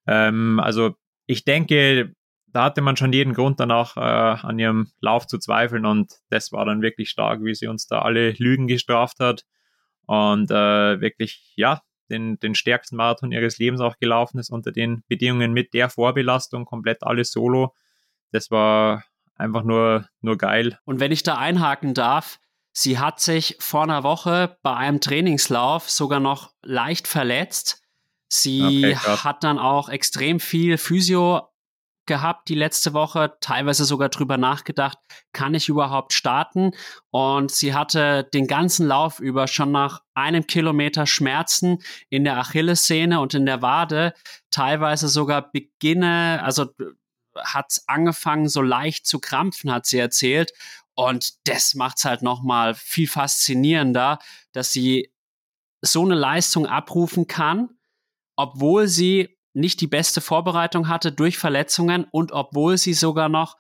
Ähm, 0.07 0.61
also 0.61 0.95
ich 1.27 1.45
denke, 1.45 2.15
da 2.47 2.65
hatte 2.65 2.83
man 2.83 2.97
schon 2.97 3.13
jeden 3.13 3.33
Grund 3.33 3.59
dann 3.59 3.73
auch 3.73 3.97
äh, 3.97 4.01
an 4.01 4.59
ihrem 4.59 4.93
Lauf 5.01 5.27
zu 5.27 5.39
zweifeln 5.39 5.87
und 5.87 6.13
das 6.29 6.53
war 6.53 6.65
dann 6.67 6.83
wirklich 6.83 7.11
stark, 7.11 7.43
wie 7.43 7.55
sie 7.55 7.67
uns 7.67 7.87
da 7.87 8.03
alle 8.03 8.33
Lügen 8.33 8.69
gestraft 8.69 9.19
hat 9.19 9.45
und 10.07 10.51
äh, 10.51 11.01
wirklich, 11.01 11.53
ja, 11.57 11.83
den, 12.11 12.39
den 12.39 12.55
stärksten 12.55 12.97
Marathon 12.97 13.33
ihres 13.33 13.59
Lebens 13.59 13.81
auch 13.81 13.97
gelaufen 13.99 14.39
ist 14.39 14.51
unter 14.51 14.71
den 14.73 15.03
Bedingungen 15.09 15.53
mit 15.53 15.73
der 15.75 15.89
Vorbelastung, 15.89 16.65
komplett 16.65 17.03
alles 17.03 17.31
solo. 17.33 17.75
Das 18.31 18.51
war 18.51 19.05
einfach 19.35 19.63
nur, 19.63 20.09
nur 20.21 20.37
geil. 20.37 20.79
Und 20.85 21.01
wenn 21.01 21.13
ich 21.13 21.23
da 21.23 21.39
einhaken 21.39 21.95
darf, 21.95 22.39
sie 22.73 22.99
hat 22.99 23.21
sich 23.21 23.57
vor 23.61 23.83
einer 23.83 24.03
Woche 24.03 24.59
bei 24.63 24.75
einem 24.75 25.01
Trainingslauf 25.01 25.91
sogar 25.91 26.21
noch 26.21 26.53
leicht 26.63 27.09
verletzt. 27.09 27.83
Sie 28.29 28.63
okay, 28.63 28.97
hat 28.97 29.45
dann 29.45 29.59
auch 29.59 29.89
extrem 29.89 30.41
viel 30.41 30.79
Physio 30.79 31.52
gehabt 32.13 32.51
die 32.51 32.55
letzte 32.55 32.93
Woche, 32.93 33.39
teilweise 33.41 33.87
sogar 33.87 34.11
drüber 34.11 34.37
nachgedacht, 34.37 34.99
kann 35.33 35.55
ich 35.55 35.71
überhaupt 35.71 36.13
starten? 36.13 36.73
Und 37.11 37.51
sie 37.51 37.73
hatte 37.73 38.29
den 38.35 38.47
ganzen 38.47 38.87
Lauf 38.87 39.19
über 39.19 39.49
schon 39.49 39.73
nach 39.73 40.03
einem 40.13 40.47
Kilometer 40.47 41.07
Schmerzen 41.07 41.79
in 42.11 42.25
der 42.25 42.37
Achillessehne 42.37 43.19
und 43.19 43.33
in 43.33 43.47
der 43.47 43.63
Wade, 43.63 44.13
teilweise 44.51 45.09
sogar 45.09 45.51
Beginne, 45.53 46.43
also 46.45 46.67
hat 47.35 47.81
angefangen 47.87 48.51
so 48.51 48.61
leicht 48.61 49.07
zu 49.07 49.19
krampfen, 49.19 49.73
hat 49.73 49.87
sie 49.87 49.99
erzählt. 49.99 50.53
Und 50.95 51.49
das 51.49 51.73
macht 51.75 51.97
es 51.97 52.05
halt 52.05 52.21
nochmal 52.21 52.75
viel 52.75 53.09
faszinierender, 53.09 54.19
dass 54.53 54.71
sie 54.71 55.11
so 55.81 56.05
eine 56.05 56.15
Leistung 56.15 56.67
abrufen 56.67 57.27
kann, 57.27 57.71
obwohl 58.37 58.87
sie 58.87 59.39
nicht 59.55 59.81
die 59.81 59.87
beste 59.87 60.21
Vorbereitung 60.21 60.89
hatte 60.89 61.13
durch 61.13 61.39
Verletzungen 61.39 62.07
und 62.11 62.33
obwohl 62.33 62.79
sie 62.79 62.95
sogar 62.95 63.29
noch 63.29 63.57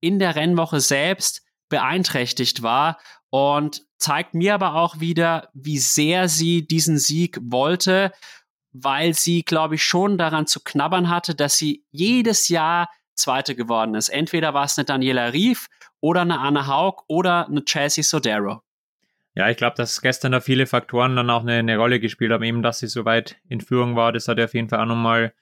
in 0.00 0.18
der 0.18 0.36
Rennwoche 0.36 0.80
selbst 0.80 1.42
beeinträchtigt 1.68 2.62
war 2.62 2.98
und 3.30 3.82
zeigt 3.98 4.34
mir 4.34 4.54
aber 4.54 4.74
auch 4.74 5.00
wieder, 5.00 5.48
wie 5.54 5.78
sehr 5.78 6.28
sie 6.28 6.66
diesen 6.66 6.98
Sieg 6.98 7.38
wollte, 7.42 8.12
weil 8.72 9.14
sie, 9.14 9.42
glaube 9.42 9.76
ich, 9.76 9.82
schon 9.84 10.18
daran 10.18 10.46
zu 10.46 10.60
knabbern 10.60 11.08
hatte, 11.08 11.34
dass 11.34 11.56
sie 11.56 11.84
jedes 11.90 12.48
Jahr 12.48 12.88
Zweite 13.14 13.54
geworden 13.54 13.94
ist. 13.94 14.08
Entweder 14.08 14.54
war 14.54 14.64
es 14.64 14.78
eine 14.78 14.84
Daniela 14.84 15.32
Rief 15.32 15.68
oder 16.00 16.22
eine 16.22 16.40
Anna 16.40 16.66
Haug 16.66 17.04
oder 17.06 17.46
eine 17.46 17.64
Chelsea 17.64 18.02
Sodero. 18.02 18.62
Ja, 19.34 19.48
ich 19.48 19.56
glaube, 19.56 19.76
dass 19.76 20.02
gestern 20.02 20.32
da 20.32 20.40
viele 20.40 20.66
Faktoren 20.66 21.14
dann 21.14 21.30
auch 21.30 21.42
eine, 21.42 21.54
eine, 21.54 21.76
Rolle 21.76 22.00
gespielt 22.00 22.32
haben, 22.32 22.42
eben, 22.42 22.62
dass 22.62 22.80
sie 22.80 22.88
so 22.88 23.04
weit 23.04 23.36
in 23.48 23.60
Führung 23.60 23.94
war. 23.94 24.12
Das 24.12 24.26
hat 24.26 24.38
ja 24.38 24.44
auf 24.46 24.54
jeden 24.54 24.68
Fall 24.68 24.80
auch 24.80 24.86
nochmal 24.86 25.32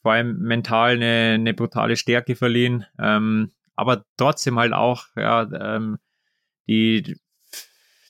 vor 0.00 0.12
allem 0.12 0.38
mental 0.38 0.92
eine, 0.92 1.34
eine 1.34 1.54
brutale 1.54 1.96
Stärke 1.96 2.36
verliehen. 2.36 2.86
Ähm, 2.98 3.50
aber 3.74 4.04
trotzdem 4.16 4.58
halt 4.58 4.72
auch, 4.72 5.06
ja, 5.16 5.42
ähm, 5.52 5.98
die, 6.68 7.16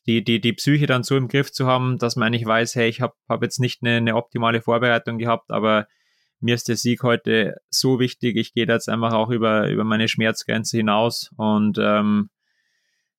die, 0.07 0.25
die, 0.25 0.41
die 0.41 0.53
Psyche 0.53 0.87
dann 0.87 1.03
so 1.03 1.17
im 1.17 1.29
Griff 1.29 1.53
zu 1.53 1.67
haben, 1.67 1.99
dass 1.99 2.17
man 2.17 2.27
eigentlich 2.27 2.47
weiß, 2.47 2.75
hey, 2.75 2.89
ich 2.89 3.01
habe 3.01 3.15
hab 3.29 3.43
jetzt 3.43 3.61
nicht 3.61 3.83
eine, 3.83 3.97
eine 3.97 4.17
optimale 4.17 4.61
Vorbereitung 4.61 5.19
gehabt, 5.19 5.51
aber 5.51 5.87
mir 6.41 6.55
ist 6.55 6.69
der 6.69 6.77
Sieg 6.77 7.03
heute 7.05 7.57
so 7.71 8.01
wichtig. 8.01 8.37
Ich 8.37 8.53
gehe 8.53 8.67
jetzt 8.67 8.89
einfach 8.89 9.13
auch 9.13 9.31
über, 9.31 9.69
über 9.69 9.85
meine 9.85 10.09
Schmerzgrenze 10.09 10.77
hinaus 10.77 11.31
und 11.37 11.79
ähm, 11.81 12.31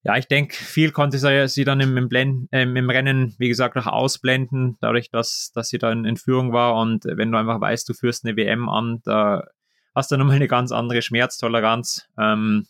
ja, 0.03 0.17
ich 0.17 0.27
denke, 0.27 0.55
viel 0.55 0.91
konnte 0.91 1.17
sie, 1.47 1.63
dann 1.63 1.79
im, 1.79 1.97
im, 1.97 2.09
Blend, 2.09 2.51
äh, 2.51 2.63
im 2.63 2.89
Rennen, 2.89 3.33
wie 3.37 3.47
gesagt, 3.47 3.77
auch 3.77 3.87
ausblenden, 3.87 4.77
dadurch, 4.81 5.09
dass, 5.09 5.51
dass 5.53 5.69
sie 5.69 5.77
da 5.77 5.91
in, 5.91 6.03
in 6.03 6.17
Führung 6.17 6.51
war. 6.51 6.75
Und 6.75 7.05
wenn 7.05 7.31
du 7.31 7.37
einfach 7.37 7.61
weißt, 7.61 7.87
du 7.87 7.93
führst 7.93 8.25
eine 8.25 8.35
WM 8.35 8.67
an, 8.67 9.01
da 9.05 9.47
hast 9.95 10.11
du 10.11 10.17
nochmal 10.17 10.35
eine 10.35 10.49
ganz 10.49 10.73
andere 10.73 11.01
Schmerztoleranz. 11.01 12.09
Ähm, 12.17 12.67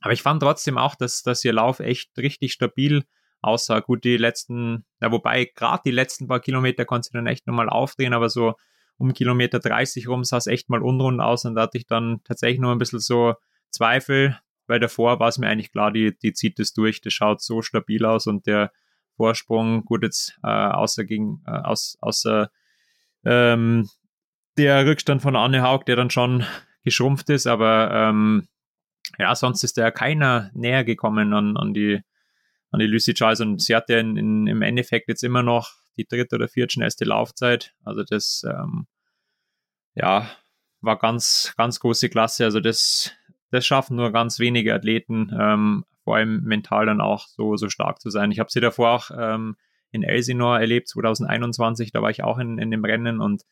aber 0.00 0.12
ich 0.12 0.22
fand 0.22 0.42
trotzdem 0.42 0.76
auch, 0.76 0.96
dass, 0.96 1.22
dass 1.22 1.44
ihr 1.44 1.52
Lauf 1.52 1.78
echt 1.78 2.18
richtig 2.18 2.52
stabil 2.52 3.04
aussah. 3.42 3.78
Gut, 3.78 4.02
die 4.02 4.16
letzten, 4.16 4.84
ja, 5.00 5.12
wobei 5.12 5.50
gerade 5.54 5.82
die 5.86 5.92
letzten 5.92 6.26
paar 6.26 6.40
Kilometer 6.40 6.84
konnte 6.84 7.08
sie 7.08 7.16
dann 7.16 7.28
echt 7.28 7.46
nochmal 7.46 7.68
aufdrehen, 7.68 8.12
aber 8.12 8.28
so 8.28 8.54
um 8.98 9.12
Kilometer 9.12 9.60
30 9.60 10.08
rum 10.08 10.24
sah 10.24 10.36
es 10.36 10.48
echt 10.48 10.68
mal 10.68 10.82
unrund 10.82 11.20
aus 11.20 11.44
und 11.44 11.54
da 11.54 11.62
hatte 11.62 11.78
ich 11.78 11.86
dann 11.86 12.20
tatsächlich 12.24 12.60
noch 12.60 12.72
ein 12.72 12.78
bisschen 12.78 13.00
so 13.00 13.34
Zweifel, 13.70 14.38
weil 14.72 14.80
davor 14.80 15.20
war 15.20 15.28
es 15.28 15.36
mir 15.36 15.48
eigentlich 15.48 15.70
klar, 15.70 15.92
die, 15.92 16.16
die 16.16 16.32
zieht 16.32 16.58
es 16.58 16.72
durch, 16.72 17.02
das 17.02 17.12
schaut 17.12 17.42
so 17.42 17.60
stabil 17.60 18.06
aus 18.06 18.26
und 18.26 18.46
der 18.46 18.72
Vorsprung, 19.16 19.84
gut 19.84 20.02
jetzt 20.02 20.38
äh, 20.42 20.48
außer 20.48 21.04
gegen, 21.04 21.42
äh, 21.46 21.50
aus, 21.50 21.98
außer 22.00 22.50
ähm, 23.22 23.90
der 24.56 24.86
Rückstand 24.86 25.20
von 25.20 25.36
Anne 25.36 25.60
Haug, 25.60 25.84
der 25.84 25.96
dann 25.96 26.08
schon 26.08 26.46
geschrumpft 26.84 27.28
ist, 27.28 27.46
aber 27.46 27.90
ähm, 27.92 28.48
ja, 29.18 29.34
sonst 29.34 29.62
ist 29.62 29.76
da 29.76 29.90
keiner 29.90 30.50
näher 30.54 30.84
gekommen 30.84 31.34
an, 31.34 31.58
an 31.58 31.74
die 31.74 32.00
an 32.70 32.80
die 32.80 32.86
Lucy 32.86 33.12
Charles 33.12 33.42
und 33.42 33.60
sie 33.60 33.76
hat 33.76 33.90
ja 33.90 33.98
in, 33.98 34.16
in, 34.16 34.46
im 34.46 34.62
Endeffekt 34.62 35.06
jetzt 35.08 35.22
immer 35.22 35.42
noch 35.42 35.70
die 35.98 36.06
dritte 36.06 36.36
oder 36.36 36.48
vierte 36.48 36.72
schnellste 36.72 37.04
Laufzeit. 37.04 37.74
Also 37.84 38.04
das 38.04 38.42
ähm, 38.48 38.86
ja 39.94 40.30
war 40.82 40.98
ganz, 40.98 41.54
ganz 41.56 41.80
große 41.80 42.10
Klasse. 42.10 42.44
Also 42.44 42.60
das 42.60 43.12
das 43.52 43.66
schaffen 43.66 43.96
nur 43.96 44.10
ganz 44.12 44.38
wenige 44.38 44.74
Athleten, 44.74 45.30
ähm, 45.38 45.84
vor 46.04 46.16
allem 46.16 46.42
mental 46.42 46.86
dann 46.86 47.00
auch 47.00 47.28
so, 47.28 47.56
so 47.56 47.68
stark 47.68 48.00
zu 48.00 48.10
sein. 48.10 48.32
Ich 48.32 48.40
habe 48.40 48.50
sie 48.50 48.60
davor 48.60 48.90
auch 48.90 49.10
ähm, 49.16 49.56
in 49.92 50.02
Elsinore 50.02 50.58
erlebt, 50.58 50.88
2021, 50.88 51.92
da 51.92 52.00
war 52.00 52.10
ich 52.10 52.24
auch 52.24 52.38
in, 52.38 52.58
in 52.58 52.70
dem 52.70 52.84
Rennen 52.84 53.20
und 53.20 53.42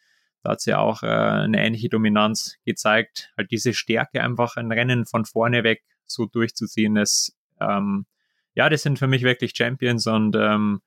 da 0.43 0.53
hat 0.53 0.63
sie 0.63 0.75
auch 0.75 1.03
äh, 1.03 1.07
eine 1.07 1.63
ähnliche 1.63 1.91
Dominanz 1.91 2.57
gezeigt. 2.65 3.31
Halt 3.37 3.51
diese 3.51 3.75
Stärke, 3.75 4.23
einfach 4.23 4.57
ein 4.57 4.73
Rennen 4.73 5.05
von 5.05 5.27
vorne 5.27 5.65
weg 5.65 5.83
so 6.07 6.25
durchzuziehen, 6.25 6.97
ist, 6.97 7.37
ähm, 7.61 8.07
ja, 8.55 8.71
das 8.71 8.83
sind 8.83 8.99
für 8.99 9.07
mich 9.07 9.23
wirklich 9.23 9.53
Champions 9.55 10.07
und 10.07 10.35
ähm, 10.35 10.81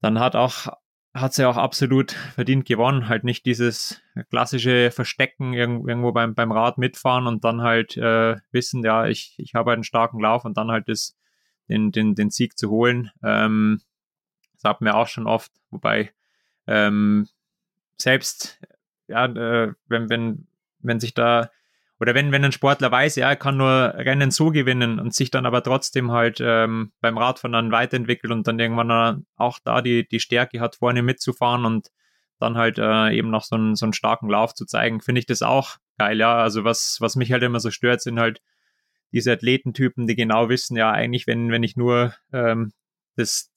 dann 0.00 0.20
hat 0.20 0.36
auch 0.36 0.68
hat 1.20 1.34
sie 1.34 1.44
auch 1.44 1.56
absolut 1.56 2.12
verdient 2.12 2.66
gewonnen. 2.66 3.08
Halt 3.08 3.24
nicht 3.24 3.46
dieses 3.46 4.00
klassische 4.30 4.90
Verstecken 4.90 5.52
irgendwo 5.52 6.12
beim, 6.12 6.34
beim 6.34 6.52
Rad 6.52 6.78
mitfahren 6.78 7.26
und 7.26 7.44
dann 7.44 7.62
halt 7.62 7.96
äh, 7.96 8.36
wissen, 8.50 8.82
ja, 8.84 9.06
ich, 9.06 9.34
ich 9.38 9.54
habe 9.54 9.72
einen 9.72 9.84
starken 9.84 10.20
Lauf 10.20 10.44
und 10.44 10.56
dann 10.56 10.70
halt 10.70 10.88
das, 10.88 11.16
den, 11.68 11.92
den, 11.92 12.14
den 12.14 12.30
Sieg 12.30 12.58
zu 12.58 12.70
holen. 12.70 13.10
Ähm, 13.22 13.80
das 14.54 14.64
hat 14.64 14.80
mir 14.80 14.94
auch 14.94 15.08
schon 15.08 15.26
oft, 15.26 15.52
wobei 15.70 16.12
ähm, 16.66 17.28
selbst, 17.96 18.60
ja, 19.06 19.26
äh, 19.26 19.72
wenn, 19.86 20.08
wenn, 20.10 20.46
wenn 20.80 21.00
sich 21.00 21.14
da 21.14 21.50
oder 22.00 22.14
wenn, 22.14 22.30
wenn 22.30 22.44
ein 22.44 22.52
Sportler 22.52 22.90
weiß, 22.92 23.16
ja, 23.16 23.28
er 23.28 23.36
kann 23.36 23.56
nur 23.56 23.94
Rennen 23.94 24.30
so 24.30 24.50
gewinnen 24.50 25.00
und 25.00 25.14
sich 25.14 25.30
dann 25.30 25.46
aber 25.46 25.62
trotzdem 25.62 26.12
halt 26.12 26.38
ähm, 26.40 26.92
beim 27.00 27.18
Radfahren 27.18 27.52
dann 27.52 27.72
weiterentwickelt 27.72 28.32
und 28.32 28.46
dann 28.46 28.58
irgendwann 28.58 29.26
auch 29.36 29.58
da 29.64 29.82
die, 29.82 30.06
die 30.06 30.20
Stärke 30.20 30.60
hat, 30.60 30.76
vorne 30.76 31.02
mitzufahren 31.02 31.64
und 31.64 31.88
dann 32.38 32.56
halt 32.56 32.78
äh, 32.78 33.10
eben 33.10 33.30
noch 33.30 33.42
so 33.42 33.56
einen, 33.56 33.74
so 33.74 33.84
einen 33.84 33.92
starken 33.92 34.28
Lauf 34.28 34.54
zu 34.54 34.64
zeigen, 34.64 35.00
finde 35.00 35.18
ich 35.18 35.26
das 35.26 35.42
auch 35.42 35.76
geil, 35.98 36.18
ja. 36.18 36.36
Also 36.38 36.64
was, 36.64 36.98
was 37.00 37.16
mich 37.16 37.32
halt 37.32 37.42
immer 37.42 37.60
so 37.60 37.70
stört, 37.70 38.00
sind 38.00 38.20
halt 38.20 38.40
diese 39.12 39.32
Athletentypen, 39.32 40.06
die 40.06 40.14
genau 40.14 40.48
wissen, 40.48 40.76
ja, 40.76 40.92
eigentlich, 40.92 41.26
wenn, 41.26 41.50
wenn 41.50 41.62
ich 41.62 41.76
nur 41.76 42.14
ähm, 42.32 42.72
das, 43.16 43.50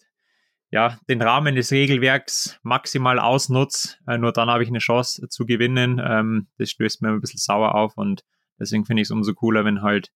ja, 0.72 0.98
den 1.10 1.22
Rahmen 1.22 1.56
des 1.56 1.72
Regelwerks 1.72 2.60
maximal 2.64 3.20
ausnutze, 3.20 3.98
äh, 4.08 4.18
nur 4.18 4.32
dann 4.32 4.50
habe 4.50 4.64
ich 4.64 4.70
eine 4.70 4.80
Chance 4.80 5.28
zu 5.28 5.46
gewinnen. 5.46 6.02
Ähm, 6.04 6.48
das 6.58 6.72
stößt 6.72 7.02
mir 7.02 7.10
ein 7.10 7.20
bisschen 7.20 7.40
sauer 7.40 7.76
auf 7.76 7.98
und 7.98 8.24
deswegen 8.58 8.86
finde 8.86 9.02
ich 9.02 9.08
es 9.08 9.12
umso 9.12 9.34
cooler, 9.34 9.66
wenn 9.66 9.82
halt 9.82 10.12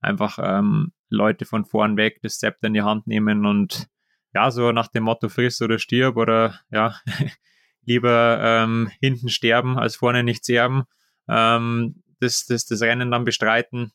einfach 0.00 0.38
ähm, 0.40 0.92
Leute 1.08 1.46
von 1.46 1.64
vorn 1.64 1.96
weg 1.96 2.18
das 2.22 2.38
Zepter 2.38 2.66
in 2.66 2.74
die 2.74 2.82
Hand 2.82 3.06
nehmen 3.06 3.46
und 3.46 3.88
ja, 4.34 4.50
so 4.50 4.70
nach 4.70 4.88
dem 4.88 5.04
Motto 5.04 5.30
friss 5.30 5.62
oder 5.62 5.78
stirb 5.78 6.18
oder 6.18 6.60
ja, 6.70 6.96
lieber 7.86 8.38
ähm, 8.42 8.90
hinten 9.00 9.30
sterben 9.30 9.78
als 9.78 9.96
vorne 9.96 10.22
nicht 10.22 10.44
sterben, 10.44 10.84
ähm, 11.26 12.02
das, 12.20 12.44
das, 12.44 12.66
das 12.66 12.82
Rennen 12.82 13.10
dann 13.10 13.24
bestreiten. 13.24 13.92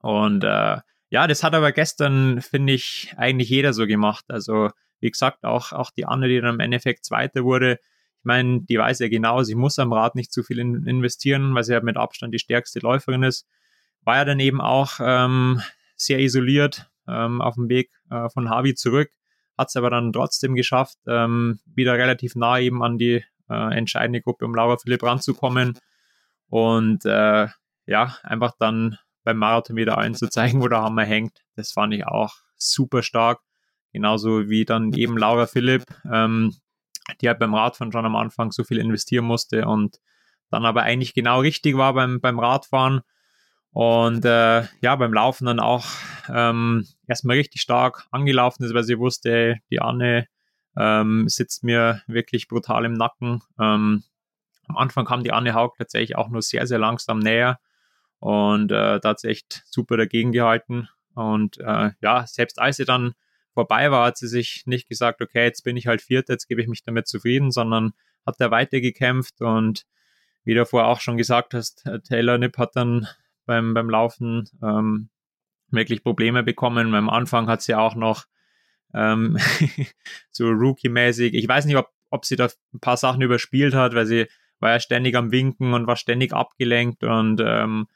Und 0.00 0.44
äh, 0.44 0.78
ja, 1.10 1.26
das 1.26 1.42
hat 1.42 1.54
aber 1.54 1.72
gestern, 1.72 2.40
finde 2.40 2.72
ich, 2.72 3.12
eigentlich 3.18 3.50
jeder 3.50 3.74
so 3.74 3.86
gemacht. 3.86 4.24
Also 4.28 4.70
wie 5.00 5.10
gesagt, 5.10 5.44
auch, 5.44 5.72
auch 5.72 5.90
die 5.90 6.06
Anne, 6.06 6.28
die 6.28 6.40
dann 6.40 6.54
im 6.54 6.60
Endeffekt 6.60 7.04
Zweite 7.04 7.44
wurde, 7.44 7.72
ich 7.72 8.24
meine, 8.24 8.62
die 8.62 8.78
weiß 8.78 8.98
ja 8.98 9.08
genau, 9.08 9.42
sie 9.42 9.54
muss 9.54 9.78
am 9.78 9.92
Rad 9.92 10.16
nicht 10.16 10.32
zu 10.32 10.42
viel 10.42 10.58
in, 10.58 10.84
investieren, 10.86 11.54
weil 11.54 11.62
sie 11.64 11.74
ja 11.74 11.80
mit 11.80 11.96
Abstand 11.96 12.34
die 12.34 12.40
stärkste 12.40 12.80
Läuferin 12.80 13.22
ist. 13.22 13.46
War 14.02 14.16
ja 14.16 14.24
dann 14.24 14.40
eben 14.40 14.60
auch 14.60 14.94
ähm, 15.00 15.62
sehr 15.96 16.18
isoliert 16.18 16.90
ähm, 17.06 17.40
auf 17.40 17.54
dem 17.54 17.68
Weg 17.68 17.90
äh, 18.10 18.28
von 18.30 18.50
Harvey 18.50 18.74
zurück, 18.74 19.10
hat 19.56 19.68
es 19.68 19.76
aber 19.76 19.90
dann 19.90 20.12
trotzdem 20.12 20.54
geschafft, 20.54 20.98
ähm, 21.06 21.60
wieder 21.66 21.94
relativ 21.94 22.34
nah 22.34 22.58
eben 22.58 22.82
an 22.82 22.98
die 22.98 23.24
äh, 23.48 23.76
entscheidende 23.76 24.20
Gruppe 24.20 24.44
um 24.44 24.54
Laura 24.54 24.76
Philipp 24.76 25.02
ranzukommen 25.02 25.78
und 26.48 27.04
äh, 27.04 27.48
ja, 27.86 28.16
einfach 28.22 28.54
dann 28.58 28.98
beim 29.22 29.38
Marathon 29.38 29.76
wieder 29.76 29.98
allen 29.98 30.14
zu 30.14 30.28
zeigen, 30.28 30.60
wo 30.62 30.68
der 30.68 30.82
Hammer 30.82 31.04
hängt. 31.04 31.44
Das 31.54 31.72
fand 31.72 31.94
ich 31.94 32.06
auch 32.06 32.34
super 32.56 33.02
stark. 33.02 33.40
Genauso 33.96 34.50
wie 34.50 34.66
dann 34.66 34.92
eben 34.92 35.16
Laura 35.16 35.46
Philipp, 35.46 35.84
ähm, 36.12 36.54
die 37.22 37.28
halt 37.28 37.38
beim 37.38 37.54
Radfahren 37.54 37.92
schon 37.92 38.04
am 38.04 38.14
Anfang 38.14 38.52
so 38.52 38.62
viel 38.62 38.76
investieren 38.76 39.24
musste 39.24 39.64
und 39.64 40.00
dann 40.50 40.66
aber 40.66 40.82
eigentlich 40.82 41.14
genau 41.14 41.40
richtig 41.40 41.78
war 41.78 41.94
beim, 41.94 42.20
beim 42.20 42.38
Radfahren. 42.38 43.00
Und 43.70 44.26
äh, 44.26 44.64
ja, 44.82 44.96
beim 44.96 45.14
Laufen 45.14 45.46
dann 45.46 45.60
auch 45.60 45.86
ähm, 46.28 46.86
erstmal 47.06 47.38
richtig 47.38 47.62
stark 47.62 48.06
angelaufen 48.10 48.64
ist, 48.64 48.74
weil 48.74 48.84
sie 48.84 48.98
wusste, 48.98 49.56
die 49.70 49.80
Anne 49.80 50.26
ähm, 50.76 51.26
sitzt 51.26 51.64
mir 51.64 52.02
wirklich 52.06 52.48
brutal 52.48 52.84
im 52.84 52.92
Nacken. 52.92 53.40
Ähm, 53.58 54.02
am 54.68 54.76
Anfang 54.76 55.06
kam 55.06 55.24
die 55.24 55.32
Anne 55.32 55.54
Haug 55.54 55.72
tatsächlich 55.78 56.16
auch 56.16 56.28
nur 56.28 56.42
sehr, 56.42 56.66
sehr 56.66 56.78
langsam 56.78 57.18
näher 57.18 57.58
und 58.18 58.72
äh, 58.72 59.00
da 59.00 59.08
hat 59.08 59.20
sie 59.20 59.28
echt 59.28 59.62
super 59.64 59.96
dagegen 59.96 60.32
gehalten. 60.32 60.90
Und 61.14 61.58
äh, 61.60 61.92
ja, 62.02 62.26
selbst 62.26 62.58
als 62.58 62.76
sie 62.76 62.84
dann 62.84 63.14
vorbei 63.56 63.90
war, 63.90 64.04
hat 64.04 64.18
sie 64.18 64.28
sich 64.28 64.64
nicht 64.66 64.86
gesagt, 64.86 65.22
okay, 65.22 65.44
jetzt 65.44 65.64
bin 65.64 65.78
ich 65.78 65.86
halt 65.86 66.02
Vierter, 66.02 66.34
jetzt 66.34 66.46
gebe 66.46 66.60
ich 66.60 66.68
mich 66.68 66.82
damit 66.82 67.08
zufrieden, 67.08 67.50
sondern 67.50 67.94
hat 68.26 68.36
da 68.38 68.50
weitergekämpft 68.50 69.40
und 69.40 69.86
wie 70.44 70.52
du 70.52 70.66
vorher 70.66 70.90
auch 70.90 71.00
schon 71.00 71.16
gesagt 71.16 71.54
hast, 71.54 71.86
äh, 71.86 72.00
Taylor 72.00 72.36
Nipp 72.36 72.58
hat 72.58 72.76
dann 72.76 73.08
beim, 73.46 73.72
beim 73.72 73.88
Laufen 73.88 74.46
ähm, 74.62 75.08
wirklich 75.70 76.02
Probleme 76.02 76.42
bekommen. 76.42 76.94
Am 76.94 77.08
Anfang 77.08 77.48
hat 77.48 77.62
sie 77.62 77.74
auch 77.74 77.94
noch 77.94 78.26
ähm, 78.92 79.38
so 80.30 80.48
Rookie-mäßig, 80.48 81.32
ich 81.32 81.48
weiß 81.48 81.64
nicht, 81.64 81.76
ob, 81.76 81.88
ob 82.10 82.26
sie 82.26 82.36
da 82.36 82.48
ein 82.74 82.80
paar 82.80 82.98
Sachen 82.98 83.22
überspielt 83.22 83.74
hat, 83.74 83.94
weil 83.94 84.04
sie 84.04 84.26
war 84.60 84.70
ja 84.72 84.80
ständig 84.80 85.16
am 85.16 85.32
Winken 85.32 85.72
und 85.72 85.86
war 85.86 85.96
ständig 85.96 86.34
abgelenkt 86.34 87.04
und 87.04 87.40
ähm, 87.42 87.86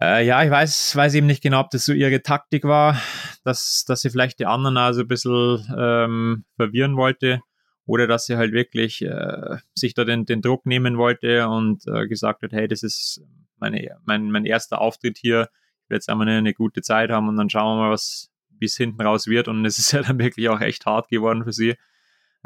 äh, 0.00 0.26
ja, 0.26 0.42
ich 0.42 0.50
weiß, 0.50 0.96
weiß 0.96 1.14
eben 1.14 1.26
nicht 1.26 1.42
genau, 1.42 1.60
ob 1.60 1.70
das 1.70 1.84
so 1.84 1.92
ihre 1.92 2.22
Taktik 2.22 2.64
war, 2.64 3.00
dass, 3.44 3.84
dass 3.86 4.00
sie 4.00 4.10
vielleicht 4.10 4.38
die 4.38 4.46
anderen 4.46 4.76
also 4.76 5.02
ein 5.02 5.08
bisschen 5.08 5.66
ähm, 5.76 6.44
verwirren 6.56 6.96
wollte 6.96 7.40
oder 7.86 8.06
dass 8.06 8.26
sie 8.26 8.36
halt 8.36 8.52
wirklich 8.52 9.02
äh, 9.02 9.58
sich 9.74 9.94
da 9.94 10.04
den, 10.04 10.24
den 10.24 10.42
Druck 10.42 10.66
nehmen 10.66 10.98
wollte 10.98 11.48
und 11.48 11.86
äh, 11.86 12.06
gesagt 12.08 12.42
hat, 12.42 12.52
hey, 12.52 12.66
das 12.66 12.82
ist 12.82 13.22
meine, 13.58 13.96
mein, 14.04 14.30
mein 14.30 14.46
erster 14.46 14.80
Auftritt 14.80 15.18
hier, 15.18 15.48
ich 15.84 15.90
will 15.90 15.96
jetzt 15.96 16.08
einmal 16.08 16.28
eine, 16.28 16.38
eine 16.38 16.54
gute 16.54 16.82
Zeit 16.82 17.10
haben 17.10 17.28
und 17.28 17.36
dann 17.36 17.50
schauen 17.50 17.78
wir 17.78 17.84
mal, 17.84 17.90
was 17.90 18.30
bis 18.48 18.76
hinten 18.76 19.02
raus 19.02 19.26
wird 19.26 19.48
und 19.48 19.64
es 19.64 19.78
ist 19.78 19.92
ja 19.92 20.02
dann 20.02 20.18
wirklich 20.18 20.48
auch 20.48 20.60
echt 20.60 20.86
hart 20.86 21.08
geworden 21.08 21.44
für 21.44 21.52
sie. 21.52 21.76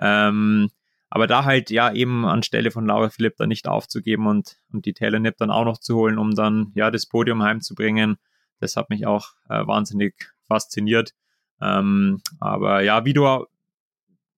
Ähm, 0.01 0.71
aber 1.11 1.27
da 1.27 1.45
halt 1.45 1.71
ja 1.71 1.93
eben 1.93 2.27
anstelle 2.27 2.71
von 2.71 2.87
Laura 2.87 3.09
Philipp 3.09 3.37
dann 3.37 3.49
nicht 3.49 3.67
aufzugeben 3.67 4.27
und, 4.27 4.57
und 4.73 4.85
die 4.85 4.93
Taylor 4.93 5.21
Nip 5.21 5.37
dann 5.39 5.51
auch 5.51 5.65
noch 5.65 5.79
zu 5.79 5.97
holen, 5.97 6.19
um 6.19 6.35
dann 6.35 6.73
ja 6.75 6.91
das 6.91 7.07
Podium 7.07 7.43
heimzubringen, 7.43 8.19
das 8.61 8.77
hat 8.77 8.91
mich 8.91 9.07
auch 9.07 9.31
äh, 9.49 9.67
wahnsinnig 9.67 10.15
fasziniert. 10.47 11.15
Ähm, 11.61 12.21
aber 12.41 12.83
ja, 12.83 13.05
wie 13.05 13.15
du, 13.15 13.47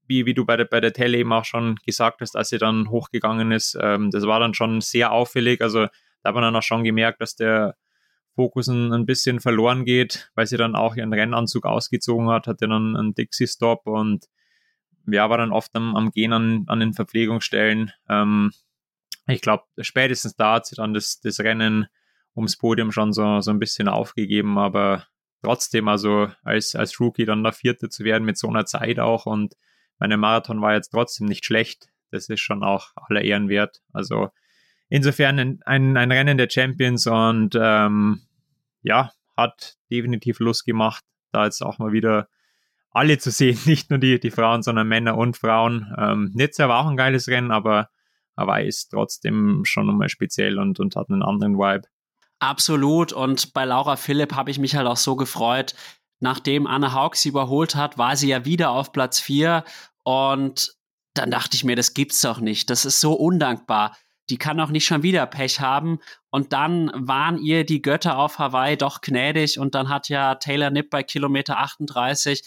wie, 0.06 0.26
wie 0.26 0.34
du 0.34 0.44
bei 0.44 0.56
der, 0.56 0.64
bei 0.64 0.80
der 0.80 0.92
Tele 0.92 1.18
eben 1.18 1.32
auch 1.32 1.44
schon 1.44 1.76
gesagt 1.86 2.20
hast, 2.20 2.36
als 2.36 2.50
sie 2.50 2.58
dann 2.58 2.90
hochgegangen 2.90 3.52
ist, 3.52 3.76
ähm, 3.80 4.10
das 4.10 4.26
war 4.26 4.40
dann 4.40 4.54
schon 4.54 4.80
sehr 4.80 5.12
auffällig. 5.12 5.62
Also 5.62 5.86
da 5.86 6.28
hat 6.28 6.34
man 6.34 6.42
dann 6.42 6.56
auch 6.56 6.62
schon 6.62 6.84
gemerkt, 6.84 7.20
dass 7.20 7.34
der 7.34 7.76
Fokus 8.34 8.68
ein, 8.68 8.92
ein 8.92 9.06
bisschen 9.06 9.40
verloren 9.40 9.84
geht, 9.84 10.30
weil 10.34 10.46
sie 10.46 10.56
dann 10.56 10.76
auch 10.76 10.96
ihren 10.96 11.12
Rennanzug 11.12 11.66
ausgezogen 11.66 12.28
hat, 12.28 12.46
hatte 12.46 12.68
dann 12.68 12.96
einen 12.96 13.14
Dixie-Stop 13.14 13.86
und 13.86 14.26
ja, 15.06 15.28
war 15.30 15.38
dann 15.38 15.52
oft 15.52 15.74
am, 15.74 15.96
am 15.96 16.10
Gehen 16.10 16.32
an, 16.32 16.64
an 16.66 16.80
den 16.80 16.92
Verpflegungsstellen. 16.92 17.92
Ähm, 18.08 18.52
ich 19.26 19.40
glaube, 19.40 19.64
spätestens 19.80 20.34
da 20.36 20.54
hat 20.54 20.66
sie 20.66 20.76
dann 20.76 20.94
das, 20.94 21.20
das 21.20 21.40
Rennen 21.40 21.86
ums 22.36 22.56
Podium 22.56 22.92
schon 22.92 23.12
so, 23.12 23.40
so 23.40 23.50
ein 23.50 23.58
bisschen 23.58 23.88
aufgegeben, 23.88 24.58
aber 24.58 25.06
trotzdem, 25.42 25.88
also 25.88 26.28
als, 26.42 26.74
als 26.74 27.00
Rookie 27.00 27.24
dann 27.24 27.42
der 27.42 27.52
Vierte 27.52 27.88
zu 27.88 28.04
werden 28.04 28.24
mit 28.24 28.38
so 28.38 28.48
einer 28.48 28.66
Zeit 28.66 28.98
auch 28.98 29.26
und 29.26 29.54
meine 29.98 30.16
Marathon 30.16 30.62
war 30.62 30.74
jetzt 30.74 30.90
trotzdem 30.90 31.26
nicht 31.26 31.44
schlecht. 31.44 31.88
Das 32.10 32.28
ist 32.28 32.40
schon 32.40 32.64
auch 32.64 32.92
aller 32.96 33.22
Ehren 33.22 33.48
wert. 33.48 33.82
Also 33.92 34.30
insofern 34.88 35.38
ein, 35.38 35.60
ein, 35.64 35.96
ein 35.96 36.10
Rennen 36.10 36.38
der 36.38 36.48
Champions 36.50 37.06
und 37.06 37.56
ähm, 37.60 38.22
ja, 38.82 39.12
hat 39.36 39.76
definitiv 39.90 40.40
Lust 40.40 40.64
gemacht, 40.64 41.04
da 41.32 41.44
jetzt 41.44 41.62
auch 41.62 41.78
mal 41.78 41.92
wieder 41.92 42.28
alle 42.90 43.18
zu 43.18 43.30
sehen, 43.30 43.58
nicht 43.66 43.90
nur 43.90 43.98
die, 43.98 44.20
die 44.20 44.30
Frauen, 44.30 44.62
sondern 44.62 44.88
Männer 44.88 45.16
und 45.16 45.36
Frauen. 45.36 45.92
Ähm, 45.98 46.30
Nizza 46.34 46.68
war 46.68 46.84
auch 46.84 46.88
ein 46.88 46.96
geiles 46.96 47.28
Rennen, 47.28 47.50
aber 47.50 47.88
Hawaii 48.36 48.66
ist 48.66 48.88
trotzdem 48.90 49.62
schon 49.64 49.86
nochmal 49.86 50.08
speziell 50.08 50.58
und, 50.58 50.80
und 50.80 50.96
hat 50.96 51.10
einen 51.10 51.22
anderen 51.22 51.58
Vibe. 51.58 51.88
Absolut. 52.38 53.12
Und 53.12 53.52
bei 53.52 53.64
Laura 53.64 53.96
Philipp 53.96 54.34
habe 54.34 54.50
ich 54.50 54.58
mich 54.58 54.74
halt 54.74 54.86
auch 54.86 54.96
so 54.96 55.14
gefreut. 55.14 55.74
Nachdem 56.20 56.66
Anne 56.66 56.94
Haug 56.94 57.14
sie 57.14 57.28
überholt 57.28 57.74
hat, 57.74 57.98
war 57.98 58.16
sie 58.16 58.28
ja 58.28 58.44
wieder 58.44 58.70
auf 58.70 58.92
Platz 58.92 59.20
4. 59.20 59.64
Und 60.04 60.74
dann 61.14 61.30
dachte 61.30 61.54
ich 61.54 61.64
mir, 61.64 61.76
das 61.76 61.92
gibt's 61.92 62.20
doch 62.22 62.40
nicht. 62.40 62.70
Das 62.70 62.84
ist 62.84 63.00
so 63.00 63.12
undankbar. 63.12 63.96
Die 64.30 64.38
kann 64.38 64.60
auch 64.60 64.70
nicht 64.70 64.86
schon 64.86 65.02
wieder 65.02 65.26
Pech 65.26 65.60
haben. 65.60 65.98
Und 66.30 66.52
dann 66.52 66.90
waren 66.94 67.38
ihr 67.38 67.64
die 67.64 67.82
Götter 67.82 68.16
auf 68.16 68.38
Hawaii 68.38 68.76
doch 68.76 69.02
gnädig. 69.02 69.58
Und 69.58 69.74
dann 69.74 69.88
hat 69.90 70.08
ja 70.08 70.36
Taylor 70.36 70.70
Nipp 70.70 70.88
bei 70.88 71.02
Kilometer 71.02 71.58
38 71.58 72.42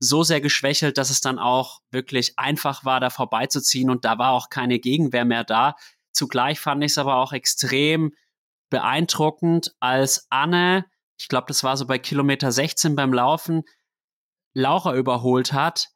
so 0.00 0.22
sehr 0.22 0.40
geschwächelt, 0.40 0.98
dass 0.98 1.10
es 1.10 1.20
dann 1.20 1.38
auch 1.38 1.80
wirklich 1.90 2.38
einfach 2.38 2.84
war, 2.84 3.00
da 3.00 3.10
vorbeizuziehen 3.10 3.90
und 3.90 4.04
da 4.04 4.18
war 4.18 4.32
auch 4.32 4.48
keine 4.48 4.78
Gegenwehr 4.78 5.24
mehr 5.24 5.44
da. 5.44 5.74
Zugleich 6.12 6.60
fand 6.60 6.82
ich 6.84 6.92
es 6.92 6.98
aber 6.98 7.16
auch 7.16 7.32
extrem 7.32 8.12
beeindruckend, 8.70 9.74
als 9.80 10.26
Anne, 10.30 10.84
ich 11.18 11.28
glaube, 11.28 11.46
das 11.48 11.64
war 11.64 11.76
so 11.76 11.86
bei 11.86 11.98
Kilometer 11.98 12.52
16 12.52 12.94
beim 12.94 13.12
Laufen, 13.12 13.64
Laura 14.54 14.94
überholt 14.94 15.52
hat. 15.52 15.88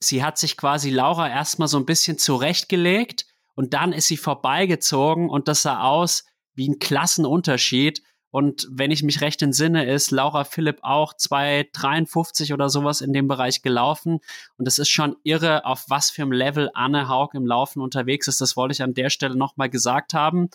Sie 0.00 0.24
hat 0.24 0.38
sich 0.38 0.56
quasi 0.56 0.90
Laura 0.90 1.28
erstmal 1.28 1.68
so 1.68 1.78
ein 1.78 1.86
bisschen 1.86 2.18
zurechtgelegt 2.18 3.26
und 3.54 3.74
dann 3.74 3.92
ist 3.92 4.06
sie 4.06 4.16
vorbeigezogen 4.16 5.28
und 5.28 5.46
das 5.46 5.62
sah 5.62 5.82
aus 5.82 6.24
wie 6.54 6.68
ein 6.68 6.78
Klassenunterschied. 6.78 8.02
Und 8.30 8.68
wenn 8.70 8.90
ich 8.90 9.02
mich 9.02 9.20
recht 9.20 9.42
entsinne, 9.42 9.86
ist 9.86 10.10
Laura 10.10 10.44
Philipp 10.44 10.78
auch 10.82 11.14
2,53 11.14 12.54
oder 12.54 12.68
sowas 12.68 13.00
in 13.00 13.12
dem 13.12 13.28
Bereich 13.28 13.62
gelaufen. 13.62 14.20
Und 14.56 14.68
es 14.68 14.78
ist 14.78 14.88
schon 14.88 15.16
irre, 15.24 15.64
auf 15.64 15.86
was 15.88 16.10
für 16.10 16.22
einem 16.22 16.32
Level 16.32 16.70
Anne 16.74 17.08
Haug 17.08 17.30
im 17.34 17.46
Laufen 17.46 17.80
unterwegs 17.80 18.28
ist. 18.28 18.40
Das 18.40 18.56
wollte 18.56 18.72
ich 18.72 18.82
an 18.82 18.94
der 18.94 19.10
Stelle 19.10 19.36
nochmal 19.36 19.68
gesagt 19.68 20.14
haben. 20.14 20.48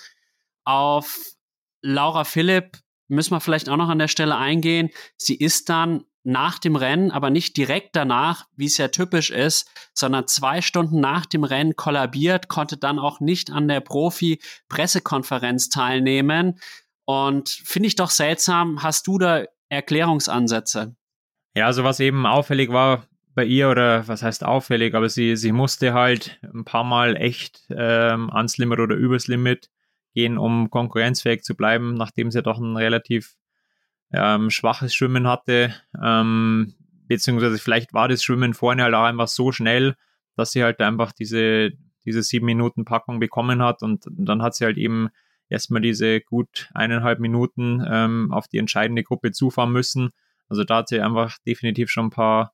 Auf 0.64 1.36
Laura 1.82 2.24
Philipp 2.24 2.78
müssen 3.08 3.32
wir 3.32 3.42
vielleicht 3.42 3.70
auch 3.70 3.78
noch 3.78 3.90
an 3.90 4.00
der 4.00 4.08
Stelle 4.08 4.36
eingehen. 4.36 4.90
Sie 5.18 5.36
ist 5.36 5.70
dann 5.70 6.06
nach 6.26 6.58
dem 6.58 6.76
Rennen, 6.76 7.12
aber 7.12 7.30
nicht 7.30 7.56
direkt 7.56 7.96
danach, 7.96 8.48
wie 8.56 8.66
es 8.66 8.78
ja 8.78 8.88
typisch 8.88 9.30
ist, 9.30 9.70
sondern 9.94 10.28
zwei 10.28 10.62
Stunden 10.62 11.00
nach 11.00 11.28
dem 11.28 11.44
Rennen 11.44 11.76
kollabiert, 11.76 12.48
konnte 12.48 12.78
dann 12.78 12.98
auch 12.98 13.20
nicht 13.20 13.52
an 13.52 13.68
der 13.68 13.80
Profi-Pressekonferenz 13.80 15.70
teilnehmen. 15.70 16.60
Und 17.06 17.50
finde 17.50 17.88
ich 17.88 17.96
doch 17.96 18.10
seltsam, 18.10 18.82
hast 18.84 19.08
du 19.08 19.18
da 19.18 19.46
Erklärungsansätze? 19.70 20.96
Ja, 21.56 21.68
also 21.68 21.84
was 21.84 22.00
eben 22.00 22.26
auffällig 22.26 22.70
war 22.72 23.06
bei 23.36 23.46
ihr, 23.46 23.70
oder 23.70 24.08
was 24.08 24.24
heißt 24.24 24.44
auffällig, 24.44 24.96
aber 24.96 25.10
sie, 25.10 25.36
sie 25.36 25.52
musste 25.52 25.94
halt 25.94 26.40
ein 26.54 26.66
paar 26.66 26.84
Mal 26.84 27.16
echt 27.16 27.66
ähm, 27.70 28.30
ans 28.32 28.58
Limit 28.58 28.80
oder 28.80 28.96
übers 28.96 29.28
Limit 29.28 29.70
gehen, 30.14 30.38
um 30.38 30.70
konkurrenzfähig 30.70 31.44
zu 31.44 31.56
bleiben, 31.56 31.94
nachdem 31.94 32.32
sie 32.32 32.42
doch 32.42 32.58
ein 32.58 32.78
relativ 32.78 33.36
ähm, 34.14 34.50
schwaches 34.50 34.96
Schwimmen 34.96 35.28
hatte. 35.28 35.76
Ähm, 36.02 36.76
beziehungsweise 37.08 37.58
vielleicht 37.58 37.94
war 37.94 38.08
das 38.08 38.24
Schwimmen 38.24 38.54
vorne 38.54 38.84
halt 38.84 38.94
auch 38.96 39.04
einfach 39.04 39.28
so 39.28 39.52
schnell, 39.52 39.96
dass 40.36 40.52
sie 40.52 40.64
halt 40.64 40.82
einfach 40.82 41.12
diese, 41.12 41.72
diese 42.06 42.24
sieben 42.24 42.46
Minuten 42.46 42.86
Packung 42.86 43.20
bekommen 43.20 43.62
hat 43.62 43.84
und 43.84 44.06
dann 44.10 44.42
hat 44.42 44.56
sie 44.56 44.66
halt 44.66 44.78
eben 44.78 45.10
erstmal 45.50 45.82
diese 45.82 46.22
gut 46.22 46.70
eineinhalb 46.74 47.20
Minuten 47.20 47.86
ähm, 47.88 48.32
auf 48.32 48.48
die 48.48 48.58
entscheidende 48.58 49.04
Gruppe 49.04 49.32
zufahren 49.32 49.72
müssen. 49.72 50.12
Also 50.48 50.64
da 50.64 50.78
hat 50.78 50.90
sie 50.90 51.02
einfach 51.02 51.38
definitiv 51.46 51.90
schon 51.90 52.08
ein 52.08 52.12
paar, 52.12 52.54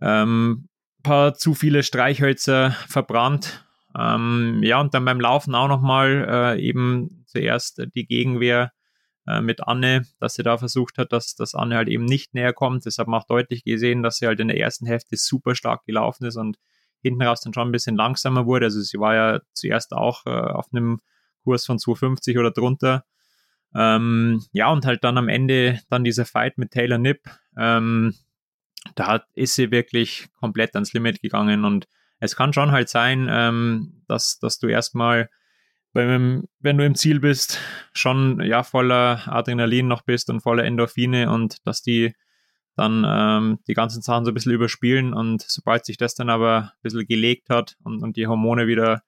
ähm, 0.00 0.68
paar 1.02 1.34
zu 1.34 1.54
viele 1.54 1.82
Streichhölzer 1.82 2.72
verbrannt. 2.88 3.66
Ähm, 3.98 4.60
ja, 4.62 4.80
und 4.80 4.94
dann 4.94 5.04
beim 5.04 5.20
Laufen 5.20 5.54
auch 5.54 5.68
nochmal 5.68 6.26
äh, 6.28 6.60
eben 6.60 7.24
zuerst 7.26 7.82
die 7.94 8.06
Gegenwehr 8.06 8.72
äh, 9.26 9.40
mit 9.40 9.66
Anne, 9.66 10.06
dass 10.18 10.34
sie 10.34 10.42
da 10.42 10.58
versucht 10.58 10.98
hat, 10.98 11.12
dass, 11.12 11.34
dass 11.34 11.54
Anne 11.54 11.76
halt 11.76 11.88
eben 11.88 12.04
nicht 12.04 12.34
näher 12.34 12.52
kommt. 12.52 12.86
Deshalb 12.86 13.08
auch 13.08 13.26
deutlich 13.26 13.64
gesehen, 13.64 14.02
dass 14.02 14.16
sie 14.16 14.26
halt 14.26 14.40
in 14.40 14.48
der 14.48 14.58
ersten 14.58 14.86
Hälfte 14.86 15.16
super 15.16 15.54
stark 15.54 15.84
gelaufen 15.84 16.24
ist 16.26 16.36
und 16.36 16.56
hinten 17.02 17.22
raus 17.22 17.40
dann 17.40 17.54
schon 17.54 17.68
ein 17.68 17.72
bisschen 17.72 17.96
langsamer 17.96 18.46
wurde. 18.46 18.66
Also 18.66 18.80
sie 18.80 18.98
war 18.98 19.14
ja 19.14 19.40
zuerst 19.52 19.92
auch 19.92 20.26
äh, 20.26 20.30
auf 20.30 20.66
einem 20.72 21.00
Kurs 21.42 21.66
von 21.66 21.78
250 21.78 22.38
oder 22.38 22.50
drunter. 22.50 23.04
Ähm, 23.74 24.44
ja, 24.52 24.70
und 24.70 24.84
halt 24.86 25.04
dann 25.04 25.18
am 25.18 25.28
Ende 25.28 25.80
dann 25.88 26.04
dieser 26.04 26.24
Fight 26.24 26.58
mit 26.58 26.72
Taylor 26.72 26.98
Nipp. 26.98 27.20
Ähm, 27.56 28.14
da 28.94 29.06
hat, 29.06 29.26
ist 29.34 29.54
sie 29.54 29.70
wirklich 29.70 30.28
komplett 30.38 30.74
ans 30.74 30.92
Limit 30.92 31.20
gegangen 31.20 31.64
und 31.64 31.86
es 32.18 32.36
kann 32.36 32.52
schon 32.52 32.72
halt 32.72 32.88
sein, 32.88 33.28
ähm, 33.30 34.02
dass, 34.06 34.38
dass 34.38 34.58
du 34.58 34.68
erstmal 34.68 35.28
wenn 35.92 36.48
du 36.60 36.84
im 36.84 36.94
Ziel 36.94 37.20
bist, 37.20 37.58
schon 37.92 38.40
ja 38.40 38.62
voller 38.62 39.22
Adrenalin 39.26 39.88
noch 39.88 40.02
bist 40.02 40.30
und 40.30 40.40
voller 40.40 40.64
Endorphine 40.64 41.30
und 41.30 41.66
dass 41.66 41.82
die 41.82 42.14
dann 42.76 43.04
ähm, 43.06 43.58
die 43.66 43.74
ganzen 43.74 44.00
Sachen 44.00 44.24
so 44.24 44.30
ein 44.30 44.34
bisschen 44.34 44.52
überspielen 44.52 45.12
und 45.12 45.42
sobald 45.42 45.84
sich 45.84 45.96
das 45.96 46.14
dann 46.14 46.30
aber 46.30 46.72
ein 46.74 46.82
bisschen 46.82 47.06
gelegt 47.06 47.50
hat 47.50 47.76
und, 47.82 48.02
und 48.02 48.16
die 48.16 48.28
Hormone 48.28 48.68
wieder 48.68 49.02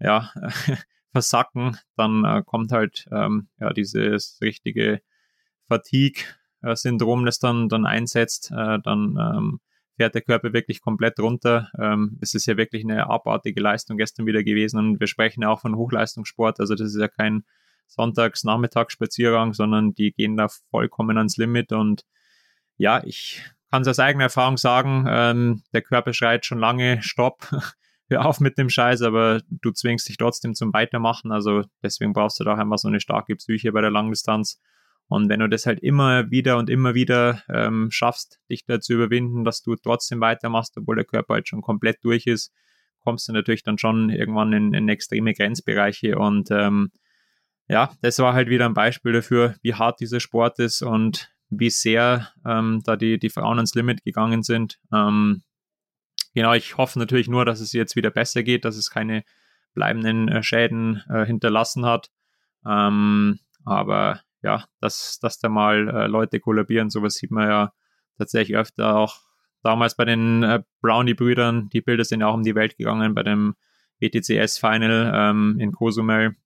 ja 0.00 0.32
versacken, 1.14 1.78
dann 1.96 2.24
äh, 2.24 2.42
kommt 2.44 2.72
halt 2.72 3.06
ähm, 3.12 3.48
ja 3.60 3.72
dieses 3.72 4.36
richtige 4.42 5.00
Fatigue-Syndrom, 5.68 7.24
das 7.24 7.38
dann 7.38 7.68
dann 7.68 7.86
einsetzt, 7.86 8.50
äh, 8.50 8.80
dann 8.82 9.16
ähm, 9.16 9.60
fährt 9.96 10.16
der 10.16 10.22
Körper 10.22 10.52
wirklich 10.52 10.80
komplett 10.80 11.20
runter. 11.20 11.70
Ähm, 11.80 12.18
es 12.20 12.34
ist 12.34 12.46
ja 12.46 12.56
wirklich 12.56 12.82
eine 12.82 13.08
abartige 13.08 13.60
Leistung 13.60 13.96
gestern 13.96 14.26
wieder 14.26 14.42
gewesen 14.42 14.80
und 14.80 14.98
wir 14.98 15.06
sprechen 15.06 15.42
ja 15.42 15.50
auch 15.50 15.60
von 15.60 15.76
Hochleistungssport, 15.76 16.58
also 16.58 16.74
das 16.74 16.88
ist 16.88 17.00
ja 17.00 17.06
kein 17.06 17.44
Sonntags-Nachmittagsspaziergang, 17.86 19.52
sondern 19.52 19.94
die 19.94 20.10
gehen 20.10 20.36
da 20.36 20.48
vollkommen 20.72 21.16
ans 21.16 21.36
Limit 21.36 21.70
und 21.72 22.02
ja, 22.76 23.04
ich 23.04 23.40
kann 23.70 23.82
es 23.82 23.88
aus 23.88 24.00
eigener 24.00 24.24
Erfahrung 24.24 24.56
sagen, 24.56 25.06
ähm, 25.08 25.62
der 25.72 25.82
Körper 25.82 26.12
schreit 26.12 26.44
schon 26.44 26.58
lange 26.58 27.00
Stopp, 27.02 27.54
hör 28.08 28.26
auf 28.26 28.40
mit 28.40 28.58
dem 28.58 28.68
Scheiß, 28.68 29.02
aber 29.02 29.40
du 29.48 29.70
zwingst 29.70 30.08
dich 30.08 30.16
trotzdem 30.16 30.54
zum 30.54 30.72
Weitermachen, 30.72 31.32
also 31.32 31.62
deswegen 31.82 32.12
brauchst 32.12 32.40
du 32.40 32.44
da 32.44 32.54
auch 32.54 32.58
einmal 32.58 32.78
so 32.78 32.88
eine 32.88 33.00
starke 33.00 33.36
Psyche 33.36 33.72
bei 33.72 33.80
der 33.80 33.90
Langdistanz 33.90 34.60
und 35.08 35.28
wenn 35.28 35.40
du 35.40 35.48
das 35.48 35.66
halt 35.66 35.80
immer 35.80 36.30
wieder 36.30 36.56
und 36.56 36.70
immer 36.70 36.94
wieder 36.94 37.42
ähm, 37.48 37.88
schaffst, 37.90 38.40
dich 38.50 38.64
da 38.64 38.80
zu 38.80 38.94
überwinden, 38.94 39.44
dass 39.44 39.62
du 39.62 39.76
trotzdem 39.76 40.20
weitermachst, 40.20 40.76
obwohl 40.78 40.96
der 40.96 41.04
Körper 41.04 41.34
halt 41.34 41.48
schon 41.48 41.60
komplett 41.60 41.98
durch 42.02 42.26
ist, 42.26 42.52
kommst 43.00 43.28
du 43.28 43.32
natürlich 43.32 43.62
dann 43.62 43.76
schon 43.76 44.08
irgendwann 44.08 44.52
in, 44.52 44.72
in 44.72 44.88
extreme 44.88 45.34
Grenzbereiche. 45.34 46.18
Und 46.18 46.50
ähm, 46.50 46.90
ja, 47.68 47.92
das 48.00 48.18
war 48.18 48.32
halt 48.32 48.48
wieder 48.48 48.64
ein 48.64 48.74
Beispiel 48.74 49.12
dafür, 49.12 49.56
wie 49.62 49.74
hart 49.74 50.00
dieser 50.00 50.20
Sport 50.20 50.58
ist 50.58 50.82
und 50.82 51.30
wie 51.50 51.70
sehr 51.70 52.30
ähm, 52.46 52.80
da 52.84 52.96
die, 52.96 53.18
die 53.18 53.30
Frauen 53.30 53.58
ans 53.58 53.74
Limit 53.74 54.04
gegangen 54.04 54.42
sind. 54.42 54.78
Ähm, 54.92 55.42
genau, 56.34 56.52
ich 56.52 56.76
hoffe 56.76 56.98
natürlich 56.98 57.28
nur, 57.28 57.44
dass 57.44 57.60
es 57.60 57.72
jetzt 57.72 57.96
wieder 57.96 58.10
besser 58.10 58.42
geht, 58.42 58.64
dass 58.64 58.76
es 58.76 58.90
keine 58.90 59.24
bleibenden 59.74 60.28
äh, 60.28 60.42
Schäden 60.42 61.02
äh, 61.08 61.24
hinterlassen 61.24 61.84
hat. 61.84 62.10
Ähm, 62.66 63.38
aber 63.64 64.20
ja, 64.42 64.64
dass, 64.80 65.18
dass 65.20 65.38
da 65.38 65.48
mal 65.48 65.88
äh, 65.88 66.06
Leute 66.06 66.40
kollabieren, 66.40 66.90
sowas 66.90 67.14
sieht 67.14 67.30
man 67.30 67.48
ja 67.48 67.72
tatsächlich 68.18 68.56
öfter 68.56 68.96
auch 68.96 69.20
damals 69.62 69.96
bei 69.96 70.04
den 70.04 70.42
äh, 70.42 70.62
Brownie-Brüdern, 70.82 71.70
die 71.70 71.80
Bilder 71.80 72.04
sind 72.04 72.20
ja 72.20 72.28
auch 72.28 72.34
um 72.34 72.42
die 72.42 72.54
Welt 72.54 72.76
gegangen 72.76 73.14
bei 73.14 73.22
dem 73.22 73.54
WTCS-Final 74.00 75.12
ähm, 75.14 75.56
in 75.58 75.72
Cozumel, 75.72 76.36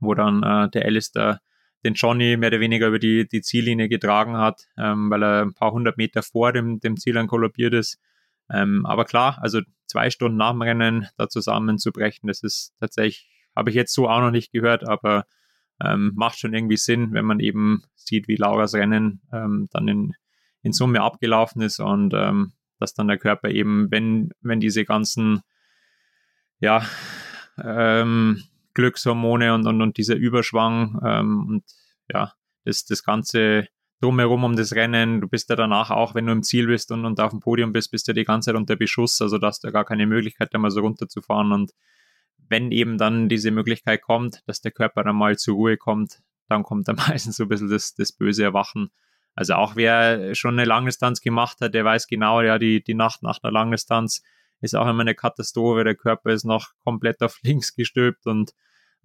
wo 0.00 0.14
dann 0.14 0.42
äh, 0.42 0.68
der 0.70 0.84
Alistair 0.84 1.40
den 1.84 1.94
Johnny 1.94 2.36
mehr 2.36 2.48
oder 2.48 2.60
weniger 2.60 2.88
über 2.88 2.98
die, 2.98 3.26
die 3.26 3.40
Ziellinie 3.40 3.88
getragen 3.88 4.36
hat, 4.36 4.68
ähm, 4.78 5.10
weil 5.10 5.22
er 5.22 5.42
ein 5.42 5.54
paar 5.54 5.72
hundert 5.72 5.96
Meter 5.96 6.22
vor 6.22 6.52
dem, 6.52 6.78
dem 6.78 6.96
Ziel 6.96 7.14
dann 7.14 7.26
kollabiert 7.26 7.74
ist. 7.74 7.98
Ähm, 8.50 8.86
aber 8.86 9.04
klar, 9.04 9.38
also 9.40 9.60
zwei 9.86 10.10
Stunden 10.10 10.38
nach 10.38 10.52
dem 10.52 10.62
Rennen 10.62 11.08
da 11.16 11.28
zusammenzubrechen, 11.28 12.26
das 12.26 12.42
ist 12.42 12.74
tatsächlich, 12.80 13.28
habe 13.54 13.70
ich 13.70 13.76
jetzt 13.76 13.94
so 13.94 14.08
auch 14.08 14.20
noch 14.20 14.30
nicht 14.30 14.52
gehört, 14.52 14.86
aber 14.86 15.26
ähm, 15.82 16.12
macht 16.14 16.38
schon 16.38 16.54
irgendwie 16.54 16.76
Sinn, 16.76 17.12
wenn 17.12 17.24
man 17.24 17.40
eben 17.40 17.82
sieht, 17.94 18.28
wie 18.28 18.36
Lauras 18.36 18.74
Rennen 18.74 19.22
ähm, 19.32 19.68
dann 19.72 19.88
in, 19.88 20.14
in 20.62 20.72
Summe 20.72 21.02
abgelaufen 21.02 21.62
ist 21.62 21.80
und 21.80 22.14
ähm, 22.14 22.52
dass 22.78 22.94
dann 22.94 23.08
der 23.08 23.18
Körper 23.18 23.50
eben, 23.50 23.90
wenn, 23.90 24.30
wenn 24.40 24.60
diese 24.60 24.84
ganzen 24.84 25.42
ja, 26.60 26.86
ähm, 27.62 28.42
Glückshormone 28.74 29.54
und, 29.54 29.66
und, 29.66 29.82
und 29.82 29.96
dieser 29.96 30.16
Überschwang 30.16 31.00
ähm, 31.04 31.46
und 31.48 31.64
ja, 32.12 32.32
das, 32.64 32.84
das 32.84 33.02
Ganze 33.02 33.68
drumherum 34.02 34.44
um 34.44 34.56
das 34.56 34.74
Rennen, 34.74 35.20
du 35.20 35.28
bist 35.28 35.48
ja 35.48 35.56
danach 35.56 35.90
auch, 35.90 36.14
wenn 36.14 36.26
du 36.26 36.32
im 36.32 36.42
Ziel 36.42 36.66
bist 36.66 36.90
und, 36.90 37.04
und 37.04 37.20
auf 37.20 37.30
dem 37.30 37.40
Podium 37.40 37.72
bist, 37.72 37.90
bist 37.90 38.08
du 38.08 38.12
die 38.12 38.24
ganze 38.24 38.46
Zeit 38.46 38.56
unter 38.56 38.76
Beschuss, 38.76 39.20
also 39.22 39.38
da 39.38 39.48
hast 39.48 39.62
du 39.62 39.68
ja 39.68 39.72
gar 39.72 39.84
keine 39.84 40.06
Möglichkeit, 40.06 40.52
da 40.52 40.58
mal 40.58 40.70
so 40.70 40.80
runterzufahren 40.80 41.52
und 41.52 41.72
wenn 42.48 42.70
eben 42.70 42.98
dann 42.98 43.28
diese 43.28 43.50
Möglichkeit 43.50 44.02
kommt, 44.02 44.42
dass 44.46 44.60
der 44.60 44.72
Körper 44.72 45.04
dann 45.04 45.16
mal 45.16 45.38
zur 45.38 45.54
Ruhe 45.54 45.76
kommt, 45.76 46.20
dann 46.48 46.62
kommt 46.62 46.88
dann 46.88 46.96
meistens 47.08 47.36
so 47.36 47.44
ein 47.44 47.48
bisschen 47.48 47.70
das, 47.70 47.94
das 47.94 48.12
böse 48.12 48.42
Erwachen. 48.44 48.90
Also 49.34 49.54
auch 49.54 49.76
wer 49.76 50.34
schon 50.34 50.58
eine 50.58 50.66
Langdistanz 50.66 51.20
gemacht 51.20 51.60
hat, 51.60 51.72
der 51.72 51.84
weiß 51.84 52.06
genau, 52.06 52.42
ja, 52.42 52.58
die, 52.58 52.84
die 52.84 52.94
Nacht 52.94 53.22
nach 53.22 53.38
einer 53.42 53.52
Langdistanz 53.52 54.22
ist 54.60 54.74
auch 54.74 54.86
immer 54.86 55.00
eine 55.00 55.14
Katastrophe. 55.14 55.84
Der 55.84 55.94
Körper 55.94 56.30
ist 56.30 56.44
noch 56.44 56.72
komplett 56.84 57.22
auf 57.22 57.38
links 57.42 57.74
gestülpt 57.74 58.26
und 58.26 58.52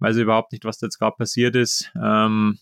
weiß 0.00 0.16
überhaupt 0.16 0.52
nicht, 0.52 0.64
was 0.64 0.80
jetzt 0.80 0.98
gerade 0.98 1.16
passiert 1.16 1.56
ist. 1.56 1.90
Ähm, 2.00 2.58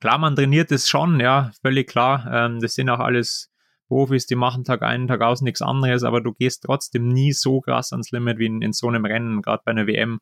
klar, 0.00 0.18
man 0.18 0.36
trainiert 0.36 0.72
es 0.72 0.88
schon, 0.88 1.20
ja, 1.20 1.50
völlig 1.62 1.88
klar. 1.88 2.26
Ähm, 2.32 2.60
das 2.60 2.74
sind 2.74 2.90
auch 2.90 3.00
alles 3.00 3.50
Profis, 3.88 4.26
die 4.26 4.36
machen 4.36 4.64
Tag 4.64 4.82
ein, 4.82 5.08
Tag 5.08 5.20
aus 5.20 5.42
nichts 5.42 5.62
anderes, 5.62 6.04
aber 6.04 6.20
du 6.20 6.32
gehst 6.32 6.64
trotzdem 6.64 7.08
nie 7.08 7.32
so 7.32 7.60
krass 7.60 7.92
ans 7.92 8.10
Limit 8.10 8.38
wie 8.38 8.46
in, 8.46 8.62
in 8.62 8.72
so 8.72 8.88
einem 8.88 9.04
Rennen, 9.04 9.42
gerade 9.42 9.62
bei 9.64 9.72
einer 9.72 9.86
WM. 9.86 10.20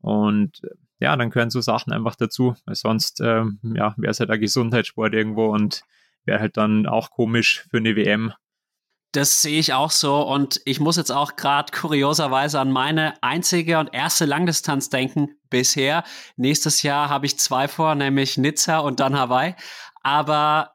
Und 0.00 0.62
äh, 0.64 0.74
ja, 1.00 1.16
dann 1.16 1.30
gehören 1.30 1.50
so 1.50 1.60
Sachen 1.60 1.92
einfach 1.92 2.16
dazu, 2.16 2.54
weil 2.66 2.74
sonst 2.74 3.20
ähm, 3.20 3.60
ja, 3.62 3.94
wäre 3.96 4.10
es 4.10 4.20
halt 4.20 4.30
ein 4.30 4.40
Gesundheitssport 4.40 5.14
irgendwo 5.14 5.46
und 5.46 5.82
wäre 6.24 6.40
halt 6.40 6.56
dann 6.56 6.86
auch 6.86 7.10
komisch 7.10 7.66
für 7.70 7.78
eine 7.78 7.96
WM. 7.96 8.32
Das 9.12 9.40
sehe 9.40 9.58
ich 9.58 9.72
auch 9.72 9.90
so 9.90 10.20
und 10.20 10.60
ich 10.66 10.80
muss 10.80 10.98
jetzt 10.98 11.10
auch 11.10 11.36
gerade 11.36 11.72
kurioserweise 11.72 12.60
an 12.60 12.70
meine 12.70 13.14
einzige 13.22 13.78
und 13.78 13.94
erste 13.94 14.26
Langdistanz 14.26 14.90
denken 14.90 15.30
bisher. 15.48 16.04
Nächstes 16.36 16.82
Jahr 16.82 17.08
habe 17.08 17.24
ich 17.24 17.38
zwei 17.38 17.68
vor, 17.68 17.94
nämlich 17.94 18.36
Nizza 18.36 18.78
und 18.80 19.00
dann 19.00 19.18
Hawaii. 19.18 19.54
Aber 20.02 20.74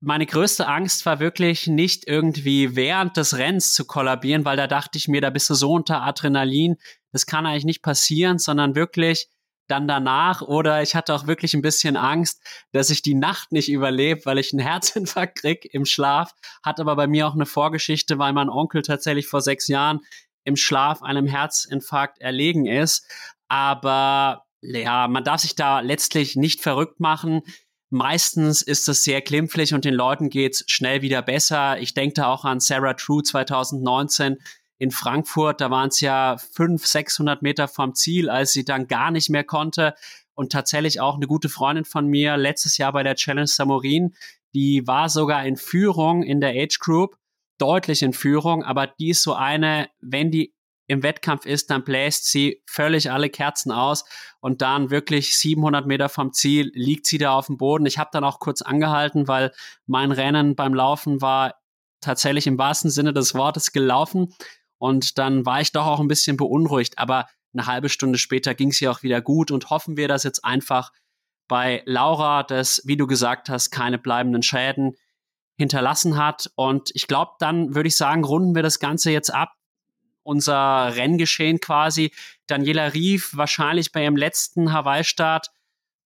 meine 0.00 0.26
größte 0.26 0.68
Angst 0.68 1.06
war 1.06 1.18
wirklich 1.18 1.66
nicht 1.66 2.06
irgendwie 2.06 2.76
während 2.76 3.16
des 3.16 3.38
Rennens 3.38 3.72
zu 3.72 3.86
kollabieren, 3.86 4.44
weil 4.44 4.58
da 4.58 4.66
dachte 4.66 4.98
ich 4.98 5.08
mir, 5.08 5.22
da 5.22 5.30
bist 5.30 5.48
du 5.48 5.54
so 5.54 5.72
unter 5.72 6.02
Adrenalin, 6.02 6.76
das 7.12 7.24
kann 7.24 7.46
eigentlich 7.46 7.64
nicht 7.64 7.82
passieren, 7.82 8.38
sondern 8.38 8.74
wirklich 8.74 9.28
dann 9.68 9.88
danach 9.88 10.42
oder 10.42 10.82
ich 10.82 10.94
hatte 10.94 11.14
auch 11.14 11.26
wirklich 11.26 11.54
ein 11.54 11.62
bisschen 11.62 11.96
Angst, 11.96 12.40
dass 12.72 12.90
ich 12.90 13.02
die 13.02 13.14
Nacht 13.14 13.52
nicht 13.52 13.68
überlebe, 13.68 14.24
weil 14.24 14.38
ich 14.38 14.52
einen 14.52 14.60
Herzinfarkt 14.66 15.40
krieg 15.40 15.68
im 15.72 15.84
Schlaf. 15.84 16.32
Hat 16.62 16.80
aber 16.80 16.96
bei 16.96 17.06
mir 17.06 17.26
auch 17.26 17.34
eine 17.34 17.46
Vorgeschichte, 17.46 18.18
weil 18.18 18.32
mein 18.32 18.48
Onkel 18.48 18.82
tatsächlich 18.82 19.26
vor 19.26 19.40
sechs 19.40 19.68
Jahren 19.68 20.00
im 20.44 20.56
Schlaf 20.56 21.02
einem 21.02 21.26
Herzinfarkt 21.26 22.20
erlegen 22.20 22.66
ist. 22.66 23.06
Aber 23.48 24.44
ja, 24.62 25.08
man 25.08 25.24
darf 25.24 25.40
sich 25.40 25.54
da 25.54 25.80
letztlich 25.80 26.36
nicht 26.36 26.60
verrückt 26.60 27.00
machen. 27.00 27.42
Meistens 27.90 28.62
ist 28.62 28.88
es 28.88 29.04
sehr 29.04 29.20
glimpflich 29.20 29.74
und 29.74 29.84
den 29.84 29.94
Leuten 29.94 30.28
geht's 30.28 30.64
schnell 30.66 31.02
wieder 31.02 31.22
besser. 31.22 31.78
Ich 31.78 31.94
denke 31.94 32.14
da 32.14 32.26
auch 32.26 32.44
an 32.44 32.60
Sarah 32.60 32.94
True 32.94 33.22
2019 33.22 34.38
in 34.78 34.90
Frankfurt. 34.90 35.60
Da 35.60 35.70
waren 35.70 35.88
es 35.88 36.00
ja 36.00 36.36
500, 36.36 36.80
600 36.86 37.42
Meter 37.42 37.68
vom 37.68 37.94
Ziel, 37.94 38.28
als 38.28 38.52
sie 38.52 38.64
dann 38.64 38.86
gar 38.86 39.10
nicht 39.10 39.30
mehr 39.30 39.44
konnte. 39.44 39.94
Und 40.34 40.52
tatsächlich 40.52 41.00
auch 41.00 41.16
eine 41.16 41.26
gute 41.26 41.48
Freundin 41.48 41.84
von 41.84 42.06
mir 42.06 42.36
letztes 42.36 42.76
Jahr 42.76 42.92
bei 42.92 43.02
der 43.02 43.14
Challenge 43.14 43.46
Samorin, 43.46 44.14
die 44.54 44.86
war 44.86 45.08
sogar 45.08 45.44
in 45.44 45.56
Führung 45.56 46.22
in 46.22 46.40
der 46.40 46.50
Age 46.50 46.78
Group, 46.78 47.16
deutlich 47.58 48.02
in 48.02 48.12
Führung, 48.12 48.62
aber 48.62 48.86
die 48.86 49.10
ist 49.10 49.22
so 49.22 49.34
eine, 49.34 49.88
wenn 50.00 50.30
die 50.30 50.54
im 50.88 51.02
Wettkampf 51.02 51.46
ist, 51.46 51.70
dann 51.70 51.84
bläst 51.84 52.30
sie 52.30 52.62
völlig 52.66 53.10
alle 53.10 53.28
Kerzen 53.28 53.72
aus 53.72 54.04
und 54.40 54.62
dann 54.62 54.90
wirklich 54.90 55.36
700 55.36 55.86
Meter 55.86 56.08
vom 56.08 56.32
Ziel 56.32 56.70
liegt 56.74 57.06
sie 57.06 57.18
da 57.18 57.34
auf 57.34 57.46
dem 57.46 57.56
Boden. 57.56 57.86
Ich 57.86 57.98
habe 57.98 58.10
dann 58.12 58.24
auch 58.24 58.38
kurz 58.38 58.62
angehalten, 58.62 59.26
weil 59.26 59.52
mein 59.86 60.12
Rennen 60.12 60.54
beim 60.54 60.74
Laufen 60.74 61.20
war 61.20 61.56
tatsächlich 62.00 62.46
im 62.46 62.58
wahrsten 62.58 62.90
Sinne 62.90 63.12
des 63.12 63.34
Wortes 63.34 63.72
gelaufen 63.72 64.34
und 64.78 65.18
dann 65.18 65.46
war 65.46 65.60
ich 65.60 65.72
doch 65.72 65.86
auch 65.86 66.00
ein 66.00 66.08
bisschen 66.08 66.36
beunruhigt, 66.36 66.98
aber 66.98 67.26
eine 67.52 67.66
halbe 67.66 67.88
Stunde 67.88 68.18
später 68.18 68.54
ging 68.54 68.70
es 68.70 68.80
ihr 68.80 68.90
auch 68.90 69.02
wieder 69.02 69.20
gut 69.20 69.50
und 69.50 69.70
hoffen 69.70 69.96
wir, 69.96 70.08
dass 70.08 70.24
jetzt 70.24 70.44
einfach 70.44 70.92
bei 71.48 71.82
Laura, 71.86 72.42
das, 72.42 72.82
wie 72.84 72.96
du 72.96 73.06
gesagt 73.06 73.48
hast, 73.48 73.70
keine 73.70 73.98
bleibenden 73.98 74.42
Schäden 74.42 74.96
hinterlassen 75.56 76.16
hat. 76.16 76.50
Und 76.56 76.90
ich 76.94 77.06
glaube, 77.06 77.32
dann 77.38 77.74
würde 77.74 77.88
ich 77.88 77.96
sagen, 77.96 78.24
runden 78.24 78.54
wir 78.54 78.62
das 78.62 78.78
Ganze 78.78 79.10
jetzt 79.10 79.32
ab 79.32 79.52
unser 80.22 80.96
Renngeschehen 80.96 81.60
quasi. 81.60 82.12
Daniela 82.48 82.92
Rief 82.92 83.36
wahrscheinlich 83.36 83.92
bei 83.92 84.02
ihrem 84.02 84.16
letzten 84.16 84.72
Hawaii-Start 84.72 85.50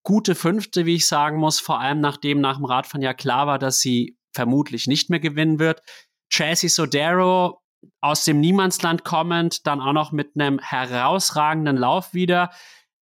gute 0.03 0.35
Fünfte, 0.35 0.85
wie 0.85 0.95
ich 0.95 1.07
sagen 1.07 1.37
muss, 1.37 1.59
vor 1.59 1.79
allem 1.79 1.99
nachdem 1.99 2.39
nach 2.39 2.57
dem 2.57 2.65
Radfahren 2.65 3.01
ja 3.01 3.13
klar 3.13 3.47
war, 3.47 3.59
dass 3.59 3.79
sie 3.79 4.17
vermutlich 4.31 4.87
nicht 4.87 5.09
mehr 5.09 5.19
gewinnen 5.19 5.59
wird. 5.59 5.81
Chassis 6.29 6.75
Sodero 6.75 7.60
aus 7.99 8.25
dem 8.25 8.39
Niemandsland 8.39 9.03
kommend, 9.03 9.65
dann 9.67 9.81
auch 9.81 9.93
noch 9.93 10.11
mit 10.11 10.31
einem 10.35 10.59
herausragenden 10.59 11.77
Lauf 11.77 12.13
wieder. 12.13 12.51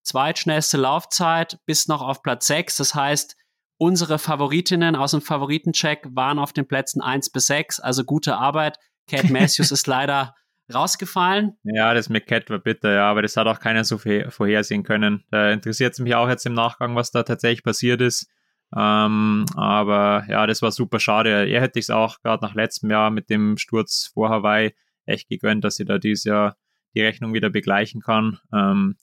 Zweitschnellste 0.04 0.78
Laufzeit 0.78 1.60
bis 1.66 1.88
noch 1.88 2.02
auf 2.02 2.22
Platz 2.24 2.48
6. 2.48 2.78
Das 2.78 2.96
heißt, 2.96 3.36
unsere 3.78 4.20
Favoritinnen 4.20 4.96
aus 4.96 5.12
dem 5.12 5.22
Favoritencheck 5.22 6.08
waren 6.12 6.40
auf 6.40 6.54
den 6.54 6.68
Plätzen 6.68 7.02
1 7.02 7.30
bis 7.32 7.48
6. 7.48 7.80
Also 7.80 8.04
gute 8.04 8.38
Arbeit. 8.38 8.78
Kate 9.10 9.28
Matthews 9.34 9.72
ist 9.72 9.88
leider 9.88 10.36
rausgefallen. 10.74 11.58
Ja, 11.64 11.94
das 11.94 12.10
mit 12.10 12.28
Cat 12.28 12.50
war 12.50 12.60
bitter, 12.60 12.94
ja, 12.94 13.10
aber 13.10 13.22
das 13.22 13.36
hat 13.38 13.48
auch 13.48 13.60
keiner 13.60 13.84
so 13.84 13.98
vorhersehen 13.98 14.84
können. 14.84 15.24
Da 15.32 15.52
interessiert 15.52 15.94
es 15.94 16.00
mich 16.00 16.16
auch 16.16 16.30
jetzt 16.30 16.46
im 16.46 16.54
Nachgang, 16.54 16.96
was 16.96 17.12
da 17.12 17.24
tatsächlich 17.24 17.64
passiert 17.64 18.02
ist. 18.02 18.30
Ähm, 18.76 19.46
aber 19.56 20.26
ja, 20.30 20.46
das 20.46 20.62
war 20.62 20.72
super 20.72 21.00
schade. 21.00 21.50
Er 21.50 21.62
hätte 21.62 21.80
ich 21.80 21.86
es 21.86 21.90
auch 21.90 22.22
gerade 22.22 22.46
nach 22.46 22.54
letztem 22.54 22.92
Jahr 22.92 23.10
mit 23.10 23.30
dem 23.30 23.58
Sturz 23.58 24.12
vor 24.14 24.30
Hawaii 24.30 24.74
echt 25.06 25.30
gegönnt, 25.30 25.64
dass 25.64 25.76
sie 25.76 25.86
da 25.86 25.98
dieses 25.98 26.24
Jahr 26.24 26.56
die 26.96 27.02
Rechnung 27.02 27.34
wieder 27.34 27.50
begleichen 27.50 28.02
kann. 28.02 28.40
Ähm, 28.54 28.98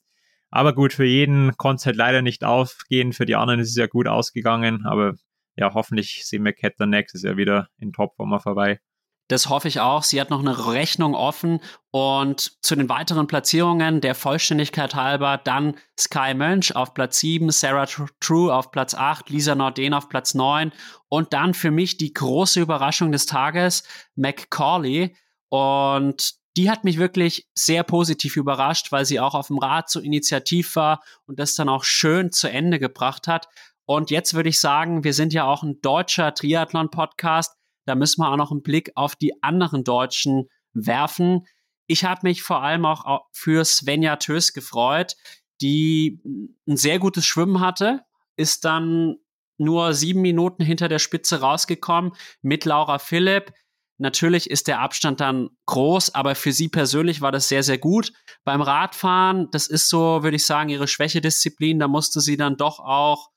aber 0.49 0.73
gut, 0.73 0.93
für 0.93 1.05
jeden 1.05 1.55
konnte 1.57 1.81
es 1.81 1.85
halt 1.85 1.97
leider 1.97 2.21
nicht 2.21 2.43
aufgehen. 2.43 3.13
Für 3.13 3.25
die 3.25 3.35
anderen 3.35 3.59
ist 3.59 3.69
es 3.69 3.75
ja 3.75 3.87
gut 3.87 4.07
ausgegangen. 4.07 4.85
Aber 4.85 5.15
ja, 5.55 5.73
hoffentlich 5.73 6.25
sehen 6.25 6.45
wir 6.45 6.53
Cat 6.53 6.75
dann 6.77 6.91
nächstes 6.91 7.23
Jahr 7.23 7.37
wieder 7.37 7.69
in 7.77 7.91
Topform 7.91 8.33
Hawaii. 8.33 8.79
Das 9.27 9.49
hoffe 9.49 9.67
ich 9.67 9.81
auch. 9.81 10.03
Sie 10.03 10.21
hat 10.21 10.29
noch 10.29 10.39
eine 10.39 10.71
Rechnung 10.71 11.13
offen. 11.13 11.59
Und 11.91 12.63
zu 12.63 12.75
den 12.75 12.87
weiteren 12.87 13.27
Platzierungen 13.27 13.99
der 13.99 14.15
Vollständigkeit 14.15 14.95
halber 14.95 15.37
dann 15.37 15.75
Sky 15.99 16.33
Mönch 16.33 16.75
auf 16.75 16.93
Platz 16.93 17.19
7, 17.19 17.49
Sarah 17.49 17.87
True 18.19 18.53
auf 18.53 18.71
Platz 18.71 18.93
8, 18.93 19.29
Lisa 19.29 19.55
Norden 19.55 19.93
auf 19.93 20.07
Platz 20.07 20.33
9 20.33 20.71
und 21.09 21.33
dann 21.33 21.53
für 21.53 21.71
mich 21.71 21.97
die 21.97 22.13
große 22.13 22.59
Überraschung 22.61 23.11
des 23.11 23.25
Tages, 23.25 23.83
McCauley. 24.15 25.15
Und 25.49 26.35
die 26.55 26.69
hat 26.71 26.83
mich 26.83 26.97
wirklich 26.97 27.47
sehr 27.53 27.83
positiv 27.83 28.35
überrascht, 28.35 28.91
weil 28.91 29.05
sie 29.05 29.19
auch 29.19 29.35
auf 29.35 29.47
dem 29.47 29.59
Rad 29.59 29.89
so 29.89 29.99
initiativ 29.99 30.75
war 30.75 31.03
und 31.25 31.39
das 31.39 31.55
dann 31.55 31.69
auch 31.69 31.83
schön 31.83 32.31
zu 32.31 32.49
Ende 32.49 32.79
gebracht 32.79 33.27
hat. 33.27 33.47
Und 33.85 34.09
jetzt 34.09 34.33
würde 34.33 34.49
ich 34.49 34.59
sagen, 34.59 35.03
wir 35.03 35.13
sind 35.13 35.33
ja 35.33 35.45
auch 35.45 35.63
ein 35.63 35.79
deutscher 35.81 36.33
Triathlon-Podcast. 36.33 37.56
Da 37.87 37.95
müssen 37.95 38.21
wir 38.21 38.29
auch 38.29 38.37
noch 38.37 38.51
einen 38.51 38.63
Blick 38.63 38.91
auf 38.95 39.15
die 39.15 39.41
anderen 39.41 39.83
Deutschen 39.83 40.49
werfen. 40.73 41.47
Ich 41.87 42.03
habe 42.03 42.21
mich 42.23 42.43
vor 42.43 42.61
allem 42.61 42.85
auch 42.85 43.25
für 43.31 43.63
Svenja 43.63 44.17
Tös 44.17 44.53
gefreut, 44.53 45.15
die 45.61 46.21
ein 46.67 46.77
sehr 46.77 46.99
gutes 46.99 47.25
Schwimmen 47.25 47.61
hatte, 47.61 48.01
ist 48.35 48.65
dann 48.65 49.15
nur 49.57 49.93
sieben 49.93 50.21
Minuten 50.21 50.63
hinter 50.63 50.87
der 50.87 50.99
Spitze 50.99 51.39
rausgekommen 51.39 52.11
mit 52.41 52.65
Laura 52.65 52.99
Philipp. 52.99 53.53
Natürlich 53.97 54.49
ist 54.49 54.67
der 54.67 54.81
Abstand 54.81 55.19
dann 55.21 55.49
groß, 55.65 56.13
aber 56.13 56.35
für 56.35 56.51
sie 56.51 56.67
persönlich 56.67 57.21
war 57.21 57.31
das 57.31 57.47
sehr, 57.49 57.63
sehr 57.63 57.79
gut. 57.79 58.13
Beim 58.43 58.61
Radfahren, 58.61 59.47
das 59.51 59.65
ist 59.65 59.89
so, 59.89 60.21
würde 60.21 60.35
ich 60.35 60.45
sagen, 60.45 60.69
ihre 60.69 60.87
Schwächedisziplin. 60.87 61.79
Da 61.79 61.87
musste 61.87 62.21
sie 62.21 62.37
dann 62.37 62.57
doch 62.57 62.79
auch 62.79 63.31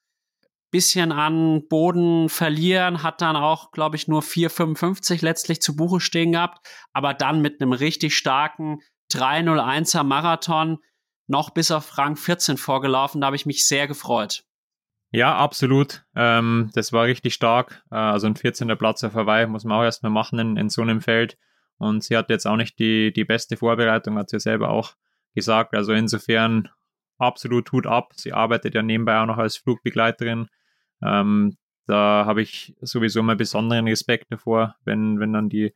bisschen 0.70 1.12
an 1.12 1.66
Boden 1.68 2.28
verlieren, 2.28 3.02
hat 3.02 3.20
dann 3.20 3.36
auch, 3.36 3.72
glaube 3.72 3.96
ich, 3.96 4.08
nur 4.08 4.22
4,55 4.22 5.22
letztlich 5.22 5.60
zu 5.60 5.76
Buche 5.76 6.00
stehen 6.00 6.32
gehabt, 6.32 6.66
aber 6.92 7.14
dann 7.14 7.40
mit 7.40 7.60
einem 7.60 7.72
richtig 7.72 8.16
starken 8.16 8.80
3,01er 9.12 10.04
Marathon 10.04 10.78
noch 11.26 11.50
bis 11.50 11.70
auf 11.70 11.98
Rang 11.98 12.16
14 12.16 12.56
vorgelaufen. 12.56 13.20
Da 13.20 13.28
habe 13.28 13.36
ich 13.36 13.46
mich 13.46 13.66
sehr 13.66 13.86
gefreut. 13.86 14.44
Ja, 15.12 15.36
absolut. 15.36 16.04
Ähm, 16.14 16.70
das 16.74 16.92
war 16.92 17.04
richtig 17.04 17.34
stark. 17.34 17.82
Äh, 17.90 17.96
also 17.96 18.26
ein 18.26 18.36
14. 18.36 18.68
Platz 18.78 19.02
auf 19.02 19.14
Hawaii 19.14 19.46
muss 19.46 19.64
man 19.64 19.78
auch 19.78 19.84
erstmal 19.84 20.12
machen 20.12 20.38
in, 20.38 20.56
in 20.56 20.68
so 20.68 20.82
einem 20.82 21.00
Feld. 21.00 21.36
Und 21.78 22.04
sie 22.04 22.16
hat 22.16 22.30
jetzt 22.30 22.46
auch 22.46 22.56
nicht 22.56 22.78
die, 22.78 23.12
die 23.12 23.24
beste 23.24 23.56
Vorbereitung, 23.56 24.18
hat 24.18 24.30
sie 24.30 24.38
selber 24.38 24.70
auch 24.70 24.94
gesagt. 25.34 25.74
Also 25.74 25.92
insofern 25.92 26.68
absolut 27.18 27.72
Hut 27.72 27.86
ab. 27.86 28.12
Sie 28.14 28.32
arbeitet 28.32 28.74
ja 28.74 28.82
nebenbei 28.82 29.18
auch 29.20 29.26
noch 29.26 29.38
als 29.38 29.56
Flugbegleiterin 29.56 30.48
ähm, 31.02 31.56
da 31.86 32.24
habe 32.26 32.42
ich 32.42 32.74
sowieso 32.80 33.20
immer 33.20 33.36
besonderen 33.36 33.88
Respekt 33.88 34.26
davor, 34.30 34.76
wenn, 34.84 35.18
wenn 35.18 35.32
dann 35.32 35.48
die, 35.48 35.74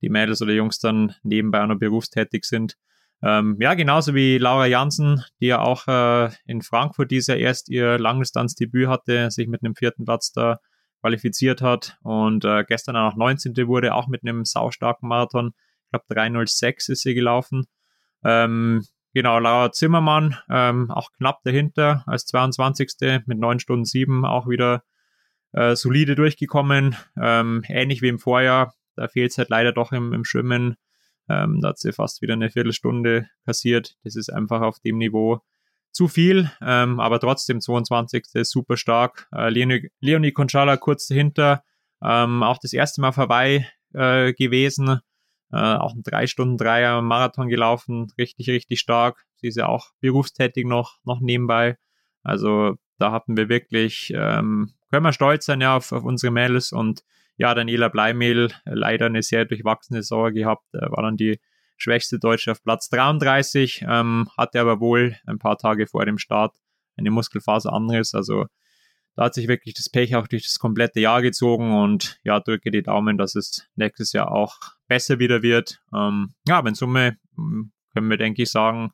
die 0.00 0.08
Mädels 0.08 0.42
oder 0.42 0.52
Jungs 0.52 0.78
dann 0.80 1.14
nebenbei 1.22 1.62
auch 1.62 1.68
noch 1.68 1.78
berufstätig 1.78 2.44
sind. 2.44 2.76
Ähm, 3.22 3.56
ja, 3.60 3.74
genauso 3.74 4.14
wie 4.14 4.38
Laura 4.38 4.66
Jansen, 4.66 5.22
die 5.40 5.46
ja 5.46 5.60
auch 5.60 5.86
äh, 5.86 6.30
in 6.46 6.62
Frankfurt 6.62 7.12
dieser 7.12 7.36
erst 7.36 7.68
ihr 7.68 7.98
Langdistanzdebüt 7.98 8.88
hatte, 8.88 9.30
sich 9.30 9.46
mit 9.46 9.62
einem 9.62 9.76
vierten 9.76 10.04
Platz 10.04 10.32
da 10.32 10.58
qualifiziert 11.00 11.62
hat 11.62 11.98
und 12.02 12.44
äh, 12.44 12.64
gestern 12.64 12.96
auch 12.96 13.14
19. 13.14 13.54
wurde, 13.68 13.94
auch 13.94 14.08
mit 14.08 14.22
einem 14.22 14.44
saustarken 14.44 15.08
Marathon. 15.08 15.52
Ich 15.84 15.90
glaube 15.90 16.04
306 16.08 16.88
ist 16.88 17.02
sie 17.02 17.14
gelaufen. 17.14 17.66
Ähm, 18.24 18.84
Genau, 19.14 19.38
Laura 19.38 19.72
Zimmermann, 19.72 20.38
ähm, 20.48 20.90
auch 20.90 21.12
knapp 21.12 21.42
dahinter 21.44 22.02
als 22.06 22.24
22. 22.26 23.22
mit 23.26 23.38
9 23.38 23.60
Stunden 23.60 23.84
7 23.84 24.24
auch 24.24 24.48
wieder 24.48 24.84
äh, 25.52 25.76
solide 25.76 26.14
durchgekommen. 26.14 26.96
Ähm, 27.20 27.62
ähnlich 27.68 28.00
wie 28.00 28.08
im 28.08 28.18
Vorjahr, 28.18 28.74
da 28.96 29.08
fehlt 29.08 29.32
es 29.32 29.38
halt 29.38 29.50
leider 29.50 29.72
doch 29.72 29.92
im, 29.92 30.14
im 30.14 30.24
Schwimmen. 30.24 30.76
Ähm, 31.28 31.60
da 31.60 31.68
hat 31.68 31.78
sie 31.78 31.92
fast 31.92 32.22
wieder 32.22 32.32
eine 32.32 32.50
Viertelstunde 32.50 33.28
kassiert. 33.44 33.96
Das 34.02 34.16
ist 34.16 34.32
einfach 34.32 34.62
auf 34.62 34.80
dem 34.80 34.96
Niveau 34.96 35.42
zu 35.90 36.08
viel, 36.08 36.50
ähm, 36.62 36.98
aber 36.98 37.20
trotzdem 37.20 37.60
22. 37.60 38.24
super 38.44 38.78
stark. 38.78 39.28
Äh, 39.30 39.50
Leonie, 39.50 39.90
Leonie 40.00 40.32
Conchala 40.32 40.78
kurz 40.78 41.06
dahinter, 41.06 41.64
ähm, 42.02 42.42
auch 42.42 42.56
das 42.56 42.72
erste 42.72 43.02
Mal 43.02 43.12
vorbei 43.12 43.68
äh, 43.92 44.32
gewesen 44.32 45.00
äh, 45.52 45.56
auch 45.56 45.94
ein 45.94 46.02
drei 46.02 46.26
Stunden 46.26 46.56
Dreier 46.56 47.02
Marathon 47.02 47.48
gelaufen, 47.48 48.12
richtig, 48.18 48.48
richtig 48.48 48.80
stark. 48.80 49.24
Sie 49.36 49.48
ist 49.48 49.56
ja 49.56 49.68
auch 49.68 49.90
berufstätig 50.00 50.66
noch, 50.66 50.98
noch 51.04 51.20
nebenbei. 51.20 51.76
Also 52.22 52.76
da 52.98 53.12
hatten 53.12 53.36
wir 53.36 53.48
wirklich, 53.48 54.12
ähm, 54.14 54.72
können 54.90 55.04
wir 55.04 55.12
stolz 55.12 55.46
sein 55.46 55.60
ja 55.60 55.76
auf, 55.76 55.92
auf 55.92 56.04
unsere 56.04 56.32
Mädels 56.32 56.72
und 56.72 57.02
ja, 57.36 57.54
Daniela 57.54 57.88
Bleimehl 57.88 58.48
äh, 58.64 58.74
leider 58.74 59.06
eine 59.06 59.22
sehr 59.22 59.44
durchwachsene 59.44 60.02
Saison 60.02 60.32
gehabt, 60.32 60.66
äh, 60.74 60.90
war 60.90 61.02
dann 61.02 61.16
die 61.16 61.40
schwächste 61.76 62.18
Deutsche 62.18 62.52
auf 62.52 62.62
Platz 62.62 62.88
33, 62.90 63.84
ähm, 63.88 64.28
hatte 64.36 64.60
aber 64.60 64.80
wohl 64.80 65.16
ein 65.26 65.38
paar 65.38 65.58
Tage 65.58 65.86
vor 65.86 66.04
dem 66.06 66.18
Start 66.18 66.54
eine 66.96 67.10
Muskelfaser 67.10 67.72
anderes, 67.72 68.14
also 68.14 68.46
da 69.14 69.24
hat 69.24 69.34
sich 69.34 69.48
wirklich 69.48 69.74
das 69.74 69.90
Pech 69.90 70.16
auch 70.16 70.26
durch 70.26 70.44
das 70.44 70.58
komplette 70.58 71.00
Jahr 71.00 71.20
gezogen 71.20 71.74
und 71.74 72.18
ja, 72.24 72.40
drücke 72.40 72.70
die 72.70 72.82
Daumen, 72.82 73.18
dass 73.18 73.34
es 73.34 73.68
nächstes 73.74 74.12
Jahr 74.12 74.32
auch 74.32 74.58
besser 74.92 75.18
wieder 75.18 75.40
wird. 75.40 75.80
Ähm, 75.94 76.34
ja, 76.46 76.58
aber 76.58 76.68
in 76.68 76.74
Summe 76.74 77.16
hm, 77.34 77.72
können 77.94 78.10
wir, 78.10 78.18
denke 78.18 78.42
ich, 78.42 78.50
sagen, 78.50 78.92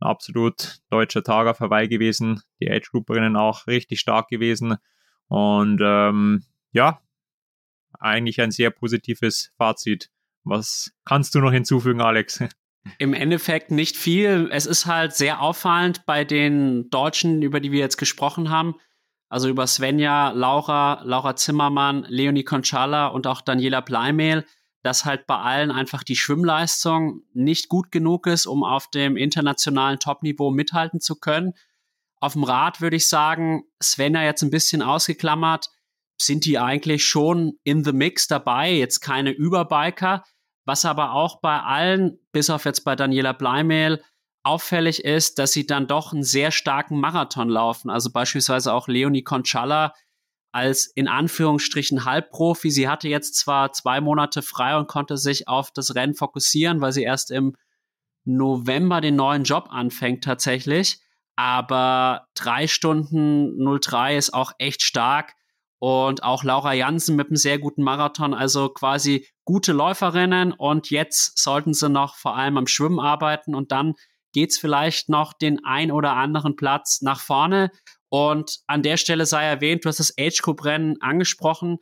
ein 0.00 0.06
absolut 0.06 0.78
deutscher 0.88 1.24
Tag 1.24 1.48
auf 1.48 1.58
Hawaii 1.58 1.88
gewesen. 1.88 2.42
Die 2.60 2.70
Age-Grouperinnen 2.70 3.34
auch 3.34 3.66
richtig 3.66 3.98
stark 3.98 4.28
gewesen. 4.28 4.76
Und 5.26 5.80
ähm, 5.82 6.44
ja, 6.70 7.00
eigentlich 7.98 8.40
ein 8.40 8.52
sehr 8.52 8.70
positives 8.70 9.52
Fazit. 9.58 10.10
Was 10.44 10.92
kannst 11.04 11.34
du 11.34 11.40
noch 11.40 11.50
hinzufügen, 11.50 12.00
Alex? 12.00 12.44
Im 12.98 13.12
Endeffekt 13.12 13.72
nicht 13.72 13.96
viel. 13.96 14.48
Es 14.52 14.66
ist 14.66 14.86
halt 14.86 15.12
sehr 15.12 15.40
auffallend 15.40 16.06
bei 16.06 16.24
den 16.24 16.88
Deutschen, 16.88 17.42
über 17.42 17.58
die 17.58 17.72
wir 17.72 17.80
jetzt 17.80 17.96
gesprochen 17.96 18.48
haben. 18.48 18.76
Also 19.28 19.48
über 19.48 19.66
Svenja, 19.66 20.30
Laura, 20.30 21.02
Laura 21.02 21.34
Zimmermann, 21.34 22.06
Leonie 22.08 22.44
Conchala 22.44 23.08
und 23.08 23.26
auch 23.26 23.40
Daniela 23.40 23.80
Bleimehl, 23.80 24.44
dass 24.82 25.04
halt 25.04 25.26
bei 25.26 25.36
allen 25.36 25.70
einfach 25.70 26.02
die 26.02 26.16
Schwimmleistung 26.16 27.22
nicht 27.32 27.68
gut 27.68 27.92
genug 27.92 28.26
ist, 28.26 28.46
um 28.46 28.64
auf 28.64 28.90
dem 28.90 29.16
internationalen 29.16 29.98
Topniveau 29.98 30.50
mithalten 30.50 31.00
zu 31.00 31.16
können. 31.16 31.54
Auf 32.20 32.34
dem 32.34 32.44
Rad 32.44 32.80
würde 32.80 32.96
ich 32.96 33.08
sagen, 33.08 33.64
Svenja 33.82 34.22
jetzt 34.22 34.42
ein 34.42 34.50
bisschen 34.50 34.82
ausgeklammert, 34.82 35.70
sind 36.20 36.44
die 36.44 36.58
eigentlich 36.58 37.04
schon 37.04 37.58
in 37.64 37.84
the 37.84 37.92
mix 37.92 38.28
dabei, 38.28 38.72
jetzt 38.72 39.00
keine 39.00 39.30
Überbiker. 39.30 40.24
Was 40.64 40.84
aber 40.84 41.12
auch 41.12 41.40
bei 41.40 41.60
allen, 41.60 42.20
bis 42.30 42.48
auf 42.48 42.64
jetzt 42.64 42.84
bei 42.84 42.94
Daniela 42.94 43.32
Bleimehl, 43.32 44.02
auffällig 44.44 45.04
ist, 45.04 45.38
dass 45.38 45.52
sie 45.52 45.66
dann 45.66 45.86
doch 45.86 46.12
einen 46.12 46.24
sehr 46.24 46.50
starken 46.50 47.00
Marathon 47.00 47.48
laufen. 47.48 47.90
Also 47.90 48.10
beispielsweise 48.10 48.72
auch 48.72 48.88
Leonie 48.88 49.22
Conchala 49.22 49.94
als 50.52 50.86
in 50.86 51.08
Anführungsstrichen 51.08 52.04
Halbprofi. 52.04 52.70
Sie 52.70 52.88
hatte 52.88 53.08
jetzt 53.08 53.36
zwar 53.36 53.72
zwei 53.72 54.00
Monate 54.00 54.42
frei 54.42 54.76
und 54.76 54.86
konnte 54.86 55.16
sich 55.16 55.48
auf 55.48 55.70
das 55.72 55.94
Rennen 55.94 56.14
fokussieren, 56.14 56.80
weil 56.80 56.92
sie 56.92 57.02
erst 57.02 57.30
im 57.30 57.56
November 58.24 59.00
den 59.00 59.16
neuen 59.16 59.44
Job 59.44 59.68
anfängt 59.70 60.22
tatsächlich. 60.24 61.00
Aber 61.34 62.28
drei 62.34 62.66
Stunden 62.66 63.56
03 63.80 64.16
ist 64.16 64.34
auch 64.34 64.52
echt 64.58 64.82
stark 64.82 65.34
und 65.78 66.22
auch 66.22 66.44
Laura 66.44 66.74
Jansen 66.74 67.16
mit 67.16 67.28
einem 67.28 67.36
sehr 67.36 67.58
guten 67.58 67.82
Marathon, 67.82 68.34
also 68.34 68.68
quasi 68.68 69.26
gute 69.44 69.72
Läuferinnen 69.72 70.52
und 70.52 70.90
jetzt 70.90 71.38
sollten 71.38 71.74
sie 71.74 71.88
noch 71.88 72.14
vor 72.14 72.36
allem 72.36 72.56
am 72.58 72.68
Schwimmen 72.68 73.00
arbeiten 73.00 73.54
und 73.54 73.72
dann 73.72 73.94
geht's 74.32 74.58
vielleicht 74.58 75.08
noch 75.08 75.32
den 75.32 75.64
ein 75.64 75.90
oder 75.90 76.12
anderen 76.12 76.54
Platz 76.54 77.00
nach 77.02 77.18
vorne 77.18 77.70
und 78.12 78.60
an 78.66 78.82
der 78.82 78.98
Stelle 78.98 79.24
sei 79.24 79.42
erwähnt, 79.46 79.86
du 79.86 79.88
hast 79.88 79.98
das 79.98 80.12
Age 80.20 80.42
Group 80.42 80.66
Rennen 80.66 81.00
angesprochen. 81.00 81.78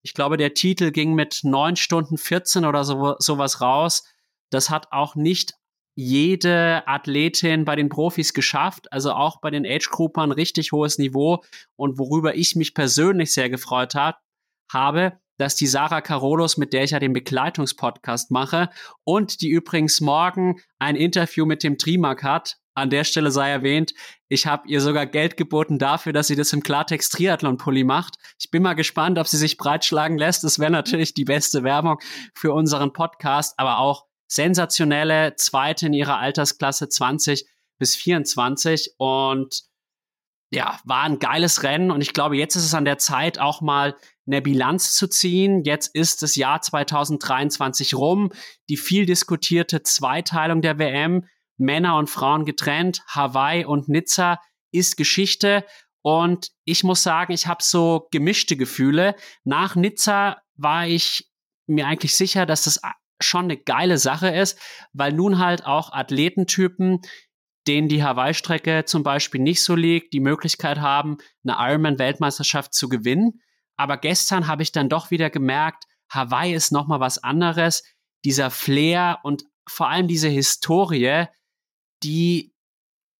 Ich 0.00 0.14
glaube, 0.14 0.38
der 0.38 0.54
Titel 0.54 0.92
ging 0.92 1.12
mit 1.12 1.40
neun 1.42 1.76
Stunden 1.76 2.16
14 2.16 2.64
oder 2.64 2.84
so, 2.84 3.16
sowas 3.18 3.60
raus. 3.60 4.02
Das 4.48 4.70
hat 4.70 4.92
auch 4.92 5.14
nicht 5.14 5.52
jede 5.94 6.88
Athletin 6.88 7.66
bei 7.66 7.76
den 7.76 7.90
Profis 7.90 8.32
geschafft, 8.32 8.90
also 8.94 9.12
auch 9.12 9.42
bei 9.42 9.50
den 9.50 9.66
Age 9.66 9.90
Groupern 9.90 10.32
richtig 10.32 10.72
hohes 10.72 10.96
Niveau 10.96 11.44
und 11.76 11.98
worüber 11.98 12.34
ich 12.34 12.56
mich 12.56 12.72
persönlich 12.72 13.34
sehr 13.34 13.50
gefreut 13.50 13.94
hat, 13.94 14.16
habe, 14.72 15.20
dass 15.36 15.54
die 15.54 15.66
Sarah 15.66 16.00
Carolos, 16.00 16.56
mit 16.56 16.72
der 16.72 16.84
ich 16.84 16.92
ja 16.92 16.98
den 16.98 17.12
Begleitungspodcast 17.12 18.30
mache 18.30 18.70
und 19.04 19.42
die 19.42 19.50
übrigens 19.50 20.00
morgen 20.00 20.62
ein 20.78 20.96
Interview 20.96 21.44
mit 21.44 21.62
dem 21.62 21.76
Trimark 21.76 22.22
hat, 22.22 22.56
an 22.74 22.90
der 22.90 23.04
Stelle 23.04 23.30
sei 23.30 23.50
erwähnt, 23.50 23.92
ich 24.28 24.46
habe 24.46 24.68
ihr 24.68 24.80
sogar 24.80 25.06
Geld 25.06 25.36
geboten 25.36 25.78
dafür, 25.78 26.12
dass 26.12 26.26
sie 26.26 26.36
das 26.36 26.52
im 26.52 26.62
Klartext 26.62 27.12
Triathlon 27.12 27.56
Pulli 27.56 27.84
macht. 27.84 28.16
Ich 28.38 28.50
bin 28.50 28.62
mal 28.62 28.74
gespannt, 28.74 29.18
ob 29.18 29.28
sie 29.28 29.36
sich 29.36 29.56
breitschlagen 29.56 30.18
lässt. 30.18 30.44
Das 30.44 30.58
wäre 30.58 30.70
natürlich 30.70 31.14
die 31.14 31.24
beste 31.24 31.62
Werbung 31.62 31.98
für 32.34 32.52
unseren 32.52 32.92
Podcast, 32.92 33.54
aber 33.58 33.78
auch 33.78 34.06
sensationelle 34.26 35.36
Zweite 35.36 35.86
in 35.86 35.92
ihrer 35.92 36.18
Altersklasse 36.18 36.88
20 36.88 37.46
bis 37.78 37.94
24 37.96 38.94
und 38.98 39.62
ja, 40.50 40.78
war 40.84 41.02
ein 41.02 41.18
geiles 41.18 41.64
Rennen 41.64 41.90
und 41.90 42.00
ich 42.00 42.12
glaube, 42.12 42.36
jetzt 42.36 42.54
ist 42.54 42.64
es 42.64 42.74
an 42.74 42.84
der 42.84 42.98
Zeit, 42.98 43.40
auch 43.40 43.60
mal 43.60 43.96
eine 44.26 44.40
Bilanz 44.40 44.94
zu 44.94 45.08
ziehen. 45.08 45.64
Jetzt 45.64 45.94
ist 45.94 46.22
das 46.22 46.36
Jahr 46.36 46.60
2023 46.62 47.94
rum. 47.94 48.30
Die 48.68 48.76
viel 48.76 49.04
diskutierte 49.04 49.82
Zweiteilung 49.82 50.62
der 50.62 50.78
WM, 50.78 51.26
Männer 51.56 51.96
und 51.96 52.10
Frauen 52.10 52.44
getrennt, 52.44 53.02
Hawaii 53.06 53.64
und 53.64 53.88
Nizza 53.88 54.40
ist 54.72 54.96
Geschichte. 54.96 55.64
Und 56.02 56.50
ich 56.64 56.84
muss 56.84 57.02
sagen, 57.02 57.32
ich 57.32 57.46
habe 57.46 57.62
so 57.62 58.08
gemischte 58.10 58.56
Gefühle. 58.56 59.14
Nach 59.44 59.74
Nizza 59.74 60.42
war 60.56 60.86
ich 60.86 61.30
mir 61.66 61.86
eigentlich 61.86 62.16
sicher, 62.16 62.44
dass 62.44 62.64
das 62.64 62.80
schon 63.20 63.44
eine 63.44 63.56
geile 63.56 63.98
Sache 63.98 64.28
ist, 64.28 64.58
weil 64.92 65.12
nun 65.12 65.38
halt 65.38 65.64
auch 65.64 65.92
Athletentypen, 65.92 67.00
denen 67.66 67.88
die 67.88 68.02
Hawaii-Strecke 68.02 68.84
zum 68.84 69.02
Beispiel 69.02 69.40
nicht 69.40 69.62
so 69.62 69.74
liegt, 69.74 70.12
die 70.12 70.20
Möglichkeit 70.20 70.80
haben, 70.80 71.16
eine 71.46 71.56
Ironman-Weltmeisterschaft 71.58 72.74
zu 72.74 72.88
gewinnen. 72.88 73.40
Aber 73.76 73.96
gestern 73.96 74.46
habe 74.46 74.62
ich 74.62 74.72
dann 74.72 74.88
doch 74.88 75.10
wieder 75.10 75.30
gemerkt, 75.30 75.84
Hawaii 76.10 76.54
ist 76.54 76.72
nochmal 76.72 77.00
was 77.00 77.22
anderes. 77.22 77.82
Dieser 78.24 78.50
Flair 78.50 79.20
und 79.22 79.44
vor 79.66 79.88
allem 79.88 80.08
diese 80.08 80.28
Historie, 80.28 81.26
die, 82.04 82.54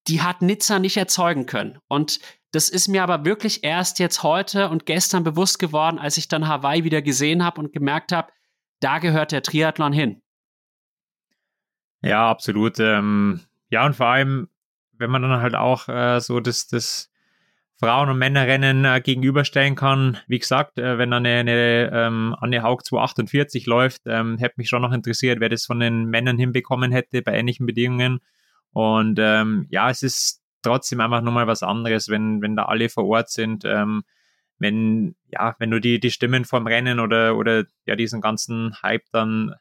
die 0.07 0.22
hat 0.22 0.43
Nizza 0.43 0.78
nicht 0.78 0.97
erzeugen 0.97 1.47
können. 1.47 1.78
Und 1.89 2.20
das 2.53 2.68
ist 2.68 2.87
mir 2.87 3.03
aber 3.03 3.24
wirklich 3.24 3.64
erst 3.64 3.99
jetzt 3.99 4.22
heute 4.22 4.68
und 4.68 4.87
gestern 4.87 5.24
bewusst 5.24 5.59
geworden, 5.59 5.99
als 5.99 6.16
ich 6.16 6.28
dann 6.28 6.47
Hawaii 6.47 6.85
wieder 6.85 7.03
gesehen 7.03 7.45
habe 7.45 7.61
und 7.61 7.72
gemerkt 7.72 8.12
habe, 8.12 8.30
da 8.80 8.99
gehört 8.99 9.32
der 9.32 9.43
Triathlon 9.43 9.93
hin. 9.93 10.22
Ja, 12.03 12.30
absolut. 12.30 12.78
Ähm, 12.78 13.41
ja, 13.70 13.85
und 13.85 13.97
vor 13.97 14.07
allem, 14.07 14.49
wenn 14.93 15.11
man 15.11 15.22
dann 15.22 15.41
halt 15.41 15.57
auch 15.57 15.89
äh, 15.89 16.20
so 16.20 16.39
das, 16.39 16.68
das 16.68 17.11
Frauen- 17.80 18.11
und 18.11 18.18
Männerrennen 18.18 18.85
äh, 18.85 19.01
gegenüberstellen 19.01 19.74
kann, 19.74 20.18
wie 20.28 20.39
gesagt, 20.39 20.78
äh, 20.78 20.99
wenn 20.99 21.11
dann 21.11 21.26
eine, 21.26 21.41
eine 21.41 21.91
ähm, 21.93 22.37
Anne 22.39 22.62
Haug 22.62 22.85
248 22.85 23.66
läuft, 23.66 24.03
ähm, 24.07 24.39
hätte 24.39 24.55
mich 24.59 24.68
schon 24.68 24.82
noch 24.82 24.93
interessiert, 24.93 25.41
wer 25.41 25.49
das 25.49 25.66
von 25.66 25.80
den 25.80 26.05
Männern 26.05 26.39
hinbekommen 26.39 26.93
hätte 26.93 27.22
bei 27.22 27.32
ähnlichen 27.32 27.66
Bedingungen. 27.66 28.20
Und 28.74 29.18
ähm, 29.20 29.66
ja, 29.70 29.88
es 29.88 30.02
ist 30.02 30.42
trotzdem 30.62 31.00
einfach 31.00 31.22
nochmal 31.22 31.46
was 31.46 31.62
anderes, 31.62 32.08
wenn, 32.08 32.42
wenn 32.42 32.56
da 32.56 32.64
alle 32.64 32.88
vor 32.88 33.06
Ort 33.06 33.30
sind. 33.30 33.64
Ähm, 33.64 34.04
wenn, 34.58 35.14
ja, 35.28 35.54
wenn 35.58 35.70
du 35.70 35.80
die, 35.80 36.00
die 36.00 36.10
Stimmen 36.10 36.44
vom 36.44 36.66
Rennen 36.66 37.00
oder, 37.00 37.36
oder 37.36 37.64
ja, 37.86 37.96
diesen 37.96 38.20
ganzen 38.20 38.76
Hype 38.82 39.04
dann 39.12 39.54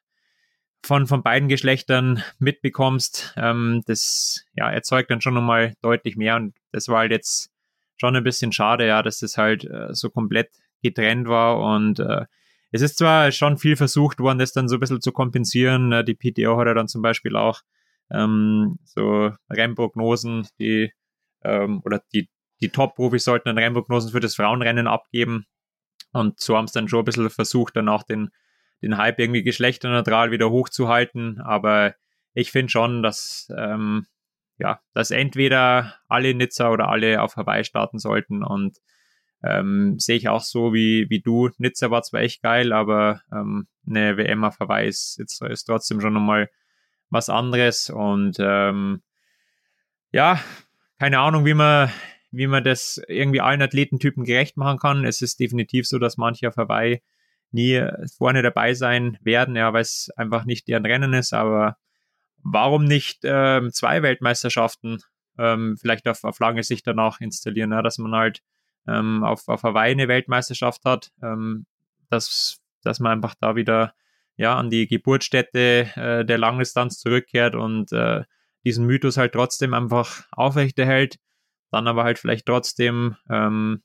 von, 0.84 1.08
von 1.08 1.24
beiden 1.24 1.48
Geschlechtern 1.48 2.24
mitbekommst, 2.40 3.34
ähm, 3.38 3.84
das 3.86 4.46
ja, 4.56 4.70
erzeugt 4.70 5.12
dann 5.12 5.22
schon 5.22 5.34
nochmal 5.34 5.76
deutlich 5.82 6.16
mehr. 6.16 6.36
Und 6.36 6.56
das 6.72 6.88
war 6.88 7.00
halt 7.00 7.12
jetzt 7.12 7.52
schon 7.98 8.16
ein 8.16 8.24
bisschen 8.24 8.52
schade, 8.52 8.88
ja, 8.88 9.02
dass 9.02 9.20
das 9.20 9.38
halt 9.38 9.66
äh, 9.66 9.94
so 9.94 10.10
komplett 10.10 10.50
getrennt 10.82 11.28
war. 11.28 11.60
Und 11.60 12.00
äh, 12.00 12.26
es 12.72 12.82
ist 12.82 12.98
zwar 12.98 13.32
schon 13.32 13.58
viel 13.58 13.76
versucht 13.76 14.20
worden, 14.20 14.40
das 14.40 14.54
dann 14.54 14.68
so 14.68 14.78
ein 14.78 14.80
bisschen 14.80 15.02
zu 15.02 15.12
kompensieren. 15.12 15.92
Äh, 15.92 16.04
die 16.04 16.16
PTO 16.16 16.58
hat 16.58 16.68
ja 16.68 16.74
dann 16.74 16.88
zum 16.88 17.02
Beispiel 17.02 17.36
auch 17.36 17.62
ähm, 18.12 18.80
so 18.84 19.32
Rennprognosen, 19.50 20.48
die 20.60 20.92
ähm, 21.44 21.82
oder 21.84 22.02
die 22.14 22.30
die 22.64 22.70
Top-Profis 22.70 23.26
sollten 23.26 23.50
dann 23.50 23.58
Rennprognosen 23.58 24.12
für 24.12 24.22
das 24.22 24.36
Frauenrennen 24.36 24.88
abgeben. 24.88 25.46
Und 26.14 26.40
so 26.40 26.56
haben 26.56 26.66
es 26.66 26.72
dann 26.72 26.88
schon 26.88 27.00
ein 27.00 27.06
bisschen 27.06 27.30
versucht, 27.30 27.76
dann 27.76 27.90
auch 27.90 28.04
den, 28.04 28.30
den 28.82 28.98
Hype 28.98 29.20
irgendwie 29.20 29.44
geschlechterneutral 29.44 30.32
wieder 30.32 30.50
hochzuhalten. 30.50 31.42
Aber 31.42 31.94
ich 32.34 32.52
finde 32.52 32.72
schon, 32.72 33.04
dass, 33.04 33.52
ähm, 33.56 34.06
ja, 34.58 34.80
dass 34.94 35.12
entweder 35.12 35.96
alle 36.08 36.34
Nizza 36.34 36.72
oder 36.72 36.88
alle 36.88 37.22
auf 37.22 37.36
Hawaii 37.36 37.66
starten 37.66 38.00
sollten. 38.00 38.44
Und 38.44 38.78
ähm, 39.44 40.00
sehe 40.00 40.16
ich 40.16 40.30
auch 40.30 40.42
so 40.42 40.74
wie, 40.74 41.10
wie 41.10 41.20
du. 41.20 41.50
Nizza 41.58 41.92
war 41.92 42.04
zwar 42.04 42.22
echt 42.22 42.42
geil, 42.42 42.72
aber 42.72 43.22
ähm, 43.32 43.68
eine 43.86 44.16
WM 44.16 44.46
auf 44.46 44.60
Hawaii 44.60 44.88
ist, 44.88 45.20
ist, 45.20 45.42
ist 45.42 45.66
trotzdem 45.66 46.00
schon 46.00 46.14
nochmal 46.14 46.50
was 47.14 47.30
anderes. 47.30 47.90
Und 47.90 48.38
ähm, 48.40 49.02
ja, 50.12 50.40
keine 51.00 51.20
Ahnung, 51.20 51.46
wie 51.46 51.54
man, 51.54 51.90
wie 52.32 52.48
man 52.48 52.64
das 52.64 53.02
irgendwie 53.08 53.42
allen 53.42 53.62
Athletentypen 53.62 54.26
gerecht 54.26 54.58
machen 54.58 54.80
kann. 54.80 55.06
Es 55.06 55.22
ist 55.22 55.40
definitiv 55.40 55.88
so, 55.88 56.00
dass 56.00 56.18
manche 56.18 56.48
auf 56.48 56.58
Hawaii 56.58 57.02
nie 57.52 57.86
vorne 58.18 58.42
dabei 58.42 58.74
sein 58.74 59.18
werden, 59.22 59.56
ja, 59.56 59.72
weil 59.74 59.84
es 59.84 60.10
einfach 60.18 60.46
nicht 60.46 60.68
deren 60.68 60.86
Rennen 60.86 61.14
ist. 61.14 61.34
Aber 61.34 61.78
warum 62.38 62.86
nicht 62.86 63.20
ähm, 63.24 63.72
zwei 63.72 64.02
Weltmeisterschaften 64.02 65.00
ähm, 65.38 65.78
vielleicht 65.80 66.08
auf, 66.08 66.24
auf 66.24 66.40
lange 66.40 66.64
Sicht 66.64 66.86
danach 66.88 67.22
installieren, 67.22 67.72
ja, 67.72 67.82
dass 67.82 68.00
man 68.00 68.14
halt 68.14 68.42
ähm, 68.88 69.24
auf, 69.24 69.48
auf 69.48 69.64
Hawaii 69.64 69.92
eine 69.92 70.08
Weltmeisterschaft 70.08 70.84
hat, 70.84 71.12
ähm, 71.22 71.66
dass, 72.10 72.60
dass 72.84 73.00
man 73.00 73.14
einfach 73.14 73.36
da 73.40 73.56
wieder 73.56 73.94
ja, 74.36 74.56
an 74.56 74.70
die 74.70 74.88
Geburtsstätte 74.88 75.90
äh, 75.96 76.26
der 76.26 76.38
Langdistanz 76.38 77.00
zurückkehrt 77.00 77.56
und 77.56 77.92
äh, 77.92 78.24
diesen 78.66 78.86
Mythos 78.86 79.18
halt 79.18 79.34
trotzdem 79.34 79.74
einfach 79.74 80.24
aufrechterhält 80.32 81.18
dann 81.74 81.88
aber 81.88 82.04
halt 82.04 82.20
vielleicht 82.20 82.46
trotzdem 82.46 83.18
ähm, 83.30 83.84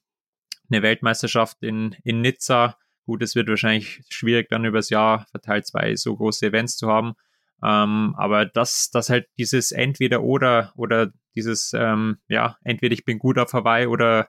eine 0.70 0.82
Weltmeisterschaft 0.82 1.57
in, 1.62 1.96
in 2.05 2.20
Nizza. 2.20 2.76
Gut, 3.07 3.22
es 3.22 3.34
wird 3.34 3.49
wahrscheinlich 3.49 4.03
schwierig, 4.11 4.49
dann 4.51 4.66
übers 4.66 4.90
Jahr 4.90 5.26
verteilt 5.30 5.66
zwei 5.66 5.96
so 5.96 6.14
große 6.14 6.46
Events 6.46 6.76
zu 6.76 6.88
haben. 6.88 7.14
Ähm, 7.64 8.14
aber 8.18 8.44
das, 8.44 8.90
das 8.90 9.09
halt 9.09 9.26
dieses 9.38 9.72
entweder 9.72 10.22
oder 10.22 10.72
oder 10.76 11.11
dieses, 11.34 11.72
ähm, 11.74 12.18
ja, 12.28 12.59
entweder 12.62 12.92
ich 12.92 13.05
bin 13.05 13.18
gut 13.18 13.38
auf 13.38 13.53
Hawaii 13.55 13.86
oder 13.86 14.28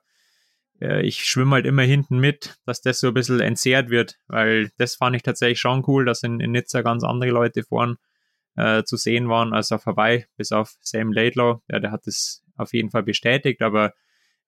äh, 0.82 1.02
ich 1.06 1.26
schwimme 1.26 1.56
halt 1.56 1.66
immer 1.66 1.84
hinten 1.84 2.20
mit, 2.20 2.58
dass 2.66 2.82
das 2.82 3.00
so 3.00 3.08
ein 3.10 3.14
bisschen 3.14 3.40
entzerrt 3.40 3.90
wird, 3.90 4.18
weil 4.28 4.72
das 4.78 4.96
fand 4.96 5.16
ich 5.16 5.24
tatsächlich 5.24 5.60
schon 5.60 5.84
cool, 5.88 6.06
dass 6.06 6.24
in, 6.24 6.40
in 6.40 6.52
Nizza 6.52 6.82
ganz 6.82 7.04
andere 7.04 7.32
Leute 7.32 7.64
vorn 7.64 7.98
äh, 8.56 8.84
zu 8.84 8.98
sehen 8.98 9.30
waren 9.30 9.54
als 9.54 9.72
auf 9.72 9.86
Hawaii, 9.86 10.26
bis 10.38 10.52
auf 10.52 10.76
Sam 10.82 11.12
Laidlaw. 11.12 11.60
Ja, 11.70 11.80
der 11.80 11.92
hat 11.92 12.06
das 12.06 12.44
auf 12.58 12.74
jeden 12.74 12.90
Fall 12.92 13.04
bestätigt, 13.04 13.62
aber 13.62 13.94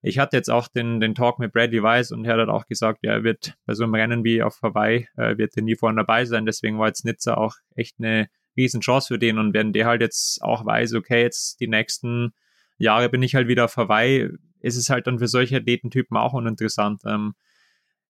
ich 0.01 0.17
hatte 0.17 0.36
jetzt 0.36 0.49
auch 0.49 0.67
den, 0.67 0.99
den 0.99 1.13
Talk 1.13 1.39
mit 1.39 1.53
Bradley 1.53 1.84
Weiss 1.84 2.11
und 2.11 2.25
er 2.25 2.38
hat 2.38 2.49
auch 2.49 2.65
gesagt, 2.65 2.99
ja, 3.03 3.11
er 3.13 3.23
wird 3.23 3.53
bei 3.65 3.73
so 3.75 3.84
einem 3.84 3.93
Rennen 3.93 4.23
wie 4.23 4.41
auf 4.41 4.59
Hawaii, 4.63 5.07
äh, 5.15 5.38
wird 5.38 5.55
er 5.55 5.63
nie 5.63 5.75
vorne 5.75 6.01
dabei 6.01 6.25
sein. 6.25 6.45
Deswegen 6.45 6.79
war 6.79 6.88
jetzt 6.88 7.05
Nizza 7.05 7.36
auch 7.36 7.55
echt 7.75 7.95
eine 7.99 8.27
riesen 8.57 8.82
Chance 8.82 9.09
für 9.13 9.19
den. 9.19 9.38
Und 9.38 9.53
wenn 9.53 9.73
der 9.73 9.86
halt 9.86 10.01
jetzt 10.01 10.41
auch 10.41 10.65
weiß, 10.65 10.95
okay, 10.95 11.21
jetzt 11.21 11.59
die 11.59 11.67
nächsten 11.67 12.34
Jahre 12.77 13.09
bin 13.09 13.21
ich 13.21 13.36
halt 13.36 13.47
wieder 13.47 13.65
auf 13.65 13.77
Hawaii, 13.77 14.29
ist 14.62 14.78
es 14.78 14.89
halt 14.89 15.07
dann 15.07 15.20
für 15.20 15.28
solche 15.28 15.57
Athletentypen 15.57 16.18
auch 16.18 16.34
uninteressant. 16.34 17.01
Ähm, 17.05 17.34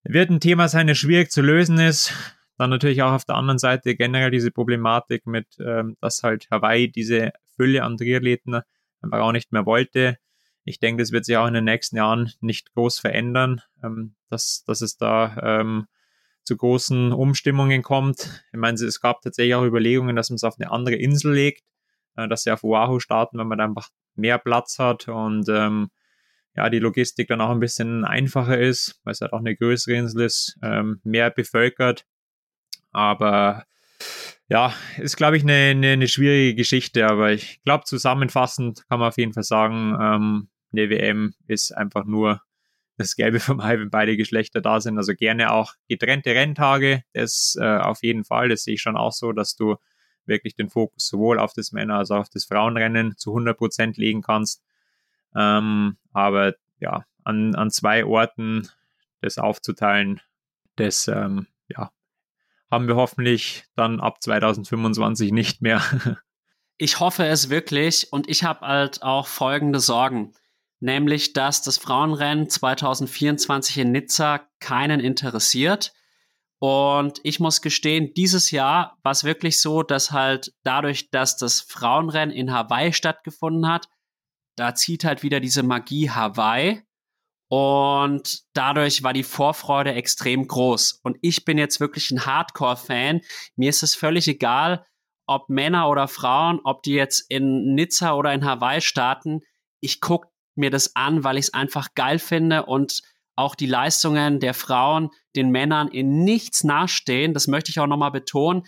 wird 0.04 0.30
ein 0.30 0.40
Thema 0.40 0.68
sein, 0.68 0.86
das 0.86 0.98
schwierig 0.98 1.30
zu 1.30 1.42
lösen 1.42 1.78
ist. 1.78 2.12
Dann 2.58 2.70
natürlich 2.70 3.02
auch 3.02 3.12
auf 3.12 3.24
der 3.24 3.36
anderen 3.36 3.58
Seite 3.58 3.96
generell 3.96 4.30
diese 4.30 4.50
Problematik 4.50 5.26
mit, 5.26 5.46
ähm, 5.58 5.96
dass 6.00 6.22
halt 6.22 6.48
Hawaii 6.50 6.90
diese 6.90 7.32
Fülle 7.56 7.82
an 7.82 7.96
Triathleten 7.96 8.60
einfach 9.00 9.20
auch 9.20 9.32
nicht 9.32 9.52
mehr 9.52 9.66
wollte. 9.66 10.18
Ich 10.64 10.78
denke, 10.78 11.02
das 11.02 11.12
wird 11.12 11.24
sich 11.24 11.36
auch 11.36 11.46
in 11.46 11.54
den 11.54 11.64
nächsten 11.64 11.96
Jahren 11.96 12.32
nicht 12.40 12.72
groß 12.74 13.00
verändern, 13.00 13.62
ähm, 13.82 14.14
dass, 14.28 14.64
dass 14.64 14.80
es 14.80 14.96
da 14.96 15.36
ähm, 15.42 15.86
zu 16.44 16.56
großen 16.56 17.12
Umstimmungen 17.12 17.82
kommt. 17.82 18.44
Ich 18.52 18.58
meine, 18.58 18.74
es 18.76 19.00
gab 19.00 19.22
tatsächlich 19.22 19.54
auch 19.54 19.64
Überlegungen, 19.64 20.16
dass 20.16 20.30
man 20.30 20.36
es 20.36 20.44
auf 20.44 20.56
eine 20.58 20.70
andere 20.70 20.96
Insel 20.96 21.34
legt, 21.34 21.64
äh, 22.16 22.28
dass 22.28 22.42
sie 22.42 22.52
auf 22.52 22.64
Oahu 22.64 23.00
starten, 23.00 23.38
wenn 23.38 23.48
man 23.48 23.58
da 23.58 23.64
einfach 23.64 23.88
mehr 24.14 24.38
Platz 24.38 24.78
hat 24.78 25.08
und 25.08 25.48
ähm, 25.48 25.90
ja, 26.56 26.68
die 26.68 26.78
Logistik 26.78 27.28
dann 27.28 27.40
auch 27.40 27.50
ein 27.50 27.60
bisschen 27.60 28.04
einfacher 28.04 28.58
ist, 28.58 29.00
weil 29.04 29.12
es 29.12 29.20
halt 29.20 29.32
auch 29.32 29.38
eine 29.38 29.56
größere 29.56 29.94
Insel 29.94 30.22
ist, 30.22 30.58
ähm, 30.62 31.00
mehr 31.04 31.30
bevölkert. 31.30 32.04
Aber 32.90 33.64
ja, 34.48 34.74
ist, 34.98 35.16
glaube 35.16 35.36
ich, 35.36 35.44
eine, 35.44 35.52
eine, 35.52 35.92
eine, 35.92 36.08
schwierige 36.08 36.54
Geschichte, 36.54 37.06
aber 37.06 37.32
ich 37.32 37.62
glaube, 37.64 37.84
zusammenfassend 37.84 38.86
kann 38.88 39.00
man 39.00 39.08
auf 39.08 39.16
jeden 39.16 39.32
Fall 39.32 39.44
sagen, 39.44 39.96
ähm, 40.00 40.48
eine 40.72 40.90
WM 40.90 41.34
ist 41.46 41.72
einfach 41.72 42.04
nur 42.04 42.42
das 42.98 43.16
Gelbe 43.16 43.40
vom 43.40 43.60
Ei, 43.60 43.78
wenn 43.78 43.90
beide 43.90 44.16
Geschlechter 44.16 44.60
da 44.60 44.80
sind. 44.80 44.98
Also 44.98 45.14
gerne 45.14 45.52
auch 45.52 45.74
getrennte 45.88 46.34
Renntage, 46.34 47.02
das 47.12 47.56
äh, 47.58 47.78
auf 47.78 48.02
jeden 48.02 48.24
Fall, 48.24 48.48
das 48.48 48.64
sehe 48.64 48.74
ich 48.74 48.82
schon 48.82 48.96
auch 48.96 49.12
so, 49.12 49.32
dass 49.32 49.56
du 49.56 49.76
wirklich 50.26 50.54
den 50.54 50.68
Fokus 50.68 51.08
sowohl 51.08 51.38
auf 51.38 51.52
das 51.52 51.72
Männer- 51.72 51.98
als 51.98 52.10
auch 52.10 52.20
auf 52.20 52.28
das 52.28 52.44
Frauenrennen 52.44 53.16
zu 53.16 53.32
100 53.32 53.56
Prozent 53.56 53.96
legen 53.96 54.22
kannst. 54.22 54.62
Ähm, 55.34 55.96
aber 56.12 56.54
ja, 56.78 57.04
an, 57.24 57.54
an 57.54 57.70
zwei 57.70 58.04
Orten 58.04 58.68
das 59.20 59.38
aufzuteilen, 59.38 60.20
das 60.76 61.08
ähm, 61.08 61.46
ja, 61.68 61.90
haben 62.70 62.88
wir 62.88 62.96
hoffentlich 62.96 63.64
dann 63.76 64.00
ab 64.00 64.22
2025 64.22 65.32
nicht 65.32 65.62
mehr. 65.62 65.82
ich 66.78 67.00
hoffe 67.00 67.24
es 67.26 67.50
wirklich 67.50 68.12
und 68.12 68.28
ich 68.28 68.44
habe 68.44 68.66
halt 68.66 69.02
auch 69.02 69.26
folgende 69.26 69.80
Sorgen 69.80 70.34
nämlich 70.82 71.32
dass 71.32 71.62
das 71.62 71.78
Frauenrennen 71.78 72.50
2024 72.50 73.78
in 73.78 73.92
Nizza 73.92 74.40
keinen 74.58 75.00
interessiert. 75.00 75.92
Und 76.58 77.20
ich 77.22 77.40
muss 77.40 77.62
gestehen, 77.62 78.12
dieses 78.14 78.50
Jahr 78.50 78.98
war 79.02 79.12
es 79.12 79.24
wirklich 79.24 79.60
so, 79.60 79.82
dass 79.82 80.10
halt 80.10 80.52
dadurch, 80.64 81.10
dass 81.10 81.36
das 81.36 81.60
Frauenrennen 81.60 82.34
in 82.34 82.52
Hawaii 82.52 82.92
stattgefunden 82.92 83.68
hat, 83.68 83.88
da 84.56 84.74
zieht 84.74 85.04
halt 85.04 85.22
wieder 85.22 85.40
diese 85.40 85.62
Magie 85.62 86.10
Hawaii. 86.10 86.82
Und 87.48 88.44
dadurch 88.54 89.02
war 89.02 89.12
die 89.12 89.24
Vorfreude 89.24 89.92
extrem 89.92 90.48
groß. 90.48 91.00
Und 91.02 91.18
ich 91.20 91.44
bin 91.44 91.58
jetzt 91.58 91.80
wirklich 91.80 92.10
ein 92.10 92.24
Hardcore-Fan. 92.24 93.20
Mir 93.56 93.68
ist 93.68 93.82
es 93.82 93.94
völlig 93.94 94.26
egal, 94.26 94.86
ob 95.26 95.50
Männer 95.50 95.88
oder 95.90 96.08
Frauen, 96.08 96.60
ob 96.64 96.82
die 96.82 96.94
jetzt 96.94 97.30
in 97.30 97.74
Nizza 97.74 98.14
oder 98.14 98.32
in 98.32 98.44
Hawaii 98.44 98.80
starten. 98.80 99.42
Ich 99.80 100.00
gucke 100.00 100.28
mir 100.54 100.70
das 100.70 100.96
an, 100.96 101.24
weil 101.24 101.36
ich 101.36 101.46
es 101.46 101.54
einfach 101.54 101.94
geil 101.94 102.18
finde 102.18 102.64
und 102.64 103.02
auch 103.36 103.54
die 103.54 103.66
Leistungen 103.66 104.40
der 104.40 104.54
Frauen 104.54 105.10
den 105.36 105.50
Männern 105.50 105.88
in 105.88 106.24
nichts 106.24 106.64
nachstehen. 106.64 107.34
Das 107.34 107.48
möchte 107.48 107.70
ich 107.70 107.80
auch 107.80 107.86
nochmal 107.86 108.10
betonen. 108.10 108.64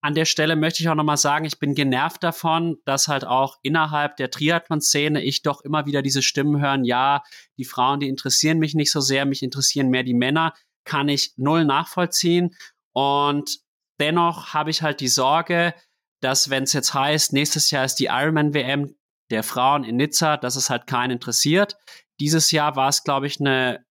An 0.00 0.14
der 0.14 0.26
Stelle 0.26 0.54
möchte 0.54 0.82
ich 0.82 0.88
auch 0.88 0.94
nochmal 0.94 1.16
sagen, 1.16 1.44
ich 1.44 1.58
bin 1.58 1.74
genervt 1.74 2.22
davon, 2.22 2.76
dass 2.84 3.08
halt 3.08 3.24
auch 3.24 3.56
innerhalb 3.62 4.16
der 4.16 4.30
Triathlon-Szene 4.30 5.22
ich 5.22 5.42
doch 5.42 5.62
immer 5.62 5.86
wieder 5.86 6.02
diese 6.02 6.22
Stimmen 6.22 6.60
hören, 6.60 6.84
ja, 6.84 7.22
die 7.56 7.64
Frauen, 7.64 7.98
die 7.98 8.08
interessieren 8.08 8.58
mich 8.58 8.74
nicht 8.74 8.92
so 8.92 9.00
sehr, 9.00 9.26
mich 9.26 9.42
interessieren 9.42 9.88
mehr 9.88 10.04
die 10.04 10.14
Männer, 10.14 10.54
kann 10.84 11.08
ich 11.08 11.32
null 11.36 11.64
nachvollziehen. 11.64 12.54
Und 12.92 13.58
dennoch 13.98 14.54
habe 14.54 14.70
ich 14.70 14.82
halt 14.82 15.00
die 15.00 15.08
Sorge, 15.08 15.74
dass 16.20 16.48
wenn 16.48 16.62
es 16.62 16.72
jetzt 16.72 16.94
heißt, 16.94 17.32
nächstes 17.32 17.70
Jahr 17.70 17.84
ist 17.84 17.96
die 17.96 18.06
Ironman-WM, 18.06 18.94
der 19.30 19.42
Frauen 19.42 19.84
in 19.84 19.96
Nizza, 19.96 20.36
dass 20.36 20.56
es 20.56 20.70
halt 20.70 20.86
keinen 20.86 21.12
interessiert. 21.12 21.76
Dieses 22.20 22.50
Jahr 22.50 22.76
war 22.76 22.88
es, 22.88 23.04
glaube 23.04 23.26
ich, 23.26 23.40
eine 23.40 23.84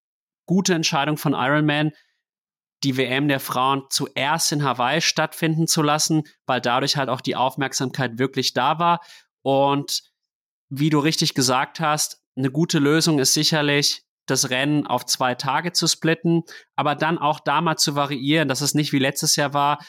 gute 0.48 0.74
Entscheidung 0.74 1.18
von 1.18 1.34
Ironman, 1.34 1.92
die 2.84 2.98
WM 2.98 3.28
der 3.28 3.40
Frauen 3.40 3.84
zuerst 3.90 4.52
in 4.52 4.64
Hawaii 4.64 5.02
stattfinden 5.02 5.68
zu 5.68 5.82
lassen, 5.82 6.24
weil 6.46 6.62
dadurch 6.62 6.98
halt 6.98 7.10
auch 7.10 7.22
die 7.22 7.36
Aufmerksamkeit 7.36 8.20
wirklich 8.20 8.54
da 8.54 8.80
war. 8.80 9.02
Und 9.42 10.04
wie 10.70 10.90
du 10.90 11.00
richtig 11.00 11.34
gesagt 11.34 11.80
hast, 11.80 12.22
eine 12.36 12.52
gute 12.52 12.80
Lösung 12.80 13.20
ist 13.20 13.34
sicherlich, 13.34 14.04
das 14.28 14.50
Rennen 14.50 14.86
auf 14.86 15.06
zwei 15.06 15.36
Tage 15.36 15.72
zu 15.72 15.88
splitten, 15.88 16.44
aber 16.76 16.96
dann 16.96 17.18
auch 17.18 17.40
da 17.40 17.62
mal 17.62 17.78
zu 17.78 17.96
variieren, 17.96 18.50
dass 18.50 18.62
es 18.62 18.74
nicht 18.74 18.92
wie 18.92 19.00
letztes 19.00 19.38
Jahr 19.38 19.54
war, 19.54 19.80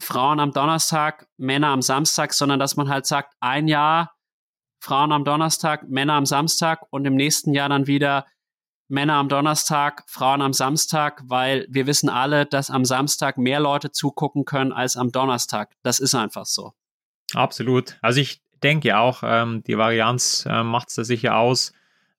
Frauen 0.00 0.38
am 0.38 0.52
Donnerstag, 0.52 1.26
Männer 1.36 1.68
am 1.68 1.82
Samstag, 1.82 2.32
sondern 2.32 2.60
dass 2.60 2.76
man 2.76 2.88
halt 2.88 3.04
sagt, 3.04 3.34
ein 3.40 3.66
Jahr 3.66 4.14
Frauen 4.80 5.10
am 5.10 5.24
Donnerstag, 5.24 5.88
Männer 5.88 6.14
am 6.14 6.24
Samstag 6.24 6.86
und 6.90 7.04
im 7.04 7.16
nächsten 7.16 7.52
Jahr 7.52 7.68
dann 7.68 7.88
wieder 7.88 8.26
Männer 8.88 9.14
am 9.14 9.28
Donnerstag, 9.28 10.02
Frauen 10.06 10.40
am 10.40 10.52
Samstag, 10.52 11.22
weil 11.26 11.66
wir 11.68 11.86
wissen 11.86 12.08
alle, 12.08 12.46
dass 12.46 12.70
am 12.70 12.84
Samstag 12.84 13.36
mehr 13.36 13.60
Leute 13.60 13.92
zugucken 13.92 14.44
können 14.44 14.72
als 14.72 14.96
am 14.96 15.12
Donnerstag. 15.12 15.74
Das 15.82 16.00
ist 16.00 16.14
einfach 16.14 16.46
so. 16.46 16.72
Absolut. 17.34 17.98
Also 18.00 18.20
ich 18.20 18.40
denke 18.62 18.98
auch, 18.98 19.22
ähm, 19.22 19.62
die 19.66 19.76
Varianz 19.76 20.46
äh, 20.48 20.62
macht 20.62 20.88
es 20.88 20.94
da 20.94 21.04
sicher 21.04 21.36
aus. 21.36 21.72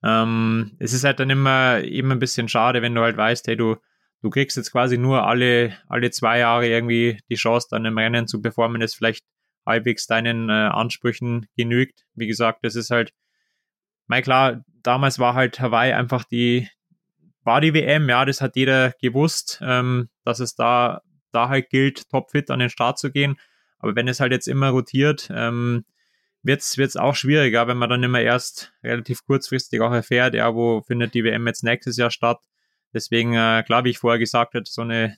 Ähm, 0.03 0.75
es 0.79 0.93
ist 0.93 1.03
halt 1.03 1.19
dann 1.19 1.29
immer, 1.29 1.79
immer 1.79 2.15
ein 2.15 2.19
bisschen 2.19 2.47
schade, 2.47 2.81
wenn 2.81 2.95
du 2.95 3.01
halt 3.01 3.17
weißt, 3.17 3.47
hey, 3.47 3.57
du, 3.57 3.75
du 4.21 4.29
kriegst 4.29 4.55
jetzt 4.55 4.71
quasi 4.71 4.97
nur 4.97 5.25
alle, 5.25 5.75
alle 5.87 6.11
zwei 6.11 6.39
Jahre 6.39 6.67
irgendwie 6.67 7.19
die 7.29 7.35
Chance, 7.35 7.67
dann 7.71 7.85
im 7.85 7.97
Rennen 7.97 8.27
zu 8.27 8.41
performen, 8.41 8.79
das 8.79 8.93
vielleicht 8.93 9.25
halbwegs 9.65 10.07
deinen 10.07 10.49
äh, 10.49 10.53
Ansprüchen 10.53 11.47
genügt. 11.57 12.05
Wie 12.13 12.27
gesagt, 12.27 12.63
das 12.63 12.75
ist 12.75 12.91
halt, 12.91 13.11
mal 14.07 14.21
klar, 14.21 14.63
damals 14.83 15.19
war 15.19 15.33
halt 15.33 15.59
Hawaii 15.59 15.93
einfach 15.93 16.23
die, 16.23 16.69
war 17.43 17.61
die 17.61 17.73
WM, 17.73 18.09
ja, 18.09 18.25
das 18.25 18.41
hat 18.41 18.55
jeder 18.55 18.93
gewusst, 19.01 19.59
ähm, 19.61 20.09
dass 20.23 20.39
es 20.39 20.55
da, 20.55 21.01
da 21.31 21.49
halt 21.49 21.69
gilt, 21.69 22.09
topfit 22.09 22.51
an 22.51 22.59
den 22.59 22.69
Start 22.69 22.99
zu 22.99 23.11
gehen. 23.11 23.37
Aber 23.79 23.95
wenn 23.95 24.07
es 24.07 24.19
halt 24.19 24.31
jetzt 24.31 24.47
immer 24.47 24.69
rotiert, 24.69 25.29
ähm, 25.33 25.85
wird 26.43 26.61
es 26.61 26.95
auch 26.95 27.15
schwieriger, 27.15 27.67
wenn 27.67 27.77
man 27.77 27.89
dann 27.89 28.03
immer 28.03 28.21
erst 28.21 28.73
relativ 28.83 29.25
kurzfristig 29.25 29.81
auch 29.81 29.91
erfährt, 29.91 30.33
ja, 30.33 30.53
wo 30.53 30.81
findet 30.81 31.13
die 31.13 31.23
WM 31.23 31.45
jetzt 31.47 31.63
nächstes 31.63 31.97
Jahr 31.97 32.11
statt. 32.11 32.39
Deswegen, 32.93 33.33
äh, 33.33 33.63
klar, 33.65 33.83
wie 33.83 33.89
ich 33.89 33.99
vorher 33.99 34.19
gesagt 34.19 34.53
habe, 34.55 34.65
so 34.67 34.81
eine 34.81 35.17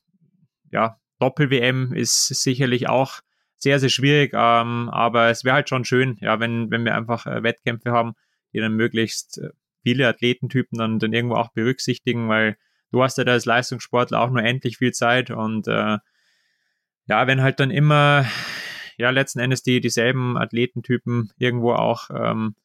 ja, 0.72 0.97
Doppel-WM 1.20 1.93
ist 1.93 2.28
sicherlich 2.28 2.89
auch 2.89 3.20
sehr, 3.57 3.80
sehr 3.80 3.89
schwierig. 3.89 4.32
Ähm, 4.34 4.89
aber 4.91 5.30
es 5.30 5.43
wäre 5.43 5.55
halt 5.55 5.70
schon 5.70 5.86
schön, 5.86 6.18
ja, 6.20 6.39
wenn, 6.39 6.72
wenn 6.72 6.84
wir 6.84 6.95
einfach 6.95 7.28
äh, 7.28 7.43
Wettkämpfe 7.43 7.91
haben, 7.91 8.16
die 8.54 8.60
dann 8.60 8.74
möglichst 8.76 9.38
äh, 9.39 9.49
viele 9.84 10.08
Athletentypen 10.08 10.78
dann, 10.78 10.99
dann 10.99 11.14
irgendwo 11.14 11.36
auch 11.36 11.52
berücksichtigen, 11.54 12.30
weil 12.30 12.58
du 12.91 13.04
hast 13.04 13.18
ja 13.18 13.24
da 13.24 13.34
als 13.34 13.45
Leistungssportler 13.45 14.22
auch 14.22 14.30
nur 14.30 14.43
endlich 14.43 14.78
viel 14.78 14.91
Zeit 14.91 15.32
und 15.32 15.68
äh, 15.68 15.97
ja, 17.08 17.28
wenn 17.28 17.41
halt 17.41 17.60
dann 17.60 17.72
immer 17.72 18.26
ja 18.97 19.10
letzten 19.10 19.39
Endes 19.39 19.64
die 19.64 19.82
dieselben 19.82 20.38
Athletentypen 20.38 21.32
irgendwo 21.38 21.74
auch 21.74 22.10
ähm, 22.12 22.56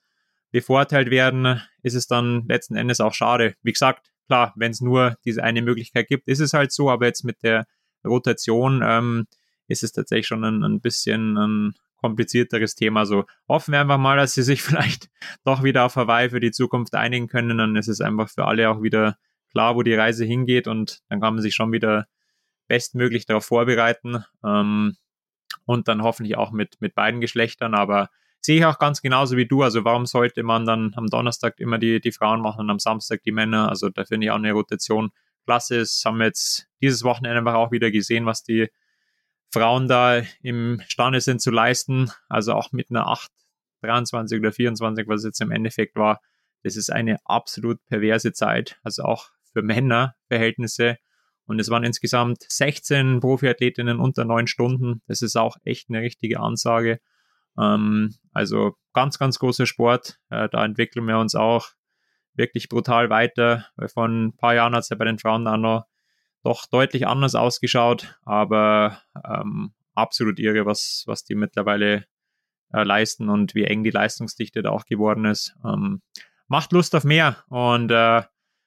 bevorteilt 0.51 1.11
werden, 1.11 1.61
ist 1.83 1.95
es 1.95 2.07
dann 2.07 2.47
letzten 2.49 2.77
Endes 2.77 3.01
auch 3.01 3.15
schade. 3.15 3.55
Wie 3.63 3.73
gesagt, 3.73 4.11
klar, 4.27 4.53
wenn 4.57 4.71
es 4.71 4.81
nur 4.81 5.17
diese 5.25 5.43
eine 5.43 5.63
Möglichkeit 5.63 6.09
gibt, 6.09 6.29
ist 6.29 6.41
es 6.41 6.53
halt 6.53 6.73
so, 6.73 6.91
aber 6.91 7.07
jetzt 7.07 7.25
mit 7.25 7.43
der 7.43 7.67
Rotation 8.05 8.83
ähm, 8.85 9.27
ist 9.69 9.83
es 9.83 9.93
tatsächlich 9.93 10.27
schon 10.27 10.45
ein, 10.45 10.63
ein 10.63 10.81
bisschen 10.81 11.37
ein 11.37 11.75
komplizierteres 11.97 12.75
Thema. 12.75 13.01
Also 13.01 13.25
hoffen 13.49 13.73
wir 13.73 13.81
einfach 13.81 13.99
mal, 13.99 14.17
dass 14.17 14.35
sie 14.35 14.43
sich 14.43 14.63
vielleicht 14.63 15.09
doch 15.45 15.63
wieder 15.63 15.85
auf 15.85 15.97
Hawaii 15.97 16.31
für 16.31 16.41
die 16.41 16.53
Zukunft 16.53 16.95
einigen 16.95 17.29
können. 17.29 17.59
Dann 17.59 17.77
ist 17.77 17.89
es 17.89 18.01
einfach 18.01 18.29
für 18.29 18.45
alle 18.45 18.71
auch 18.71 18.83
wieder 18.83 19.17
klar, 19.51 19.77
wo 19.77 19.83
die 19.83 19.95
Reise 19.95 20.25
hingeht 20.25 20.69
und 20.69 21.01
dann 21.09 21.21
kann 21.21 21.35
man 21.35 21.43
sich 21.43 21.55
schon 21.55 21.73
wieder 21.73 22.07
bestmöglich 22.69 23.27
darauf 23.27 23.47
vorbereiten 23.47 24.25
ähm, 24.45 24.97
und 25.65 25.89
dann 25.89 26.03
hoffentlich 26.03 26.37
auch 26.37 26.51
mit, 26.51 26.81
mit 26.81 26.95
beiden 26.95 27.21
Geschlechtern, 27.21 27.75
aber 27.75 28.11
sehe 28.41 28.59
ich 28.59 28.65
auch 28.65 28.79
ganz 28.79 29.03
genauso 29.03 29.37
wie 29.37 29.47
du. 29.47 29.63
Also 29.63 29.85
warum 29.85 30.07
sollte 30.07 30.43
man 30.43 30.67
dann 30.67 30.93
am 30.97 31.07
Donnerstag 31.07 31.59
immer 31.59 31.79
die, 31.79 32.01
die 32.01 32.13
Frauen 32.13 32.41
machen 32.41 32.61
und 32.61 32.71
am 32.71 32.79
Samstag 32.79 33.23
die 33.23 33.33
Männer? 33.33 33.69
Also 33.69 33.89
da 33.89 34.05
finde 34.05 34.27
ich 34.27 34.31
auch 34.31 34.37
eine 34.37 34.53
Rotation 34.53 35.11
klasse. 35.45 35.79
Das 35.79 36.03
haben 36.05 36.19
wir 36.19 36.27
jetzt 36.27 36.69
dieses 36.81 37.03
Wochenende 37.03 37.39
einfach 37.39 37.55
auch 37.55 37.73
wieder 37.73 37.91
gesehen, 37.91 38.27
was 38.27 38.43
die 38.43 38.69
Frauen 39.53 39.89
da 39.89 40.23
imstande 40.43 41.21
sind 41.21 41.41
zu 41.41 41.51
leisten. 41.51 42.11
Also 42.29 42.53
auch 42.55 42.73
mit 42.73 42.91
einer 42.91 43.07
8, 43.07 43.31
23 43.83 44.39
oder 44.41 44.53
24, 44.53 45.07
was 45.09 45.25
jetzt 45.25 45.41
im 45.41 45.51
Endeffekt 45.51 45.97
war. 45.97 46.21
Das 46.63 46.77
ist 46.77 46.91
eine 46.91 47.19
absolut 47.25 47.85
perverse 47.87 48.33
Zeit. 48.33 48.79
Also 48.83 49.05
auch 49.05 49.31
für 49.53 49.63
Männerverhältnisse. 49.63 50.99
Und 51.47 51.61
es 51.61 51.71
waren 51.71 51.85
insgesamt 51.85 52.45
16 52.49 53.21
Profiathletinnen 53.21 54.01
unter 54.01 54.25
neun 54.25 54.49
Stunden. 54.49 55.03
Das 55.07 55.23
ist 55.23 55.37
auch 55.37 55.57
echt 55.65 55.89
eine 55.89 56.01
richtige 56.01 56.41
Ansage. 56.41 57.01
Ähm, 57.59 58.15
also 58.33 58.75
ganz, 58.93 59.19
ganz 59.19 59.39
großer 59.39 59.67
Sport. 59.67 60.19
Äh, 60.29 60.49
da 60.49 60.65
entwickeln 60.65 61.07
wir 61.07 61.19
uns 61.19 61.35
auch 61.35 61.69
wirklich 62.35 62.69
brutal 62.69 63.11
weiter. 63.11 63.67
Weil 63.77 63.89
vor 63.89 64.07
ein 64.07 64.37
paar 64.37 64.55
Jahren 64.55 64.75
hat 64.75 64.83
es 64.83 64.89
ja 64.89 64.97
bei 64.97 65.05
den 65.05 65.19
Frauen 65.19 65.47
auch 65.47 65.57
noch 65.57 65.85
doch 66.47 66.67
deutlich 66.67 67.07
anders 67.07 67.35
ausgeschaut, 67.35 68.19
aber 68.23 69.03
ähm, 69.25 69.75
absolut 69.95 70.39
irre, 70.39 70.65
was, 70.65 71.03
was 71.07 71.25
die 71.25 71.35
mittlerweile 71.35 72.07
äh, 72.73 72.85
leisten 72.85 73.29
und 73.29 73.55
wie 73.55 73.65
eng 73.65 73.83
die 73.83 73.91
Leistungsdichte 73.91 74.63
da 74.63 74.71
auch 74.71 74.85
geworden 74.85 75.25
ist. 75.25 75.57
Ähm, 75.65 76.03
macht 76.47 76.73
Lust 76.73 76.95
auf 76.95 77.03
mehr 77.03 77.45
und 77.49 77.91
äh, 77.91 78.23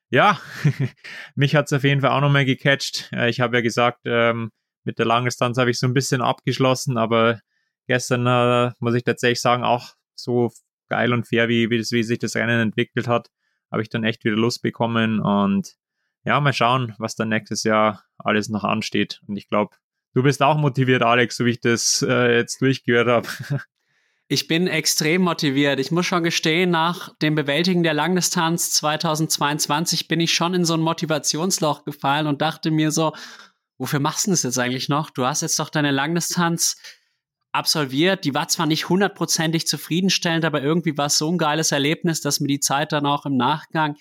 ja, 0.09 0.39
mich 1.35 1.55
hat 1.55 1.67
es 1.67 1.73
auf 1.73 1.83
jeden 1.83 2.01
Fall 2.01 2.11
auch 2.11 2.21
nochmal 2.21 2.45
gecatcht. 2.45 3.09
Äh, 3.13 3.29
ich 3.29 3.39
habe 3.39 3.57
ja 3.57 3.61
gesagt, 3.61 4.01
ähm, 4.05 4.51
mit 4.83 4.99
der 4.99 5.05
Langdistanz 5.05 5.57
habe 5.57 5.71
ich 5.71 5.79
so 5.79 5.87
ein 5.87 5.93
bisschen 5.93 6.21
abgeschlossen, 6.21 6.97
aber 6.97 7.39
gestern 7.87 8.27
äh, 8.27 8.73
muss 8.79 8.95
ich 8.95 9.03
tatsächlich 9.03 9.39
sagen, 9.39 9.63
auch 9.63 9.93
so 10.15 10.51
geil 10.89 11.13
und 11.13 11.27
fair, 11.27 11.47
wie, 11.47 11.69
wie, 11.69 11.77
das, 11.77 11.91
wie 11.93 12.03
sich 12.03 12.19
das 12.19 12.35
Rennen 12.35 12.59
entwickelt 12.59 13.07
hat, 13.07 13.29
habe 13.71 13.83
ich 13.83 13.89
dann 13.89 14.03
echt 14.03 14.25
wieder 14.25 14.35
Lust 14.35 14.61
bekommen 14.63 15.19
und 15.21 15.77
ja, 16.25 16.39
mal 16.39 16.53
schauen, 16.53 16.93
was 16.97 17.15
dann 17.15 17.29
nächstes 17.29 17.63
Jahr 17.63 18.03
alles 18.17 18.49
noch 18.49 18.63
ansteht. 18.63 19.21
Und 19.27 19.37
ich 19.37 19.47
glaube, 19.47 19.75
du 20.13 20.23
bist 20.23 20.41
auch 20.41 20.57
motiviert, 20.57 21.01
Alex, 21.01 21.37
so 21.37 21.45
wie 21.45 21.51
ich 21.51 21.61
das 21.61 22.05
äh, 22.07 22.37
jetzt 22.37 22.61
durchgehört 22.61 23.07
habe. 23.07 23.27
Ich 24.31 24.47
bin 24.47 24.67
extrem 24.67 25.23
motiviert. 25.23 25.79
Ich 25.79 25.89
muss 25.89 26.05
schon 26.05 26.21
gestehen, 26.21 26.69
nach 26.69 27.15
dem 27.15 27.33
Bewältigen 27.33 27.81
der 27.81 27.95
Langdistanz 27.95 28.69
2022 28.73 30.07
bin 30.07 30.19
ich 30.19 30.35
schon 30.35 30.53
in 30.53 30.65
so 30.65 30.75
ein 30.75 30.81
Motivationsloch 30.81 31.83
gefallen 31.83 32.27
und 32.27 32.39
dachte 32.39 32.69
mir 32.69 32.91
so, 32.91 33.13
wofür 33.79 33.99
machst 33.99 34.27
du 34.27 34.29
das 34.29 34.43
jetzt 34.43 34.59
eigentlich 34.59 34.87
noch? 34.87 35.09
Du 35.09 35.25
hast 35.25 35.41
jetzt 35.41 35.57
doch 35.57 35.71
deine 35.71 35.89
Langdistanz 35.89 36.77
absolviert. 37.51 38.23
Die 38.23 38.35
war 38.35 38.47
zwar 38.47 38.67
nicht 38.67 38.87
hundertprozentig 38.87 39.65
zufriedenstellend, 39.65 40.45
aber 40.45 40.61
irgendwie 40.61 40.95
war 40.95 41.07
es 41.07 41.17
so 41.17 41.31
ein 41.31 41.39
geiles 41.39 41.71
Erlebnis, 41.71 42.21
dass 42.21 42.39
mir 42.39 42.49
die 42.49 42.59
Zeit 42.59 42.91
dann 42.91 43.07
auch 43.07 43.25
im 43.25 43.35
Nachgang 43.35 43.95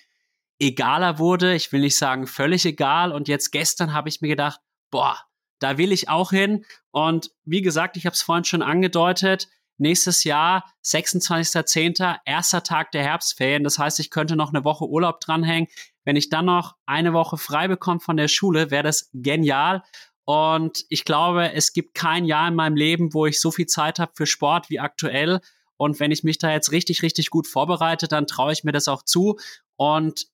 egaler 0.59 1.19
wurde. 1.19 1.55
Ich 1.55 1.73
will 1.73 1.81
nicht 1.81 1.99
sagen 1.99 2.27
völlig 2.27 2.65
egal. 2.65 3.13
Und 3.13 3.29
jetzt 3.29 3.51
gestern 3.51 3.93
habe 3.95 4.09
ich 4.09 4.21
mir 4.21 4.29
gedacht, 4.29 4.61
boah, 4.91 5.19
da 5.59 5.79
will 5.79 5.93
ich 5.93 6.09
auch 6.09 6.31
hin. 6.31 6.65
Und 6.91 7.31
wie 7.45 7.63
gesagt, 7.63 7.97
ich 7.97 8.07
habe 8.07 8.15
es 8.15 8.23
vorhin 8.23 8.45
schon 8.45 8.63
angedeutet, 8.63 9.49
nächstes 9.77 10.25
Jahr, 10.25 10.65
26.10., 10.85 12.19
erster 12.25 12.63
Tag 12.63 12.93
der 12.93 13.03
Herbstferien. 13.03 13.65
Das 13.65 13.79
heißt, 13.79 14.01
ich 14.01 14.11
könnte 14.11 14.37
noch 14.37 14.53
eine 14.53 14.65
Woche 14.65 14.89
Urlaub 14.89 15.21
dranhängen. 15.21 15.69
Wenn 16.05 16.17
ich 16.17 16.29
dann 16.29 16.47
noch 16.47 16.77
eine 16.87 17.13
Woche 17.13 17.37
frei 17.37 17.69
bekomme 17.69 18.01
von 18.01 18.17
der 18.17 18.29
Schule, 18.29 18.71
wäre 18.71 18.83
das 18.83 19.11
genial. 19.13 19.83
Und 20.25 20.85
ich 20.91 21.05
glaube, 21.05 21.53
es 21.53 21.73
gibt 21.73 21.95
kein 21.95 22.25
Jahr 22.25 22.49
in 22.49 22.55
meinem 22.55 22.77
Leben, 22.77 23.15
wo 23.15 23.27
ich 23.27 23.41
so 23.41 23.51
viel 23.51 23.67
Zeit 23.67 23.99
habe 23.99 24.13
für 24.15 24.27
Sport 24.27 24.69
wie 24.69 24.81
aktuell. 24.81 25.41
Und 25.77 26.01
wenn 26.01 26.11
ich 26.11 26.25
mich 26.25 26.39
da 26.39 26.51
jetzt 26.51 26.73
richtig, 26.73 27.03
richtig 27.03 27.31
gut 27.31 27.47
vorbereite, 27.47 28.09
dann 28.09 28.27
traue 28.27 28.53
ich 28.53 28.65
mir 28.65 28.73
das 28.73 28.89
auch 28.89 29.05
zu. 29.05 29.39
Und 29.77 30.27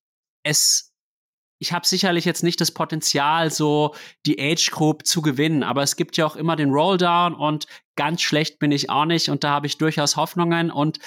es 0.45 0.95
ich 1.61 1.73
habe 1.73 1.87
sicherlich 1.87 2.25
jetzt 2.25 2.43
nicht 2.43 2.61
das 2.61 2.73
Potenzial, 2.73 3.51
so 3.51 3.95
die 4.27 4.39
Age 4.39 4.71
Group 4.71 5.07
zu 5.07 5.23
gewinnen, 5.23 5.63
aber 5.63 5.83
es 5.83 5.97
gibt 5.97 6.17
ja 6.17 6.27
auch 6.27 6.37
immer 6.37 6.57
den 6.57 6.71
Rolldown 6.71 7.35
und 7.35 7.67
ganz 7.97 8.23
schlecht 8.23 8.59
bin 8.59 8.71
ich 8.73 8.91
auch 8.91 9.07
nicht 9.07 9.31
und 9.31 9.45
da 9.45 9.51
habe 9.51 9.67
ich 9.67 9.79
durchaus 9.79 10.17
Hoffnungen 10.17 10.71
und 10.71 10.99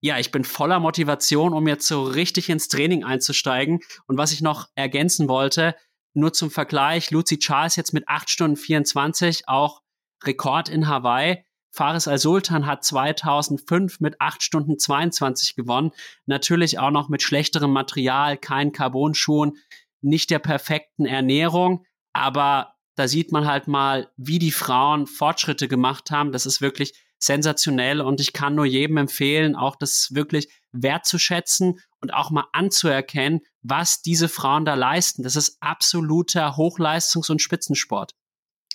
ja, 0.00 0.18
ich 0.18 0.30
bin 0.30 0.44
voller 0.44 0.78
Motivation, 0.78 1.52
um 1.52 1.66
jetzt 1.66 1.86
so 1.88 2.04
richtig 2.04 2.48
ins 2.50 2.68
Training 2.68 3.02
einzusteigen. 3.02 3.80
Und 4.06 4.16
was 4.16 4.30
ich 4.30 4.40
noch 4.40 4.68
ergänzen 4.76 5.28
wollte, 5.28 5.74
nur 6.14 6.32
zum 6.32 6.50
Vergleich, 6.50 7.10
Lucy 7.10 7.38
Charles 7.38 7.74
jetzt 7.74 7.92
mit 7.92 8.08
8 8.08 8.30
Stunden 8.30 8.56
24, 8.56 9.48
auch 9.48 9.82
Rekord 10.24 10.68
in 10.68 10.86
Hawaii. 10.86 11.44
Faris 11.70 12.08
Al-Sultan 12.08 12.66
hat 12.66 12.84
2005 12.84 14.00
mit 14.00 14.20
8 14.20 14.42
Stunden 14.42 14.78
22 14.78 15.54
gewonnen. 15.54 15.92
Natürlich 16.26 16.78
auch 16.78 16.90
noch 16.90 17.08
mit 17.08 17.22
schlechterem 17.22 17.72
Material, 17.72 18.36
kein 18.36 18.72
Carbon-Schuhen, 18.72 19.58
nicht 20.00 20.30
der 20.30 20.38
perfekten 20.38 21.04
Ernährung. 21.04 21.84
Aber 22.12 22.74
da 22.96 23.06
sieht 23.06 23.30
man 23.32 23.46
halt 23.46 23.68
mal, 23.68 24.10
wie 24.16 24.38
die 24.38 24.50
Frauen 24.50 25.06
Fortschritte 25.06 25.68
gemacht 25.68 26.10
haben. 26.10 26.32
Das 26.32 26.46
ist 26.46 26.60
wirklich 26.60 26.94
sensationell 27.20 28.00
und 28.00 28.20
ich 28.20 28.32
kann 28.32 28.54
nur 28.54 28.64
jedem 28.64 28.96
empfehlen, 28.96 29.56
auch 29.56 29.76
das 29.76 30.08
wirklich 30.12 30.48
wertzuschätzen 30.72 31.80
und 32.00 32.14
auch 32.14 32.30
mal 32.30 32.46
anzuerkennen, 32.52 33.40
was 33.62 34.02
diese 34.02 34.28
Frauen 34.28 34.64
da 34.64 34.74
leisten. 34.74 35.22
Das 35.22 35.36
ist 35.36 35.58
absoluter 35.60 36.56
Hochleistungs- 36.56 37.30
und 37.30 37.42
Spitzensport. 37.42 38.14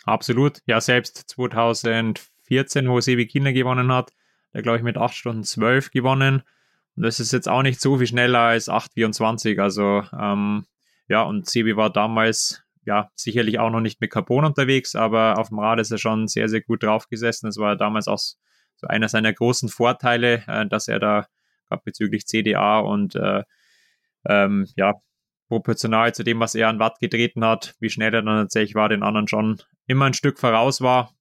Absolut. 0.03 0.59
Ja, 0.65 0.81
selbst 0.81 1.23
2004 1.29 2.32
14, 2.53 2.87
wo 2.87 3.01
Sebi 3.01 3.25
Kinder 3.25 3.51
gewonnen 3.51 3.91
hat. 3.91 4.13
Der, 4.53 4.61
glaube 4.61 4.77
ich, 4.77 4.83
mit 4.83 4.95
8 4.95 5.15
Stunden 5.15 5.43
12 5.43 5.89
gewonnen. 5.89 6.43
Und 6.95 7.03
das 7.03 7.19
ist 7.19 7.33
jetzt 7.33 7.49
auch 7.49 7.63
nicht 7.63 7.81
so 7.81 7.97
viel 7.97 8.05
schneller 8.05 8.39
als 8.39 8.69
8,24. 8.69 9.59
Also, 9.59 10.03
ähm, 10.17 10.65
ja, 11.07 11.23
und 11.23 11.49
Sebi 11.49 11.75
war 11.75 11.89
damals, 11.89 12.63
ja, 12.85 13.09
sicherlich 13.15 13.57
auch 13.57 13.71
noch 13.71 13.79
nicht 13.79 13.99
mit 14.01 14.11
Carbon 14.11 14.45
unterwegs, 14.45 14.95
aber 14.95 15.39
auf 15.39 15.49
dem 15.49 15.57
Rad 15.57 15.79
ist 15.79 15.91
er 15.91 15.97
schon 15.97 16.27
sehr, 16.27 16.47
sehr 16.47 16.61
gut 16.61 16.83
draufgesessen. 16.83 17.47
Das 17.47 17.57
war 17.57 17.75
damals 17.75 18.07
auch 18.07 18.19
so 18.19 18.87
einer 18.87 19.09
seiner 19.09 19.33
großen 19.33 19.69
Vorteile, 19.69 20.43
äh, 20.47 20.67
dass 20.67 20.87
er 20.87 20.99
da 20.99 21.25
bezüglich 21.83 22.27
CDA 22.27 22.77
und 22.77 23.15
äh, 23.15 23.41
ähm, 24.29 24.67
ja, 24.75 24.93
proportional 25.47 26.13
zu 26.13 26.23
dem, 26.23 26.39
was 26.39 26.53
er 26.53 26.69
an 26.69 26.77
Watt 26.77 26.99
getreten 26.99 27.43
hat, 27.43 27.73
wie 27.79 27.89
schnell 27.89 28.13
er 28.13 28.21
dann 28.21 28.43
tatsächlich 28.43 28.75
war, 28.75 28.89
den 28.89 29.01
anderen 29.01 29.27
schon 29.27 29.59
immer 29.87 30.05
ein 30.05 30.13
Stück 30.13 30.37
voraus 30.37 30.81
war. 30.81 31.15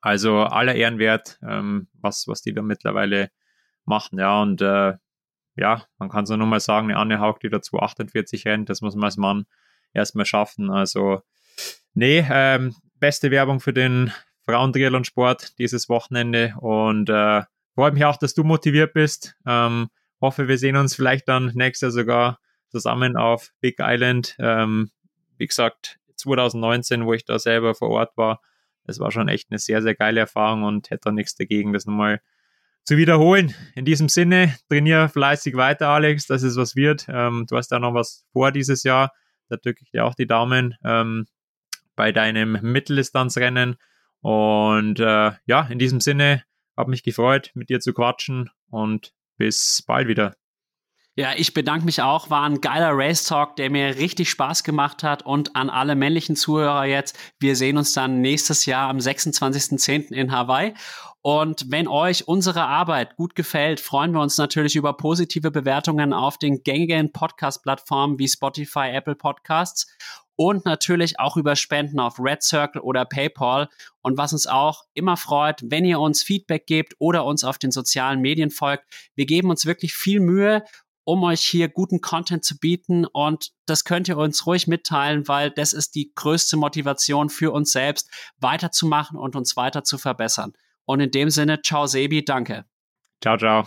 Also 0.00 0.38
aller 0.40 0.74
Ehrenwert, 0.74 1.38
ähm, 1.42 1.88
was, 1.94 2.28
was 2.28 2.42
die 2.42 2.52
da 2.52 2.62
mittlerweile 2.62 3.30
machen. 3.84 4.18
Ja, 4.18 4.42
und 4.42 4.60
äh, 4.60 4.94
ja, 5.56 5.84
man 5.98 6.08
kann 6.08 6.26
so 6.26 6.36
nur 6.36 6.46
mal 6.46 6.60
sagen, 6.60 6.90
eine 6.90 6.98
Anne 6.98 7.20
Haug, 7.20 7.38
die 7.40 7.48
da 7.48 7.62
248 7.62 8.46
rennt, 8.46 8.68
das 8.68 8.82
muss 8.82 8.94
man 8.94 9.04
als 9.04 9.16
Mann 9.16 9.46
erstmal 9.94 10.26
schaffen. 10.26 10.70
Also, 10.70 11.22
nee, 11.94 12.24
ähm, 12.30 12.74
beste 13.00 13.30
Werbung 13.30 13.60
für 13.60 13.72
den 13.72 14.12
Frauentriathlon-Sport 14.44 15.58
dieses 15.58 15.88
Wochenende 15.88 16.54
und 16.60 17.08
äh, 17.08 17.42
freut 17.74 17.94
mich 17.94 18.04
auch, 18.04 18.16
dass 18.16 18.34
du 18.34 18.44
motiviert 18.44 18.92
bist. 18.92 19.36
Ähm, 19.46 19.88
hoffe, 20.20 20.48
wir 20.48 20.58
sehen 20.58 20.76
uns 20.76 20.94
vielleicht 20.94 21.28
dann 21.28 21.52
nächstes 21.54 21.86
Jahr 21.86 21.90
sogar 21.92 22.38
zusammen 22.68 23.16
auf 23.16 23.52
Big 23.60 23.76
Island. 23.80 24.36
Ähm, 24.38 24.90
wie 25.38 25.46
gesagt, 25.46 25.98
2019, 26.16 27.06
wo 27.06 27.12
ich 27.12 27.24
da 27.24 27.38
selber 27.38 27.74
vor 27.74 27.90
Ort 27.90 28.16
war, 28.16 28.40
es 28.86 29.00
war 29.00 29.10
schon 29.10 29.28
echt 29.28 29.50
eine 29.50 29.58
sehr, 29.58 29.82
sehr 29.82 29.94
geile 29.94 30.20
Erfahrung 30.20 30.64
und 30.64 30.90
hätte 30.90 31.02
da 31.04 31.12
nichts 31.12 31.34
dagegen, 31.34 31.72
das 31.72 31.86
nochmal 31.86 32.20
zu 32.84 32.96
wiederholen. 32.96 33.54
In 33.74 33.84
diesem 33.84 34.08
Sinne, 34.08 34.56
trainiere 34.68 35.08
fleißig 35.08 35.56
weiter, 35.56 35.88
Alex, 35.88 36.26
dass 36.26 36.42
es 36.42 36.56
was 36.56 36.76
wird. 36.76 37.06
Ähm, 37.08 37.46
du 37.48 37.56
hast 37.56 37.68
da 37.68 37.78
noch 37.78 37.94
was 37.94 38.24
vor 38.32 38.52
dieses 38.52 38.84
Jahr. 38.84 39.12
Da 39.48 39.56
drücke 39.56 39.80
ich 39.82 39.90
dir 39.90 40.04
auch 40.04 40.14
die 40.14 40.26
Daumen 40.26 40.76
ähm, 40.84 41.26
bei 41.96 42.12
deinem 42.12 42.58
Mitteldistanzrennen. 42.62 43.76
Und 44.20 45.00
äh, 45.00 45.32
ja, 45.46 45.66
in 45.68 45.78
diesem 45.78 46.00
Sinne, 46.00 46.44
habe 46.76 46.90
mich 46.90 47.02
gefreut, 47.02 47.50
mit 47.54 47.70
dir 47.70 47.80
zu 47.80 47.92
quatschen 47.92 48.50
und 48.70 49.12
bis 49.36 49.82
bald 49.86 50.08
wieder. 50.08 50.36
Ja, 51.18 51.32
ich 51.34 51.54
bedanke 51.54 51.86
mich 51.86 52.02
auch. 52.02 52.28
War 52.28 52.42
ein 52.42 52.60
geiler 52.60 52.90
Race 52.92 53.24
Talk, 53.24 53.56
der 53.56 53.70
mir 53.70 53.96
richtig 53.96 54.28
Spaß 54.28 54.64
gemacht 54.64 55.02
hat. 55.02 55.24
Und 55.24 55.56
an 55.56 55.70
alle 55.70 55.94
männlichen 55.94 56.36
Zuhörer 56.36 56.84
jetzt, 56.84 57.18
wir 57.40 57.56
sehen 57.56 57.78
uns 57.78 57.94
dann 57.94 58.20
nächstes 58.20 58.66
Jahr 58.66 58.90
am 58.90 58.98
26.10. 58.98 60.12
in 60.12 60.30
Hawaii. 60.30 60.74
Und 61.22 61.70
wenn 61.70 61.88
euch 61.88 62.28
unsere 62.28 62.66
Arbeit 62.66 63.16
gut 63.16 63.34
gefällt, 63.34 63.80
freuen 63.80 64.12
wir 64.12 64.20
uns 64.20 64.36
natürlich 64.36 64.76
über 64.76 64.92
positive 64.92 65.50
Bewertungen 65.50 66.12
auf 66.12 66.36
den 66.36 66.62
gängigen 66.62 67.10
Podcast-Plattformen 67.12 68.18
wie 68.18 68.28
Spotify, 68.28 68.90
Apple 68.92 69.16
Podcasts 69.16 69.86
und 70.36 70.66
natürlich 70.66 71.18
auch 71.18 71.36
über 71.36 71.56
Spenden 71.56 71.98
auf 71.98 72.20
Red 72.20 72.42
Circle 72.42 72.82
oder 72.82 73.06
PayPal. 73.06 73.68
Und 74.02 74.18
was 74.18 74.34
uns 74.34 74.46
auch 74.46 74.84
immer 74.92 75.16
freut, 75.16 75.62
wenn 75.64 75.84
ihr 75.84 75.98
uns 75.98 76.22
Feedback 76.22 76.66
gebt 76.66 76.94
oder 76.98 77.24
uns 77.24 77.42
auf 77.42 77.58
den 77.58 77.72
sozialen 77.72 78.20
Medien 78.20 78.50
folgt. 78.50 78.84
Wir 79.14 79.26
geben 79.26 79.50
uns 79.50 79.66
wirklich 79.66 79.94
viel 79.94 80.20
Mühe 80.20 80.62
um 81.06 81.22
euch 81.22 81.40
hier 81.40 81.68
guten 81.68 82.00
Content 82.00 82.44
zu 82.44 82.58
bieten. 82.58 83.06
Und 83.06 83.52
das 83.64 83.84
könnt 83.84 84.08
ihr 84.08 84.18
uns 84.18 84.44
ruhig 84.44 84.66
mitteilen, 84.66 85.28
weil 85.28 85.50
das 85.52 85.72
ist 85.72 85.94
die 85.94 86.12
größte 86.14 86.56
Motivation 86.56 87.30
für 87.30 87.52
uns 87.52 87.70
selbst, 87.70 88.10
weiterzumachen 88.38 89.16
und 89.16 89.36
uns 89.36 89.56
weiter 89.56 89.84
zu 89.84 89.98
verbessern. 89.98 90.52
Und 90.84 91.00
in 91.00 91.12
dem 91.12 91.30
Sinne, 91.30 91.62
ciao 91.62 91.86
Sebi, 91.86 92.24
danke. 92.24 92.64
Ciao, 93.22 93.38
ciao. 93.38 93.66